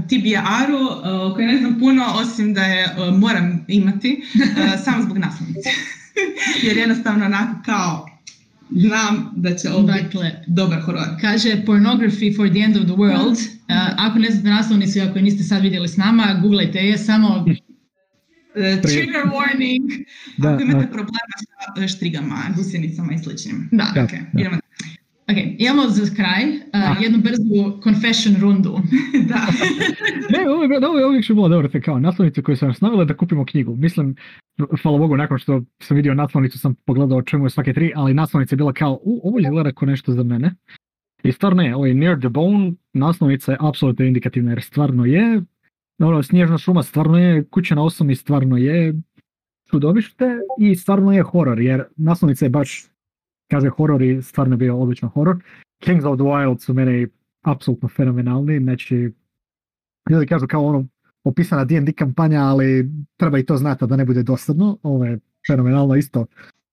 TBR-u, 0.07 0.83
uh, 0.85 1.35
koju 1.35 1.47
ne 1.47 1.57
znam 1.57 1.79
puno, 1.79 2.05
osim 2.21 2.53
da 2.53 2.61
je 2.61 2.87
moram 3.19 3.65
imati, 3.67 4.21
samo 4.83 5.03
zbog 5.03 5.17
naslovnice. 5.17 5.69
Jer 6.65 6.77
jednostavno 6.77 7.25
onako 7.25 7.59
kao 7.65 8.07
znam 8.71 9.33
da 9.35 9.55
će 9.55 9.69
ovo 9.69 9.83
dakle, 9.83 10.31
dobar 10.47 10.81
horor. 10.81 11.07
Kaže 11.21 11.49
Pornography 11.65 12.35
for 12.35 12.49
the 12.49 12.59
end 12.59 12.77
of 12.77 12.83
the 12.83 12.93
world. 12.93 13.37
ako 13.97 14.19
ne 14.19 14.31
znate 14.31 14.49
naslovnicu 14.49 14.99
ako 15.09 15.17
je 15.17 15.23
niste 15.23 15.43
sad 15.43 15.61
vidjeli 15.61 15.87
s 15.87 15.97
nama, 15.97 16.39
googlajte 16.41 16.79
je 16.79 16.97
samo 16.97 17.45
trigger 18.53 19.23
warning. 19.35 20.05
Da, 20.37 20.53
ako 20.53 20.63
imate 20.63 20.87
problema 20.87 21.35
sa 21.77 21.87
štrigama, 21.87 22.37
gusjenicama 22.55 23.13
i 23.13 23.17
sličnim. 23.17 23.69
Da, 23.71 23.91
da, 23.95 24.01
okay. 24.01 24.39
idemo 24.39 24.57
Ok, 25.31 25.37
imamo 25.57 25.89
za 25.89 26.15
kraj 26.15 26.43
uh, 26.45 27.03
jednu 27.03 27.17
brzu 27.17 27.81
confession 27.83 28.35
rundu. 28.41 28.79
da. 29.31 29.47
ne, 30.37 30.49
ovo 30.49 30.63
je, 30.63 30.87
ovo 30.87 30.99
je 30.99 31.05
uvijek 31.05 31.23
što 31.23 31.33
bilo 31.33 31.49
dobro, 31.49 31.67
te 31.67 31.81
kao 31.81 31.99
naslovnicu 31.99 32.43
koju 32.43 32.57
sam 32.57 32.67
nas 32.67 32.81
navela 32.81 33.05
da 33.05 33.17
kupimo 33.17 33.45
knjigu. 33.45 33.75
Mislim, 33.75 34.15
hvala 34.81 34.97
Bogu, 34.97 35.17
nakon 35.17 35.37
što 35.37 35.61
sam 35.79 35.97
vidio 35.97 36.13
naslovnicu 36.13 36.59
sam 36.59 36.75
pogledao 36.85 37.17
o 37.17 37.21
čemu 37.21 37.45
je 37.45 37.49
svake 37.49 37.73
tri, 37.73 37.91
ali 37.95 38.13
naslovnica 38.13 38.53
je 38.53 38.57
bila 38.57 38.73
kao, 38.73 38.99
u, 39.03 39.21
ovo 39.23 39.39
izgleda 39.39 39.71
kao 39.71 39.85
nešto 39.85 40.11
za 40.11 40.23
mene. 40.23 40.55
I 41.23 41.31
stvarno 41.31 41.63
je, 41.63 41.75
ovo 41.75 41.85
je 41.85 41.93
Near 41.93 42.19
the 42.19 42.29
Bone, 42.29 42.73
naslovnica 42.93 43.51
je 43.51 43.57
apsolutno 43.61 44.05
indikativna 44.05 44.51
jer 44.51 44.61
stvarno 44.61 45.05
je, 45.05 45.41
ono, 46.07 46.23
snježna 46.23 46.57
šuma 46.57 46.83
stvarno 46.83 47.17
je, 47.17 47.43
kuća 47.43 47.75
na 47.75 47.83
osam 47.83 48.15
stvarno 48.15 48.57
je. 48.57 48.93
Čudovište 49.69 50.25
i 50.59 50.75
stvarno 50.75 51.11
je 51.13 51.23
horor, 51.23 51.59
jer 51.59 51.83
naslovnica 51.95 52.45
je 52.45 52.49
baš 52.49 52.91
kaže 53.51 53.69
horor 53.69 54.01
i 54.01 54.21
stvarno 54.21 54.57
bio 54.57 54.77
odličan 54.77 55.09
horor. 55.09 55.37
Kings 55.83 56.05
of 56.05 56.17
the 56.17 56.23
Wild 56.23 56.59
su 56.59 56.73
meni 56.73 57.07
apsolutno 57.41 57.89
fenomenalni, 57.89 58.59
znači 58.59 59.11
ljudi 60.09 60.25
kažu 60.25 60.47
kao 60.47 60.65
ono 60.65 60.87
opisana 61.23 61.65
D&D 61.65 61.93
kampanja, 61.93 62.41
ali 62.41 62.89
treba 63.17 63.39
i 63.39 63.45
to 63.45 63.57
znati 63.57 63.87
da 63.87 63.95
ne 63.95 64.05
bude 64.05 64.23
dosadno, 64.23 64.77
ovo 64.83 65.05
je 65.05 65.19
fenomenalno 65.47 65.95
isto. 65.95 66.25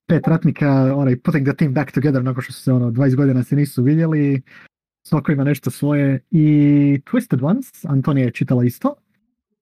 Pet 0.07 0.29
ratnika, 0.29 0.97
onaj 0.97 1.20
putting 1.20 1.47
the 1.47 1.57
team 1.57 1.74
back 1.74 1.93
together 1.93 2.24
nakon 2.24 2.43
što 2.43 2.53
su 2.53 2.62
se 2.62 2.72
ono 2.72 2.91
20 2.91 3.16
godina 3.16 3.43
se 3.43 3.57
nisu 3.57 3.83
vidjeli, 3.83 4.43
svako 5.07 5.33
ima 5.33 5.45
nešto 5.45 5.70
svoje. 5.70 6.20
I 6.31 6.47
Twisted 7.07 7.45
Ones, 7.45 7.85
Antonija 7.85 8.24
je 8.24 8.33
čitala 8.33 8.64
isto, 8.64 8.95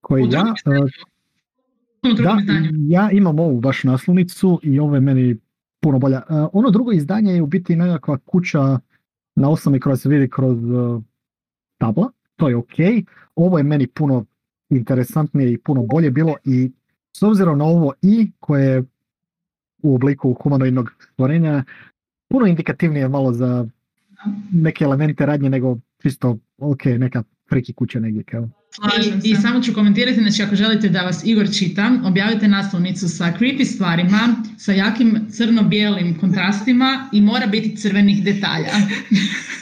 koji 0.06 0.28
ja... 0.30 0.54
Uh, 0.66 2.14
da, 2.22 2.36
ja 2.88 3.10
imam 3.10 3.38
ovu 3.38 3.60
baš 3.60 3.84
naslovnicu 3.84 4.60
i 4.62 4.80
ovo 4.80 4.94
je 4.94 5.00
meni 5.00 5.36
puno 5.80 5.98
bolja. 5.98 6.22
Uh, 6.28 6.48
ono 6.52 6.70
drugo 6.70 6.92
izdanje 6.92 7.32
je 7.32 7.42
u 7.42 7.46
biti 7.46 7.76
nekakva 7.76 8.18
kuća 8.18 8.78
na 9.34 9.50
osnovi 9.50 9.80
koja 9.80 9.96
se 9.96 10.08
vidi 10.08 10.28
kroz 10.30 10.64
uh, 10.64 11.02
tabla, 11.78 12.10
to 12.36 12.48
je 12.48 12.56
ok. 12.56 12.76
Ovo 13.34 13.58
je 13.58 13.64
meni 13.64 13.86
puno 13.86 14.24
interesantnije 14.70 15.52
i 15.52 15.58
puno 15.58 15.82
bolje 15.82 16.10
bilo 16.10 16.34
i 16.44 16.70
s 17.16 17.22
obzirom 17.22 17.58
na 17.58 17.64
ovo 17.64 17.92
i 18.02 18.30
koje 18.40 18.66
je 18.66 18.84
u 19.82 19.94
obliku 19.94 20.36
humanoidnog 20.42 20.90
stvorenja, 21.12 21.64
puno 22.28 22.46
indikativnije 22.46 23.08
malo 23.08 23.32
za 23.32 23.66
neke 24.52 24.84
elemente 24.84 25.26
radnje 25.26 25.50
nego 25.50 25.78
čisto 26.02 26.38
ok, 26.58 26.84
neka 26.84 27.22
friki 27.48 27.72
kuća 27.72 28.00
negdje 28.00 28.22
kao. 28.22 28.48
I, 29.24 29.30
I, 29.30 29.36
samo 29.36 29.62
ću 29.62 29.74
komentirati, 29.74 30.20
znači 30.20 30.42
ako 30.42 30.56
želite 30.56 30.88
da 30.88 31.02
vas 31.02 31.24
Igor 31.24 31.54
čita, 31.58 31.92
objavite 32.04 32.48
naslovnicu 32.48 33.08
sa 33.08 33.32
creepy 33.38 33.64
stvarima, 33.64 34.42
sa 34.58 34.72
jakim 34.72 35.26
crno-bijelim 35.30 36.18
kontrastima 36.20 37.08
i 37.12 37.20
mora 37.20 37.46
biti 37.46 37.76
crvenih 37.76 38.24
detalja. 38.24 38.72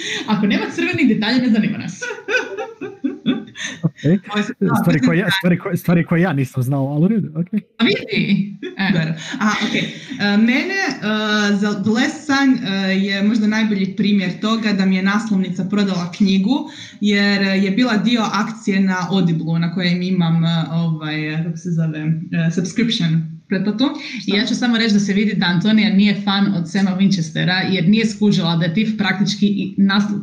ako 0.32 0.46
nema 0.46 0.64
crvenih 0.70 1.08
detalja, 1.08 1.38
ne 1.38 1.50
zanima 1.50 1.78
nas. 1.78 2.00
Okay. 3.82 4.18
Stvari, 4.82 5.00
koje 5.00 5.18
ja, 5.18 5.30
stvari, 5.30 5.58
koje, 5.58 5.76
stvari 5.76 6.04
koje 6.04 6.20
ja 6.20 6.32
nisam 6.32 6.62
znao, 6.62 6.86
ali 6.86 7.04
u 7.04 7.08
redu, 7.08 7.28
ok. 7.28 7.46
A 7.78 7.84
vidi! 7.84 8.54
E. 8.78 9.14
A, 9.40 9.48
ok. 9.48 9.74
Uh, 9.74 10.44
mene 10.44 10.80
uh, 10.88 11.60
za 11.60 11.82
The 11.82 11.90
Last 11.90 12.26
Sun 12.26 12.52
uh, 12.54 13.04
je 13.04 13.22
možda 13.22 13.46
najbolji 13.46 13.96
primjer 13.96 14.40
toga 14.40 14.72
da 14.72 14.86
mi 14.86 14.96
je 14.96 15.02
naslovnica 15.02 15.64
prodala 15.64 16.12
knjigu, 16.12 16.70
jer 17.00 17.42
je 17.42 17.70
bila 17.70 17.96
dio 17.96 18.22
akcije 18.32 18.80
na 18.80 19.06
Audible 19.10 19.58
na 19.58 19.74
kojem 19.74 20.02
imam 20.02 20.42
ovaj, 20.70 21.44
kako 21.44 21.56
se 21.56 21.70
zove, 21.70 22.12
subscription 22.54 23.39
pretplatu. 23.50 23.84
I 24.26 24.30
ja 24.36 24.46
ću 24.46 24.54
samo 24.54 24.78
reći 24.78 24.94
da 24.94 25.00
se 25.00 25.12
vidi 25.12 25.34
da 25.34 25.46
Antonija 25.46 25.94
nije 25.94 26.20
fan 26.24 26.54
od 26.54 26.70
Sema 26.70 26.96
Winchestera 27.00 27.72
jer 27.72 27.88
nije 27.88 28.06
skužila 28.06 28.56
da 28.56 28.64
je 28.64 28.74
Tiff 28.74 28.98
praktički, 28.98 29.74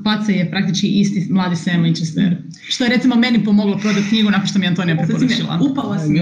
Pace 0.03 0.33
je 0.33 0.51
praktički 0.51 0.87
isti 0.87 1.27
mladi 1.29 1.55
Sam 1.55 1.83
Winchester. 1.83 2.35
Što 2.67 2.83
je 2.83 2.89
recimo 2.89 3.15
meni 3.15 3.43
pomoglo 3.43 3.77
prodati 3.77 4.07
knjigu 4.09 4.29
nakon 4.29 4.47
što 4.47 4.59
mi 4.59 4.67
Antonija 4.67 4.97
preporučila. 4.97 5.59
Upala 5.71 5.99
sam 5.99 6.15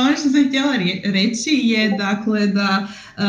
ono 0.00 0.16
što 0.16 0.30
sam 0.30 0.48
htjela 0.48 0.74
reći 1.04 1.50
je 1.50 1.90
dakle 1.90 2.46
da 2.46 2.88
uh, 3.16 3.24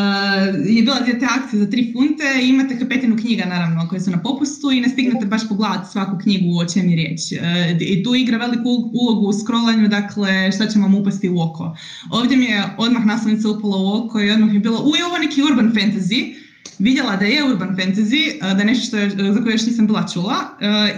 je 0.76 0.82
bila 0.82 0.99
te 1.20 1.28
akcije 1.30 1.59
za 1.59 1.70
tri 1.70 1.93
funte 1.93 2.24
imate 2.43 2.89
petinu 2.89 3.18
knjiga 3.18 3.45
naravno 3.45 3.88
koje 3.89 4.01
su 4.01 4.11
na 4.11 4.22
popustu 4.22 4.72
i 4.72 4.82
ne 4.82 4.89
stignete 4.89 5.26
baš 5.26 5.49
pogledati 5.49 5.91
svaku 5.91 6.18
knjigu 6.24 6.59
o 6.59 6.66
čem 6.66 6.89
je 6.89 6.95
riječ. 6.95 7.22
Uh, 7.32 7.82
I 7.82 8.03
tu 8.03 8.16
igra 8.16 8.38
veliku 8.38 8.70
ulogu 8.93 9.28
u 9.28 9.34
scrollanju, 9.34 9.88
dakle 9.88 10.51
šta 10.51 10.68
će 10.68 10.80
vam 10.80 10.95
upasti 10.95 11.30
u 11.30 11.41
oko. 11.41 11.78
Ovdje 12.11 12.38
mi 12.38 12.45
je 12.45 12.63
odmah 12.78 13.05
naslovnica 13.05 13.49
upala 13.49 13.78
u 13.78 14.05
oko 14.05 14.22
i 14.22 14.32
odmah 14.32 14.49
mi 14.49 14.55
je 14.55 14.59
bilo, 14.59 14.80
uj, 14.80 15.03
ovo 15.07 15.18
neki 15.18 15.41
urban 15.41 15.74
fantasy, 15.74 16.36
vidjela 16.80 17.16
da 17.16 17.26
je 17.26 17.43
urban 17.43 17.76
fantasy, 17.78 18.39
da 18.41 18.59
je 18.59 18.66
nešto 18.66 18.88
što 18.88 18.97
je, 18.97 19.34
za 19.34 19.43
koje 19.43 19.53
još 19.53 19.66
nisam 19.66 19.88
bila 19.88 20.07
čula 20.13 20.36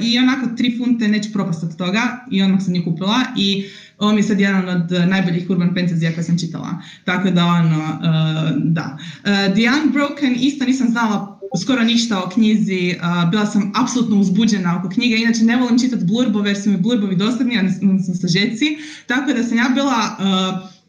i 0.01 0.19
onako 0.19 0.47
tri 0.57 0.77
funte 0.77 1.07
neću 1.07 1.33
propast 1.33 1.63
od 1.63 1.77
toga 1.77 2.25
i 2.31 2.41
odmah 2.41 2.61
sam 2.63 2.73
nju 2.73 2.83
kupila 2.83 3.21
i 3.37 3.65
ovo 3.97 4.11
mi 4.11 4.19
je 4.19 4.23
sad 4.23 4.39
jedan 4.39 4.69
od 4.69 4.91
najboljih 5.07 5.49
urban 5.49 5.69
fantasy 5.75 6.13
koje 6.13 6.23
sam 6.23 6.39
čitala. 6.39 6.81
Tako 7.05 7.31
da 7.31 7.45
ono, 7.45 7.77
uh, 7.77 8.63
da. 8.63 8.97
Uh, 8.97 9.53
The 9.53 9.63
Unbroken 9.83 10.35
isto 10.39 10.65
nisam 10.65 10.87
znala 10.87 11.39
skoro 11.63 11.83
ništa 11.83 12.23
o 12.23 12.29
knjizi, 12.29 12.95
uh, 12.95 13.29
bila 13.29 13.45
sam 13.45 13.71
apsolutno 13.75 14.19
uzbuđena 14.19 14.79
oko 14.79 14.89
knjige, 14.89 15.15
inače 15.15 15.43
ne 15.43 15.57
volim 15.57 15.79
čitati 15.79 16.05
blurbove 16.05 16.49
jer 16.49 16.61
su 16.61 16.69
mi 16.69 16.77
blurbovi 16.77 17.15
dosadni, 17.15 17.55
sam 17.79 18.15
sažeci, 18.15 18.77
tako 19.07 19.33
da 19.33 19.43
sam 19.43 19.57
ja 19.57 19.69
bila 19.73 20.17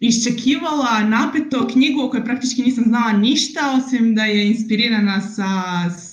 iščekivala 0.00 1.00
napeto 1.04 1.66
knjigu 1.72 2.02
o 2.02 2.10
kojoj 2.10 2.24
praktički 2.24 2.62
nisam 2.62 2.84
znala 2.84 3.12
ništa, 3.12 3.60
osim 3.78 4.14
da 4.14 4.24
je 4.24 4.48
inspirirana 4.48 5.20
sa 5.20 5.50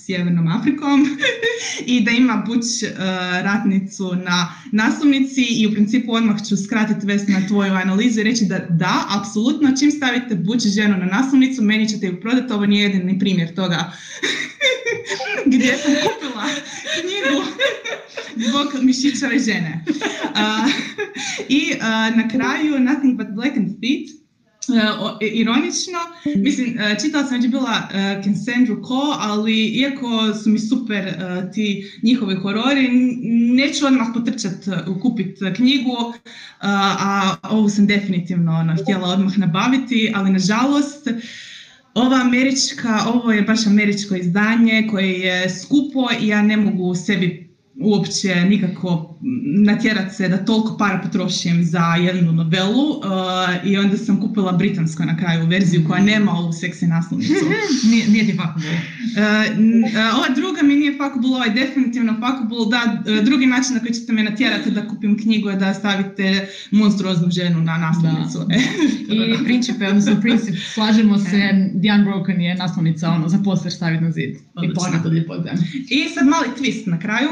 Sjevernom 0.06 0.48
Afrikom 0.48 1.18
i 1.94 2.00
da 2.00 2.10
ima 2.10 2.44
buć 2.46 2.64
uh, 2.82 2.98
ratnicu 3.42 4.14
na 4.24 4.54
naslovnici 4.72 5.42
i 5.42 5.66
u 5.66 5.72
principu 5.72 6.12
odmah 6.12 6.36
ću 6.48 6.56
skratiti 6.56 7.06
vest 7.06 7.28
na 7.28 7.48
tvoju 7.48 7.72
analizu 7.72 8.20
i 8.20 8.24
reći 8.24 8.44
da 8.44 8.58
da, 8.70 9.04
apsolutno, 9.20 9.76
čim 9.78 9.90
stavite 9.90 10.34
buć 10.34 10.66
ženu 10.66 10.96
na 10.96 11.06
naslovnicu, 11.06 11.62
meni 11.62 11.88
ćete 11.88 12.06
ju 12.06 12.20
prodati, 12.20 12.52
ovo 12.52 12.66
nije 12.66 12.82
jedini 12.82 13.18
primjer 13.18 13.54
toga 13.54 13.92
gdje 15.52 15.76
sam 15.76 15.92
kupila 15.94 16.44
knjigu 17.00 17.42
zbog 18.48 18.84
mišićave 18.84 19.38
žene. 19.38 19.84
Uh, 19.88 20.70
I 21.48 21.72
uh, 21.72 22.16
na 22.16 22.28
kraju 22.28 22.80
Nothing 22.80 23.16
but 23.16 23.26
Black 23.30 23.56
and 23.56 23.68
Feet, 23.80 24.25
ironično, 25.32 25.98
mislim, 26.36 26.74
uh, 26.74 27.02
čitala 27.02 27.26
sam 27.26 27.40
već 27.40 27.50
bila 27.50 27.88
Cassandra 28.24 28.82
Ko, 28.82 29.16
ali 29.18 29.66
iako 29.66 30.34
su 30.42 30.50
mi 30.50 30.58
super 30.58 31.14
ti 31.54 31.90
njihovi 32.02 32.34
horori, 32.34 32.88
neću 33.54 33.86
odmah 33.86 34.06
potrčat 34.14 34.86
kupit 35.02 35.38
knjigu, 35.56 36.14
a 36.60 37.34
ovu 37.42 37.68
sam 37.68 37.86
definitivno 37.86 38.52
ono, 38.52 38.76
htjela 38.82 39.08
odmah 39.08 39.38
nabaviti, 39.38 40.12
ali 40.14 40.30
nažalost, 40.30 41.08
ova 41.94 42.16
američka, 42.16 43.04
ovo 43.14 43.32
je 43.32 43.42
baš 43.42 43.66
američko 43.66 44.16
izdanje 44.16 44.88
koje 44.90 45.12
je 45.12 45.50
skupo 45.50 46.08
i 46.20 46.28
ja 46.28 46.42
ne 46.42 46.56
mogu 46.56 46.94
sebi 46.94 47.45
uopće 47.86 48.34
nikako 48.34 49.18
natjerat 49.64 50.14
se 50.14 50.28
da 50.28 50.44
toliko 50.44 50.76
para 50.78 51.00
potrošim 51.02 51.64
za 51.64 51.94
jednu 52.00 52.32
novelu 52.32 52.90
uh, 52.90 53.02
i 53.64 53.76
onda 53.76 53.96
sam 53.96 54.20
kupila 54.20 54.52
britansko 54.52 55.04
na 55.04 55.16
kraju 55.16 55.46
verziju 55.46 55.84
koja 55.88 56.02
nema 56.02 56.32
ovu 56.32 56.52
seksi 56.52 56.86
naslovnicu. 56.86 57.44
nije, 57.90 58.08
nije 58.08 58.26
ti 58.26 58.32
uh, 58.32 58.44
uh, 58.44 60.16
ova 60.16 60.28
druga 60.34 60.62
mi 60.62 60.74
nije 60.74 60.92
fuckable, 60.92 61.36
ovaj 61.36 61.50
definitivno 61.50 62.12
fuckable, 62.12 62.58
da, 62.70 63.12
drugi 63.22 63.46
način 63.46 63.74
na 63.74 63.80
koji 63.80 63.92
ćete 63.92 64.12
me 64.12 64.22
natjerati 64.22 64.70
da 64.70 64.88
kupim 64.88 65.18
knjigu 65.18 65.50
je 65.50 65.56
da 65.56 65.74
stavite 65.74 66.48
monstruoznu 66.70 67.30
ženu 67.30 67.60
na 67.60 67.78
naslovnicu. 67.78 68.38
I 69.40 69.44
principe, 69.44 69.88
odnosno 69.88 70.20
princip, 70.20 70.54
slažemo 70.74 71.18
se, 71.18 71.70
The 71.82 71.92
Unbroken 71.98 72.40
je 72.40 72.54
naslovnica 72.54 73.10
ono, 73.10 73.28
za 73.28 73.38
poster 73.44 73.72
staviti 73.72 74.04
na 74.04 74.10
zid 74.10 74.36
i 74.62 74.74
plakati 74.74 75.06
od 75.06 75.12
ljepote. 75.12 75.52
I 75.88 76.08
sad 76.14 76.26
mali 76.26 76.48
twist 76.58 76.90
na 76.90 76.98
kraju. 76.98 77.28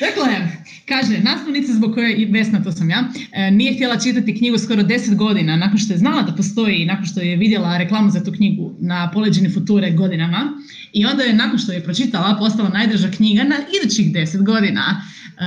Dakle, 0.00 0.48
kaže, 0.88 1.18
naslovnica 1.18 1.72
zbog 1.72 1.94
koje, 1.94 2.16
i 2.16 2.24
Vesna, 2.24 2.62
to 2.62 2.72
sam 2.72 2.90
ja, 2.90 3.08
e, 3.32 3.50
nije 3.50 3.74
htjela 3.74 3.98
čitati 3.98 4.38
knjigu 4.38 4.58
skoro 4.58 4.82
10 4.82 5.14
godina, 5.16 5.56
nakon 5.56 5.78
što 5.78 5.92
je 5.92 5.98
znala 5.98 6.22
da 6.22 6.36
postoji 6.36 6.76
i 6.76 6.86
nakon 6.86 7.06
što 7.06 7.20
je 7.20 7.36
vidjela 7.36 7.78
reklamu 7.78 8.10
za 8.10 8.24
tu 8.24 8.32
knjigu 8.32 8.74
na 8.80 9.10
poleđeni 9.10 9.50
future 9.50 9.90
godinama, 9.90 10.52
i 10.92 11.06
onda 11.06 11.22
je, 11.22 11.34
nakon 11.34 11.58
što 11.58 11.72
je 11.72 11.84
pročitala, 11.84 12.36
postala 12.38 12.68
najdrža 12.68 13.10
knjiga 13.10 13.42
na 13.42 13.56
idućih 13.82 14.12
10 14.12 14.42
godina. 14.44 15.02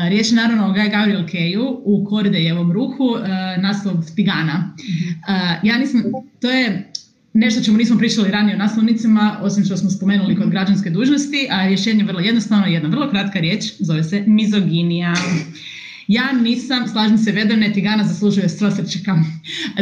E, 0.05 0.09
riječ 0.09 0.31
je 0.31 0.35
naravno 0.35 0.67
o 0.67 0.73
Guy 0.73 0.91
Gabriel 0.91 1.27
Keju 1.27 1.81
u 1.85 2.05
Koridejevom 2.05 2.71
ruhu, 2.71 3.17
e, 3.17 3.57
naslov 3.61 3.95
Tigana. 4.15 4.75
Ja 5.63 5.77
nisam, 5.77 6.03
to 6.41 6.49
je 6.49 6.91
Nešto 7.37 7.63
čemu 7.63 7.77
nismo 7.77 7.97
pričali 7.97 8.31
ranije 8.31 8.55
o 8.55 8.57
naslovnicama, 8.57 9.39
osim 9.41 9.65
što 9.65 9.77
smo 9.77 9.89
spomenuli 9.89 10.35
kod 10.35 10.49
građanske 10.49 10.89
dužnosti, 10.89 11.47
a 11.51 11.67
rješenje 11.67 11.99
je 11.99 12.05
vrlo 12.05 12.19
jednostavno, 12.19 12.65
jedna 12.65 12.89
vrlo 12.89 13.09
kratka 13.09 13.39
riječ, 13.39 13.63
zove 13.79 14.03
se 14.03 14.23
mizoginija. 14.27 15.13
Ja 16.07 16.31
nisam, 16.31 16.87
slažem 16.87 17.17
se, 17.17 17.31
Vedrne 17.31 17.73
Tigana 17.73 18.03
zaslužuje 18.03 18.49
sva 18.49 18.71
srčika. 18.71 19.17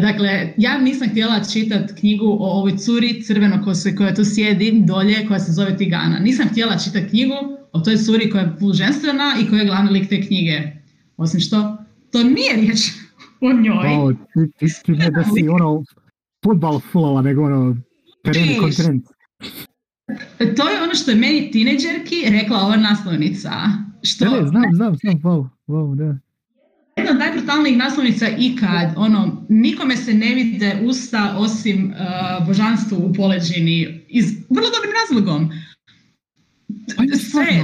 Dakle, 0.01 0.53
ja 0.57 0.77
nisam 0.77 1.09
htjela 1.09 1.43
čitati 1.53 1.93
knjigu 1.99 2.25
o 2.25 2.59
ovoj 2.59 2.77
curi 2.77 3.23
crvenokosoj 3.23 3.95
koja 3.95 4.15
tu 4.15 4.25
sjedi 4.25 4.83
dolje, 4.85 5.27
koja 5.27 5.39
se 5.39 5.51
zove 5.51 5.77
Tigana. 5.77 6.19
Nisam 6.19 6.47
htjela 6.47 6.77
čitati 6.77 7.09
knjigu 7.09 7.35
o 7.71 7.79
toj 7.79 7.97
curi 7.97 8.29
koja 8.29 8.41
je 8.41 8.73
ženstvena 8.73 9.35
i 9.41 9.49
koja 9.49 9.59
je 9.59 9.65
glavni 9.65 9.91
lik 9.91 10.09
te 10.09 10.21
knjige. 10.21 10.61
Osim 11.17 11.39
što, 11.39 11.77
to 12.11 12.23
nije 12.23 12.55
riječ 12.55 12.79
o 13.41 13.53
njoj. 13.53 13.87
Oh, 13.97 14.13
ti, 14.33 14.67
ti, 14.67 14.73
ti 14.85 15.11
da 15.11 15.23
si 15.23 15.47
ono 15.47 15.83
futbal 16.45 16.79
fulova, 16.91 17.21
nego 17.21 17.43
ono, 17.43 17.75
teren 18.23 18.59
kontinent. 18.59 19.05
To 20.57 20.69
je 20.69 20.83
ono 20.83 20.95
što 20.95 21.11
je 21.11 21.17
meni 21.17 21.51
tineđerki 21.51 22.25
rekla 22.29 22.57
ova 22.57 22.75
naslovnica. 22.75 23.51
Što... 24.03 24.25
Ne, 24.25 24.47
znam, 24.47 24.63
znam, 24.75 24.95
znam, 24.95 25.15
wow, 25.15 25.49
wow, 25.67 25.95
da. 25.95 26.17
Jedna 26.97 27.11
od 27.11 27.17
najbrutalnijih 27.17 27.77
naslovnica 27.77 28.27
ikad, 28.39 28.93
ono, 28.95 29.45
nikome 29.49 29.97
se 29.97 30.13
ne 30.13 30.35
vide 30.35 30.81
usta 30.83 31.35
osim 31.37 31.91
uh, 31.91 32.47
božanstvu 32.47 32.97
u 32.97 33.13
poleđini, 33.13 34.05
iz 34.07 34.25
vrlo 34.49 34.69
dobrim 34.75 34.93
razlogom. 35.01 35.51
Sve, 37.31 37.63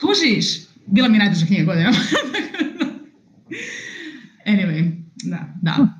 kužiš, 0.00 0.46
bila 0.86 1.08
mi 1.08 1.18
najduža 1.18 1.46
knjiga 1.46 1.64
godina. 1.64 1.92
anyway, 4.52 5.02
da, 5.24 5.54
da. 5.62 5.99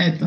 Eto. 0.00 0.26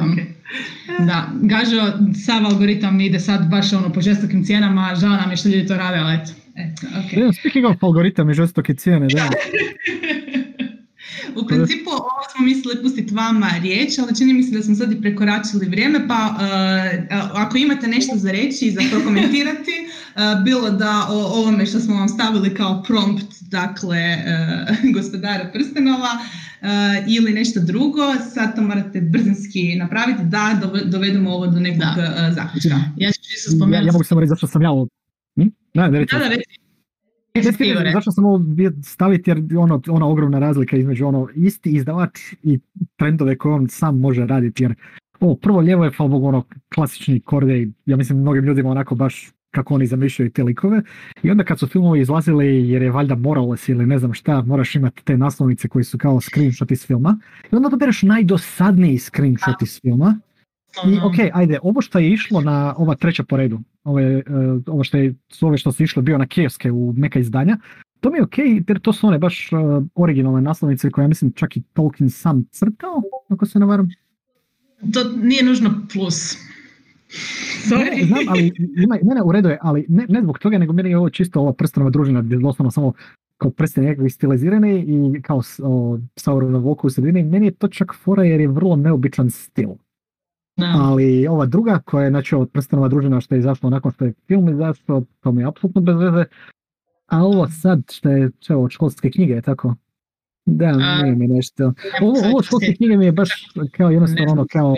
Da, 0.99 1.27
Gažo, 1.41 2.13
sav 2.25 2.45
algoritam 2.45 3.01
ide 3.01 3.19
sad 3.19 3.49
baš 3.49 3.73
ono 3.73 3.93
po 3.93 4.01
žestokim 4.01 4.43
cijenama, 4.43 4.95
žao 4.95 5.09
nam 5.09 5.31
je 5.31 5.37
što 5.37 5.49
ljudi 5.49 5.67
to 5.67 5.77
rade, 5.77 5.97
ali 5.97 6.15
eto. 6.15 6.31
eto 6.55 6.87
okay. 6.87 7.19
Yeah, 7.19 7.39
speaking 7.39 7.65
of 7.65 7.83
algoritam 7.83 8.29
i 8.29 8.33
žestoke 8.33 8.73
cijene, 8.73 9.07
da. 9.07 9.29
U 11.35 11.47
principu 11.47 11.89
ovo 11.89 12.23
smo 12.35 12.45
mislili 12.45 12.83
pustiti 12.83 13.13
vama 13.13 13.49
riječ, 13.61 13.99
ali 13.99 14.17
čini 14.17 14.33
mi 14.33 14.43
se 14.43 14.55
da 14.55 14.63
smo 14.63 14.75
sad 14.75 14.91
i 14.91 15.01
prekoračili 15.01 15.65
vrijeme, 15.67 16.07
pa 16.07 16.35
uh, 16.35 17.41
ako 17.41 17.57
imate 17.57 17.87
nešto 17.87 18.17
za 18.17 18.31
reći 18.31 18.65
i 18.65 18.71
za 18.71 18.81
prokomentirati, 18.91 19.71
uh, 19.81 20.43
bilo 20.43 20.69
da 20.69 21.07
o 21.09 21.39
ovome 21.39 21.65
što 21.65 21.79
smo 21.79 21.95
vam 21.95 22.09
stavili 22.09 22.55
kao 22.55 22.83
prompt, 22.87 23.41
dakle, 23.41 23.97
uh, 23.97 24.93
gospodara 24.93 25.49
prstenova, 25.53 26.09
ili 27.07 27.33
nešto 27.33 27.59
drugo, 27.59 28.01
sad 28.33 28.55
to 28.55 28.61
morate 28.61 29.01
brzinski 29.01 29.75
napraviti 29.75 30.23
da 30.23 30.59
dovedemo 30.85 31.31
ovo 31.31 31.47
do 31.47 31.59
nekog 31.59 31.79
da. 31.79 32.31
Zaključka. 32.35 32.79
Ja 32.97 33.11
ću 33.11 33.19
čisto 33.21 33.51
spomenuti. 33.51 33.75
Ja, 33.75 33.85
ja 33.85 33.91
mogu 33.91 34.03
samo 34.03 34.21
reći 34.21 34.29
zašto 34.29 34.47
sam 34.47 34.61
ja 34.61 34.71
ovo... 34.71 34.87
Hm? 35.35 35.47
Da, 35.73 35.87
da, 35.87 35.99
reći. 35.99 36.15
Da, 36.15 36.19
da, 36.19 36.27
reći. 36.27 36.60
Zašto 37.93 38.11
sam 38.11 38.25
ovo 38.25 38.39
staviti 38.83 39.29
jer 39.29 39.43
ono, 39.57 39.81
ona 39.87 40.07
ogromna 40.07 40.39
razlika 40.39 40.77
između 40.77 41.07
ono 41.07 41.27
isti 41.35 41.71
izdavač 41.71 42.19
i 42.43 42.59
trendove 42.95 43.37
koje 43.37 43.55
on 43.55 43.67
sam 43.67 43.99
može 43.99 44.25
raditi 44.25 44.63
jer 44.63 44.75
o, 45.19 45.35
prvo 45.35 45.59
lijevo 45.59 45.83
je 45.83 45.91
hvala 45.97 46.15
ono 46.15 46.43
klasični 46.75 47.19
kordej, 47.19 47.67
ja 47.85 47.97
mislim 47.97 48.19
mnogim 48.19 48.43
ljudima 48.43 48.69
onako 48.69 48.95
baš 48.95 49.31
kako 49.51 49.75
oni 49.75 49.87
zamišljaju 49.87 50.31
te 50.31 50.43
likove. 50.43 50.81
I 51.23 51.31
onda 51.31 51.43
kad 51.43 51.59
su 51.59 51.67
filmovi 51.67 52.01
izlazili, 52.01 52.69
jer 52.69 52.81
je 52.81 52.91
valjda 52.91 53.15
moralo 53.15 53.55
ili 53.67 53.85
ne 53.85 53.99
znam 53.99 54.13
šta, 54.13 54.41
moraš 54.41 54.75
imati 54.75 55.03
te 55.03 55.17
naslovnice 55.17 55.67
koji 55.67 55.83
su 55.83 55.97
kao 55.97 56.21
screenshot 56.21 56.71
iz 56.71 56.87
filma. 56.87 57.19
I 57.51 57.55
onda 57.55 57.69
dobereš 57.69 58.01
najdosadniji 58.01 58.97
screenshot 58.97 59.61
iz 59.61 59.81
filma. 59.81 60.19
I 60.87 60.97
ok, 61.03 61.15
ajde, 61.33 61.59
ovo 61.63 61.81
što 61.81 61.99
je 61.99 62.11
išlo 62.11 62.41
na 62.41 62.73
ova 62.77 62.95
treća 62.95 63.23
po 63.23 63.37
redu, 63.37 63.59
ove, 63.83 64.15
uh, 64.17 64.23
ovo 64.67 64.83
što 64.83 64.97
je, 64.97 65.15
ove 65.41 65.57
što 65.57 65.71
su 65.71 65.83
išlo 65.83 66.01
bio 66.01 66.17
na 66.17 66.27
kioske 66.27 66.71
u 66.71 66.93
neka 66.97 67.19
izdanja, 67.19 67.57
to 67.99 68.09
mi 68.11 68.17
je 68.17 68.23
ok, 68.23 68.37
jer 68.67 68.79
to 68.79 68.93
su 68.93 69.07
one 69.07 69.19
baš 69.19 69.49
uh, 69.51 69.83
originalne 69.95 70.41
naslovnice 70.41 70.89
koje 70.89 71.03
ja 71.03 71.07
mislim 71.07 71.31
čak 71.31 71.57
i 71.57 71.61
Tolkien 71.61 72.09
sam 72.09 72.45
crtao, 72.51 73.01
ako 73.29 73.45
se 73.45 73.59
ne 73.59 73.65
varam. 73.65 73.89
To 74.93 75.03
nije 75.23 75.43
nužno 75.43 75.69
plus. 75.93 76.37
Sorry. 77.69 78.07
Znam, 78.07 78.19
ali 78.29 78.51
ima, 78.83 78.97
ne, 79.03 79.15
ne, 79.15 79.21
u 79.21 79.31
redu 79.31 79.49
je, 79.49 79.57
ali 79.61 79.85
ne, 79.89 80.05
ne 80.09 80.21
zbog 80.21 80.39
toga, 80.39 80.57
nego 80.57 80.73
meni 80.73 80.89
je 80.89 80.97
ovo 80.97 81.09
čisto 81.09 81.41
ova 81.41 81.53
prstanova 81.53 81.89
družina 81.89 82.21
gdje 82.21 82.37
doslovno 82.37 82.71
samo 82.71 82.93
kao 83.37 83.51
prsten 83.51 83.83
nekakvi 83.83 84.09
stilizirani 84.09 84.85
i 84.87 85.21
kao 85.21 85.41
Sauronov 86.15 86.69
oko 86.69 86.87
u 86.87 86.89
sredini. 86.89 87.23
Meni 87.23 87.47
je 87.47 87.51
to 87.51 87.67
čak 87.67 87.93
fora 88.03 88.23
jer 88.23 88.41
je 88.41 88.47
vrlo 88.47 88.75
neobičan 88.75 89.29
stil. 89.29 89.69
Ali 90.57 91.27
ova 91.27 91.45
druga 91.45 91.79
koja 91.85 92.03
je 92.03 92.09
znači 92.09 92.35
od 92.35 92.49
prstenova 92.49 92.87
družina 92.87 93.21
što 93.21 93.35
je 93.35 93.39
izašlo 93.39 93.69
nakon 93.69 93.91
što 93.91 94.05
je 94.05 94.13
film 94.27 94.49
izašao, 94.49 95.03
to 95.19 95.31
mi 95.31 95.41
je 95.41 95.47
apsolutno 95.47 95.81
bez 95.81 95.95
veze. 95.95 96.23
A 97.07 97.23
ovo 97.23 97.47
sad 97.47 97.81
što 97.91 98.09
je 98.09 98.31
čo, 98.39 98.59
od 98.59 98.71
školske 98.71 99.11
knjige, 99.11 99.41
tako? 99.41 99.75
Da, 100.45 101.01
nije 101.03 101.15
mi 101.15 101.27
nešto. 101.27 101.73
Ovo, 102.01 102.15
ovo 102.31 102.43
školske 102.43 102.73
knjige 102.73 102.97
mi 102.97 103.05
je 103.05 103.11
baš 103.11 103.29
kao 103.71 103.89
jednostavno 103.89 104.31
ono 104.31 104.45
kao 104.51 104.75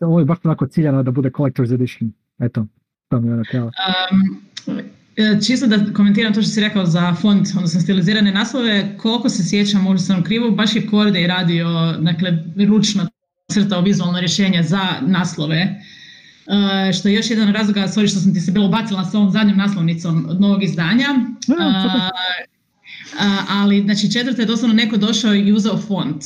ovo 0.00 0.18
je 0.18 0.24
baš 0.24 0.38
onako 0.44 0.66
ciljano 0.66 1.02
da 1.02 1.10
bude 1.10 1.30
collector's 1.30 1.74
edition. 1.74 2.12
Eto, 2.38 2.66
to 3.08 3.20
mi 3.20 3.28
je 3.28 3.34
ono 3.34 3.42
um, 3.64 5.40
Čisto 5.46 5.66
da 5.66 5.76
komentiram 5.96 6.34
to 6.34 6.42
što 6.42 6.50
si 6.50 6.60
rekao 6.60 6.86
za 6.86 7.14
font, 7.14 7.48
odnosno 7.56 7.80
stilizirane 7.80 8.32
naslove, 8.32 8.98
koliko 8.98 9.28
se 9.28 9.48
sjećam, 9.48 9.82
možda 9.82 9.98
sam 9.98 10.22
krivo, 10.22 10.50
baš 10.50 10.76
je 10.76 10.86
Korde 10.86 11.26
radio, 11.26 11.68
dakle, 12.00 12.44
ručno 12.68 13.06
crtao 13.48 13.80
vizualno 13.80 14.20
rješenje 14.20 14.62
za 14.62 14.80
naslove. 15.00 15.82
Uh, 16.46 16.98
što 16.98 17.08
je 17.08 17.14
još 17.14 17.30
jedan 17.30 17.52
razlog, 17.52 17.76
sorry 17.76 18.10
što 18.10 18.20
sam 18.20 18.34
ti 18.34 18.40
se 18.40 18.52
bilo 18.52 18.68
bacila 18.68 19.04
s 19.04 19.14
ovom 19.14 19.30
zadnjom 19.30 19.58
naslovnicom 19.58 20.26
od 20.28 20.40
novog 20.40 20.64
izdanja. 20.64 21.08
Uh, 21.48 21.56
uh, 23.14 23.50
ali, 23.50 23.82
znači, 23.82 24.12
četvrta 24.12 24.42
je 24.42 24.46
doslovno 24.46 24.74
neko 24.74 24.96
došao 24.96 25.34
i 25.34 25.52
uzeo 25.52 25.76
font 25.76 26.24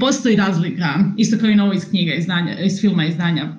postoji 0.00 0.36
razlika, 0.36 0.94
isto 1.16 1.38
kao 1.38 1.48
i 1.48 1.54
na 1.54 1.64
ovo 1.64 1.72
iz 1.72 1.88
knjiga, 1.88 2.14
izdanja, 2.14 2.58
iz 2.60 2.80
filma 2.80 3.06
izdanja. 3.06 3.54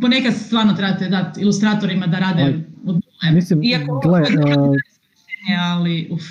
Ponekad 0.00 0.34
stvarno 0.34 0.74
trebate 0.74 1.08
dati 1.08 1.40
ilustratorima 1.40 2.06
da 2.06 2.18
rade 2.18 2.64
od 2.84 3.00
Mislim, 3.32 3.62
Iako 3.62 4.00
gle, 4.04 4.20
uh, 4.20 4.76
ali 5.58 6.08
uf. 6.10 6.22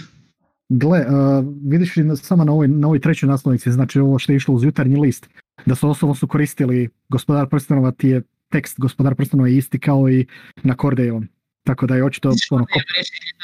Gle, 0.69 0.99
uh, 0.99 1.45
vidiš 1.63 1.95
li 1.95 2.17
samo 2.17 2.43
na 2.43 2.51
ovoj, 2.51 2.67
na 2.67 2.87
ovoj 2.87 2.99
trećoj 2.99 3.29
naslovnici, 3.29 3.71
znači 3.71 3.99
ovo 3.99 4.19
što 4.19 4.31
je 4.31 4.35
išlo 4.35 4.55
uz 4.55 4.63
jutarnji 4.63 4.95
list, 4.95 5.29
da 5.65 5.75
su 5.75 5.89
osobno 5.89 6.15
su 6.15 6.27
koristili 6.27 6.89
gospodar 7.09 7.49
prstenova, 7.49 7.91
ti 7.91 8.07
je 8.07 8.21
tekst 8.49 8.79
gospodar 8.79 9.15
prstenova 9.15 9.47
je 9.47 9.57
isti 9.57 9.79
kao 9.79 10.09
i 10.09 10.25
na 10.63 10.75
Kordejevom. 10.75 11.27
Tako 11.63 11.87
da 11.87 11.95
je 11.95 12.03
očito 12.03 12.31
ono, 12.51 12.65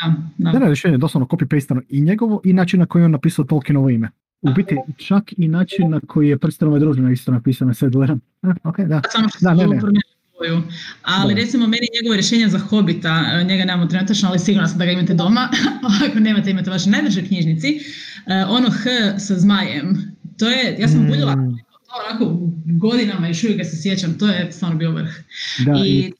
da, 0.05 0.13
da. 0.37 0.51
da, 0.51 0.59
da, 0.59 0.65
rješenje, 0.65 0.97
doslovno 0.97 1.27
copy-pastano 1.27 1.81
i 1.89 2.01
njegovo 2.01 2.41
i 2.43 2.53
način 2.53 2.79
na 2.79 2.85
koji 2.85 3.03
on 3.03 3.11
napisao 3.11 3.45
Tolkienovo 3.45 3.89
ime. 3.89 4.09
U 4.41 4.53
biti, 4.53 4.77
čak 4.97 5.23
i 5.37 5.47
način 5.47 5.89
na 5.89 5.99
koji 6.07 6.29
je 6.29 6.37
prstenova 6.37 6.79
družina 6.79 7.11
isto 7.11 7.31
napisana, 7.31 7.73
sve 7.73 7.89
gledam. 7.89 8.19
Ok, 8.63 8.79
da. 8.79 9.01
da, 9.41 9.53
ne, 9.53 9.67
ne. 9.67 9.79
Ali 11.01 11.33
recimo 11.33 11.67
meni 11.67 11.87
njegovo 11.95 12.15
rješenje 12.15 12.47
za 12.47 12.59
Hobita, 12.59 13.25
e, 13.33 13.43
njega 13.43 13.65
nemamo 13.65 13.89
trenutačno, 13.89 14.29
ali 14.29 14.39
sigurno 14.39 14.67
sam 14.67 14.77
da 14.77 14.85
ga 14.85 14.91
imate 14.91 15.13
doma, 15.13 15.49
ako 16.09 16.19
nemate 16.19 16.51
imate 16.51 16.69
vaše 16.69 16.89
najdraže 16.89 17.25
knjižnici, 17.27 17.67
e, 17.67 18.45
ono 18.47 18.69
H 18.69 19.19
sa 19.19 19.39
zmajem, 19.39 20.15
to 20.37 20.49
je, 20.49 20.75
ja 20.79 20.87
sam 20.87 21.03
mm. 21.03 21.07
buljila 21.07 21.33
to 21.33 21.91
onako 22.09 22.37
godinama, 22.65 23.27
još 23.27 23.43
uvijek 23.43 23.57
ga 23.57 23.63
se 23.63 23.81
sjećam, 23.81 24.17
to 24.17 24.27
je 24.27 24.51
stvarno 24.51 24.77
bio 24.77 24.91
vrh. 24.91 25.11
Da, 25.65 25.73
I... 25.85 26.13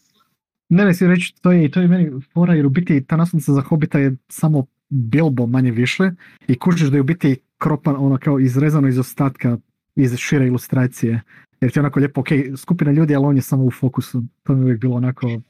Ne, 0.70 0.86
ne 0.86 0.94
si 0.94 1.08
reći, 1.08 1.34
to 1.42 1.52
je, 1.52 1.72
to 1.72 1.82
je 1.82 1.88
meni 1.88 2.12
fora, 2.34 2.54
jer 2.54 2.66
u 2.66 2.70
biti 2.70 3.06
ta 3.06 3.16
naslovnica 3.16 3.54
za 3.54 3.62
Hobita 3.62 4.00
je 4.00 4.16
samo 4.30 4.66
Bilbo 4.90 5.48
manje 5.48 5.72
više 5.72 6.12
i 6.48 6.60
kužiš 6.60 6.90
da 6.90 6.98
je 6.98 7.02
u 7.02 7.04
biti 7.04 7.36
kropan, 7.58 7.96
ono 7.98 8.18
kao 8.18 8.40
izrezano 8.40 8.88
iz 8.88 8.98
ostatka, 8.98 9.58
iz 9.96 10.18
šire 10.18 10.48
ilustracije. 10.48 11.22
Jer 11.64 11.72
ti 11.72 11.80
je 11.80 11.82
onako 11.82 12.00
lijepo, 12.00 12.22
ok, 12.22 12.28
skupina 12.58 12.92
ljudi, 12.92 13.16
ali 13.16 13.26
on 13.26 13.36
je 13.36 13.42
samo 13.42 13.64
u 13.64 13.72
fokusu. 13.72 14.24
To 14.44 14.54
mi 14.54 14.60
je 14.60 14.64
uvijek 14.64 14.82
bilo 14.82 14.96
onako 14.96 15.42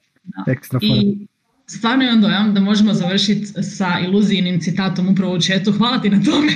ekstra 0.47 0.79
I, 0.81 1.27
stvarno 1.65 2.03
imam 2.03 2.21
dojam 2.21 2.53
da 2.53 2.59
možemo 2.59 2.93
završiti 2.93 3.45
sa 3.45 3.99
iluzijnim 4.05 4.59
citatom 4.59 5.09
upravo 5.09 5.33
u 5.33 5.41
četu. 5.41 5.71
Hvala 5.71 6.01
ti 6.01 6.09
na 6.09 6.23
tome. 6.23 6.51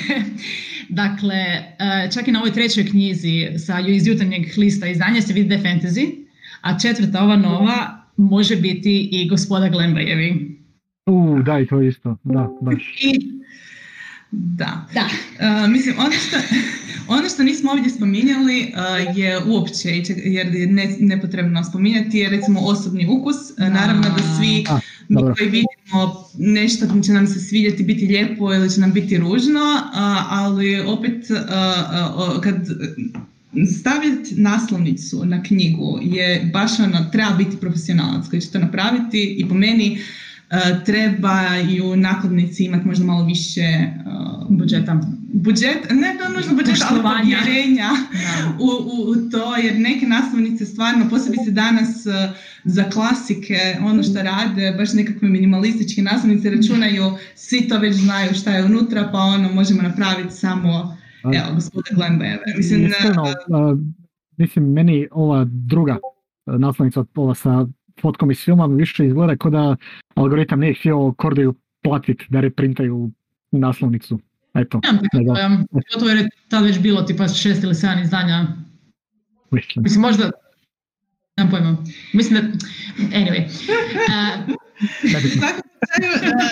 dakle, 0.90 1.36
e, 1.36 2.10
čak 2.14 2.28
i 2.28 2.32
na 2.32 2.40
ovoj 2.40 2.54
trećoj 2.54 2.86
knjizi 2.86 3.48
sa 3.66 3.80
iz 3.80 4.08
jutarnjeg 4.08 4.42
lista 4.58 4.88
izdanja 4.88 5.22
se 5.22 5.34
vidi 5.34 5.50
da 5.50 5.56
je 5.56 5.62
fantasy, 5.62 6.26
a 6.62 6.80
četvrta, 6.80 7.24
ova 7.24 7.36
nova, 7.36 8.04
može 8.18 8.56
biti 8.56 9.10
i 9.12 9.30
gospoda 9.30 9.70
Glembajevi. 9.70 10.58
U, 11.06 11.40
da, 11.46 11.60
i 11.60 11.66
to 11.66 11.82
isto, 11.82 12.18
da, 12.24 12.50
baš. 12.62 12.96
I, 13.02 13.38
da. 14.32 14.88
da. 14.94 15.06
Uh, 15.06 15.72
mislim, 15.72 15.96
ono 16.00 16.12
što, 16.12 16.38
ono 17.08 17.30
što 17.30 17.44
nismo 17.44 17.72
ovdje 17.72 17.90
spominjali 17.90 18.74
uh, 18.74 19.18
je 19.18 19.40
uopće, 19.46 19.90
jer 20.26 20.56
je 20.56 20.68
ne, 20.68 20.96
nepotrebno 21.00 21.64
spominjati, 21.64 22.18
je 22.18 22.30
recimo 22.30 22.60
osobni 22.60 23.08
ukus. 23.10 23.36
Uh, 23.36 23.74
naravno 23.74 24.02
da 24.02 24.38
svi 24.38 24.66
mi 25.10 25.22
koji 25.36 25.50
vidimo 25.50 26.30
nešto 26.38 27.02
će 27.02 27.14
nam 27.14 27.28
se 27.28 27.40
svidjeti 27.40 27.84
biti 27.84 28.06
lijepo 28.06 28.54
ili 28.54 28.70
će 28.70 28.82
nam 28.82 28.94
biti 28.94 29.18
ružno, 29.18 29.82
ali 30.30 30.80
opet 30.80 31.28
kad 32.44 32.56
staviti 33.80 34.36
naslovnicu 34.36 35.26
na 35.26 35.44
knjigu 35.44 36.00
je 36.02 36.50
baš 36.54 36.80
ono, 36.80 37.06
treba 37.12 37.32
biti 37.32 37.58
profesionalac 37.58 38.30
koji 38.30 38.42
će 38.42 38.52
to 38.52 38.60
napraviti 38.60 39.36
i 39.40 39.50
po 39.50 39.56
meni 39.56 40.00
trebaju 40.86 41.96
nakladnici 41.96 42.64
imati 42.64 42.88
možda 42.88 43.06
malo 43.06 43.26
više 43.26 43.88
budžeta. 44.50 45.02
Budžet, 45.34 45.88
ne 45.92 46.18
to 46.20 46.34
nužno 46.34 46.56
budžet, 46.56 46.86
ali 46.90 47.02
povjerenja 47.02 47.90
u, 48.60 48.66
u, 48.66 49.12
u, 49.12 49.30
to, 49.32 49.56
jer 49.56 49.80
neke 49.80 50.06
naslovnice 50.06 50.66
stvarno, 50.66 51.10
posebice 51.10 51.52
danas 51.52 52.06
za 52.64 52.84
klasike, 52.84 53.58
ono 53.82 54.04
što 54.04 54.22
rade, 54.24 54.76
baš 54.78 54.94
nekakve 54.94 55.30
minimalističke 55.30 56.02
naslovnice 56.02 56.50
računaju, 56.50 57.04
svi 57.36 57.68
to 57.68 57.80
već 57.80 57.96
znaju 57.96 58.34
šta 58.34 58.52
je 58.52 58.66
unutra, 58.66 59.10
pa 59.12 59.20
ono 59.20 59.54
možemo 59.54 59.82
napraviti 59.82 60.34
samo 60.34 60.98
Evo, 61.24 61.56
gospodin 61.56 61.96
Glenn 61.96 62.22
Mislim, 62.58 62.86
Iskreno, 62.86 63.24
uh, 63.24 63.80
mislim, 64.38 64.72
meni 64.74 65.08
ova 65.12 65.46
druga 65.50 65.98
naslovnica, 66.46 67.06
ova 67.16 67.36
sa 67.36 67.66
fotkom 68.02 68.32
iz 68.32 68.38
filma 68.38 68.66
više 68.66 69.06
izgleda 69.06 69.38
kao 69.38 69.52
da 69.52 69.76
algoritam 70.18 70.60
nije 70.60 70.74
htio 70.74 71.14
Kordiju 71.18 71.56
platiti 71.84 72.26
da 72.30 72.40
reprintaju 72.40 73.12
naslovnicu. 73.52 74.20
Eto. 74.54 74.82
Ja, 74.84 76.00
to 76.00 76.10
je 76.10 76.30
tad 76.50 76.64
već 76.64 76.80
bilo 76.80 77.02
tipa 77.02 77.28
šest 77.28 77.64
ili 77.64 77.76
sedam 77.76 78.00
izdanja. 78.00 78.48
Mislim, 79.52 79.84
mislim 79.84 80.02
možda, 80.02 80.32
nemam 81.38 81.52
pojma. 81.52 81.78
Mislim 82.14 82.42
da, 82.42 82.48
anyway. 83.18 83.46
Uh, 84.48 84.56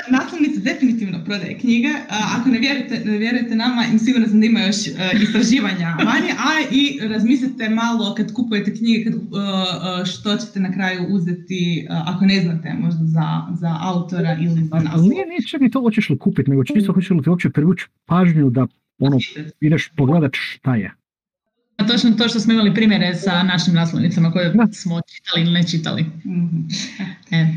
naslovnica 0.10 0.60
definitivno 0.60 1.24
prodaje 1.26 1.58
knjige. 1.60 1.88
Ako 2.10 2.50
ne 2.50 2.60
vjerujete, 2.60 3.02
ne 3.06 3.18
vjerujete 3.18 3.56
nama, 3.56 3.84
sigurno 4.06 4.28
sam 4.28 4.40
da 4.40 4.46
ima 4.46 4.60
još 4.60 4.88
e, 4.88 4.92
istraživanja 5.22 5.98
vanje, 6.06 6.32
a 6.38 6.52
i 6.72 7.00
razmislite 7.08 7.70
malo 7.70 8.16
kad 8.16 8.34
kupujete 8.34 8.74
knjige 8.76 9.04
kad, 9.04 9.14
e, 9.14 9.18
e, 10.02 10.06
što 10.06 10.38
ćete 10.38 10.60
na 10.60 10.72
kraju 10.74 11.06
uzeti 11.10 11.88
ako 11.90 12.26
ne 12.26 12.42
znate 12.42 12.74
možda 12.80 13.06
za, 13.06 13.42
za 13.60 13.78
autora 13.82 14.38
ili 14.42 14.64
za 14.64 14.76
naslov. 14.76 14.94
Ali 14.94 15.10
nije, 15.10 15.42
čak 15.48 15.62
ni 15.62 15.72
to 15.72 15.82
hoćeš 15.82 16.10
li 16.10 16.18
kupiti, 16.18 16.50
nego 16.50 16.64
čisto 16.64 16.94
hoćeš 16.94 17.10
li 17.10 17.24
ti 17.24 17.30
uopće 17.30 17.50
privući 17.50 17.86
pažnju 18.06 18.50
da 18.50 18.68
ono, 19.00 19.18
ideš 19.62 19.92
pogledat 19.98 20.32
šta 20.34 20.76
je. 20.76 20.92
Točno 21.78 22.12
to 22.12 22.28
što 22.30 22.40
smo 22.40 22.54
imali 22.54 22.74
primjere 22.74 23.16
sa 23.16 23.44
našim 23.44 23.74
naslovnicama 23.74 24.32
koje 24.32 24.54
smo 24.74 25.02
čitali 25.02 25.42
ili 25.42 25.52
ne 25.52 25.68
čitali. 25.68 26.04
Mm-hmm. 26.04 26.68
E. 27.32 27.48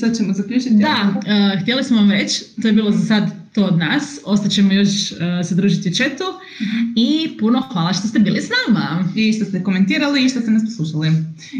Sad 0.00 0.16
ćemo 0.16 0.32
zaključiti. 0.32 0.74
Da, 0.74 1.14
uh, 1.16 1.62
htjeli 1.62 1.84
smo 1.84 1.96
vam 1.96 2.10
reći, 2.10 2.44
to 2.62 2.68
je 2.68 2.74
bilo 2.74 2.90
za 2.90 3.06
sad 3.06 3.42
to 3.54 3.64
od 3.64 3.78
nas, 3.78 4.18
ostaćemo 4.24 4.72
još 4.72 5.12
uh, 5.12 5.18
se 5.48 5.54
družiti 5.54 5.88
u 5.88 5.92
chatu 5.92 6.24
mm 6.60 6.82
i 6.96 7.38
puno 7.38 7.60
hvala 7.72 7.92
što 7.92 8.08
ste 8.08 8.18
bili 8.18 8.40
s 8.40 8.48
nama. 8.66 9.04
I 9.16 9.32
što 9.32 9.44
ste 9.44 9.62
komentirali 9.62 10.24
i 10.24 10.28
što 10.28 10.40
ste 10.40 10.50
nas 10.50 10.62
poslušali. 10.64 11.08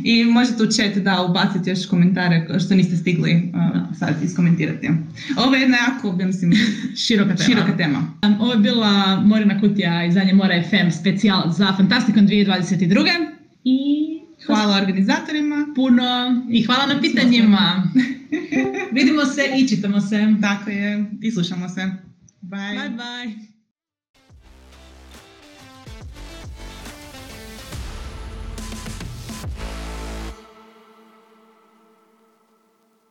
I 0.04 0.24
možete 0.24 0.62
u 0.62 0.66
chat 0.66 0.94
da 0.94 1.22
ubaciti 1.22 1.70
još 1.70 1.86
komentare 1.86 2.46
što 2.64 2.74
niste 2.74 2.96
stigli 2.96 3.52
uh, 3.54 3.96
sad 3.98 4.14
iskomentirati. 4.24 4.90
Ovo 5.36 5.54
je 5.54 5.60
jedna 5.60 5.76
jako, 5.76 6.16
ja 6.20 6.26
mislim, 6.26 6.52
široka 7.06 7.36
tema. 7.36 7.48
Široka 7.48 7.76
tema. 7.76 8.14
Um, 8.22 8.40
ovo 8.40 8.52
je 8.52 8.58
bila 8.58 9.20
Morina 9.20 9.60
Kutija 9.60 10.04
iz 10.06 10.14
Zanje 10.14 10.32
Mora 10.32 10.62
FM 10.70 11.00
specijal 11.00 11.52
za 11.52 11.76
Fantastikon 11.76 12.28
2022. 12.28 13.32
I 13.64 14.21
Hvala 14.47 14.76
organizatorima. 14.76 15.66
Puno 15.74 16.43
i 16.51 16.62
hvala 16.62 16.86
na 16.86 17.01
pitanjima. 17.01 17.90
Vidimo 18.97 19.24
se 19.24 19.43
i 19.59 19.68
čitamo 19.68 20.01
se. 20.01 20.34
Tako 20.40 20.70
je. 20.70 21.05
I 21.20 21.30
slušamo 21.30 21.68
se. 21.68 21.90
Bye. 22.43 22.78
Bye 22.78 22.90
bye. 22.90 23.51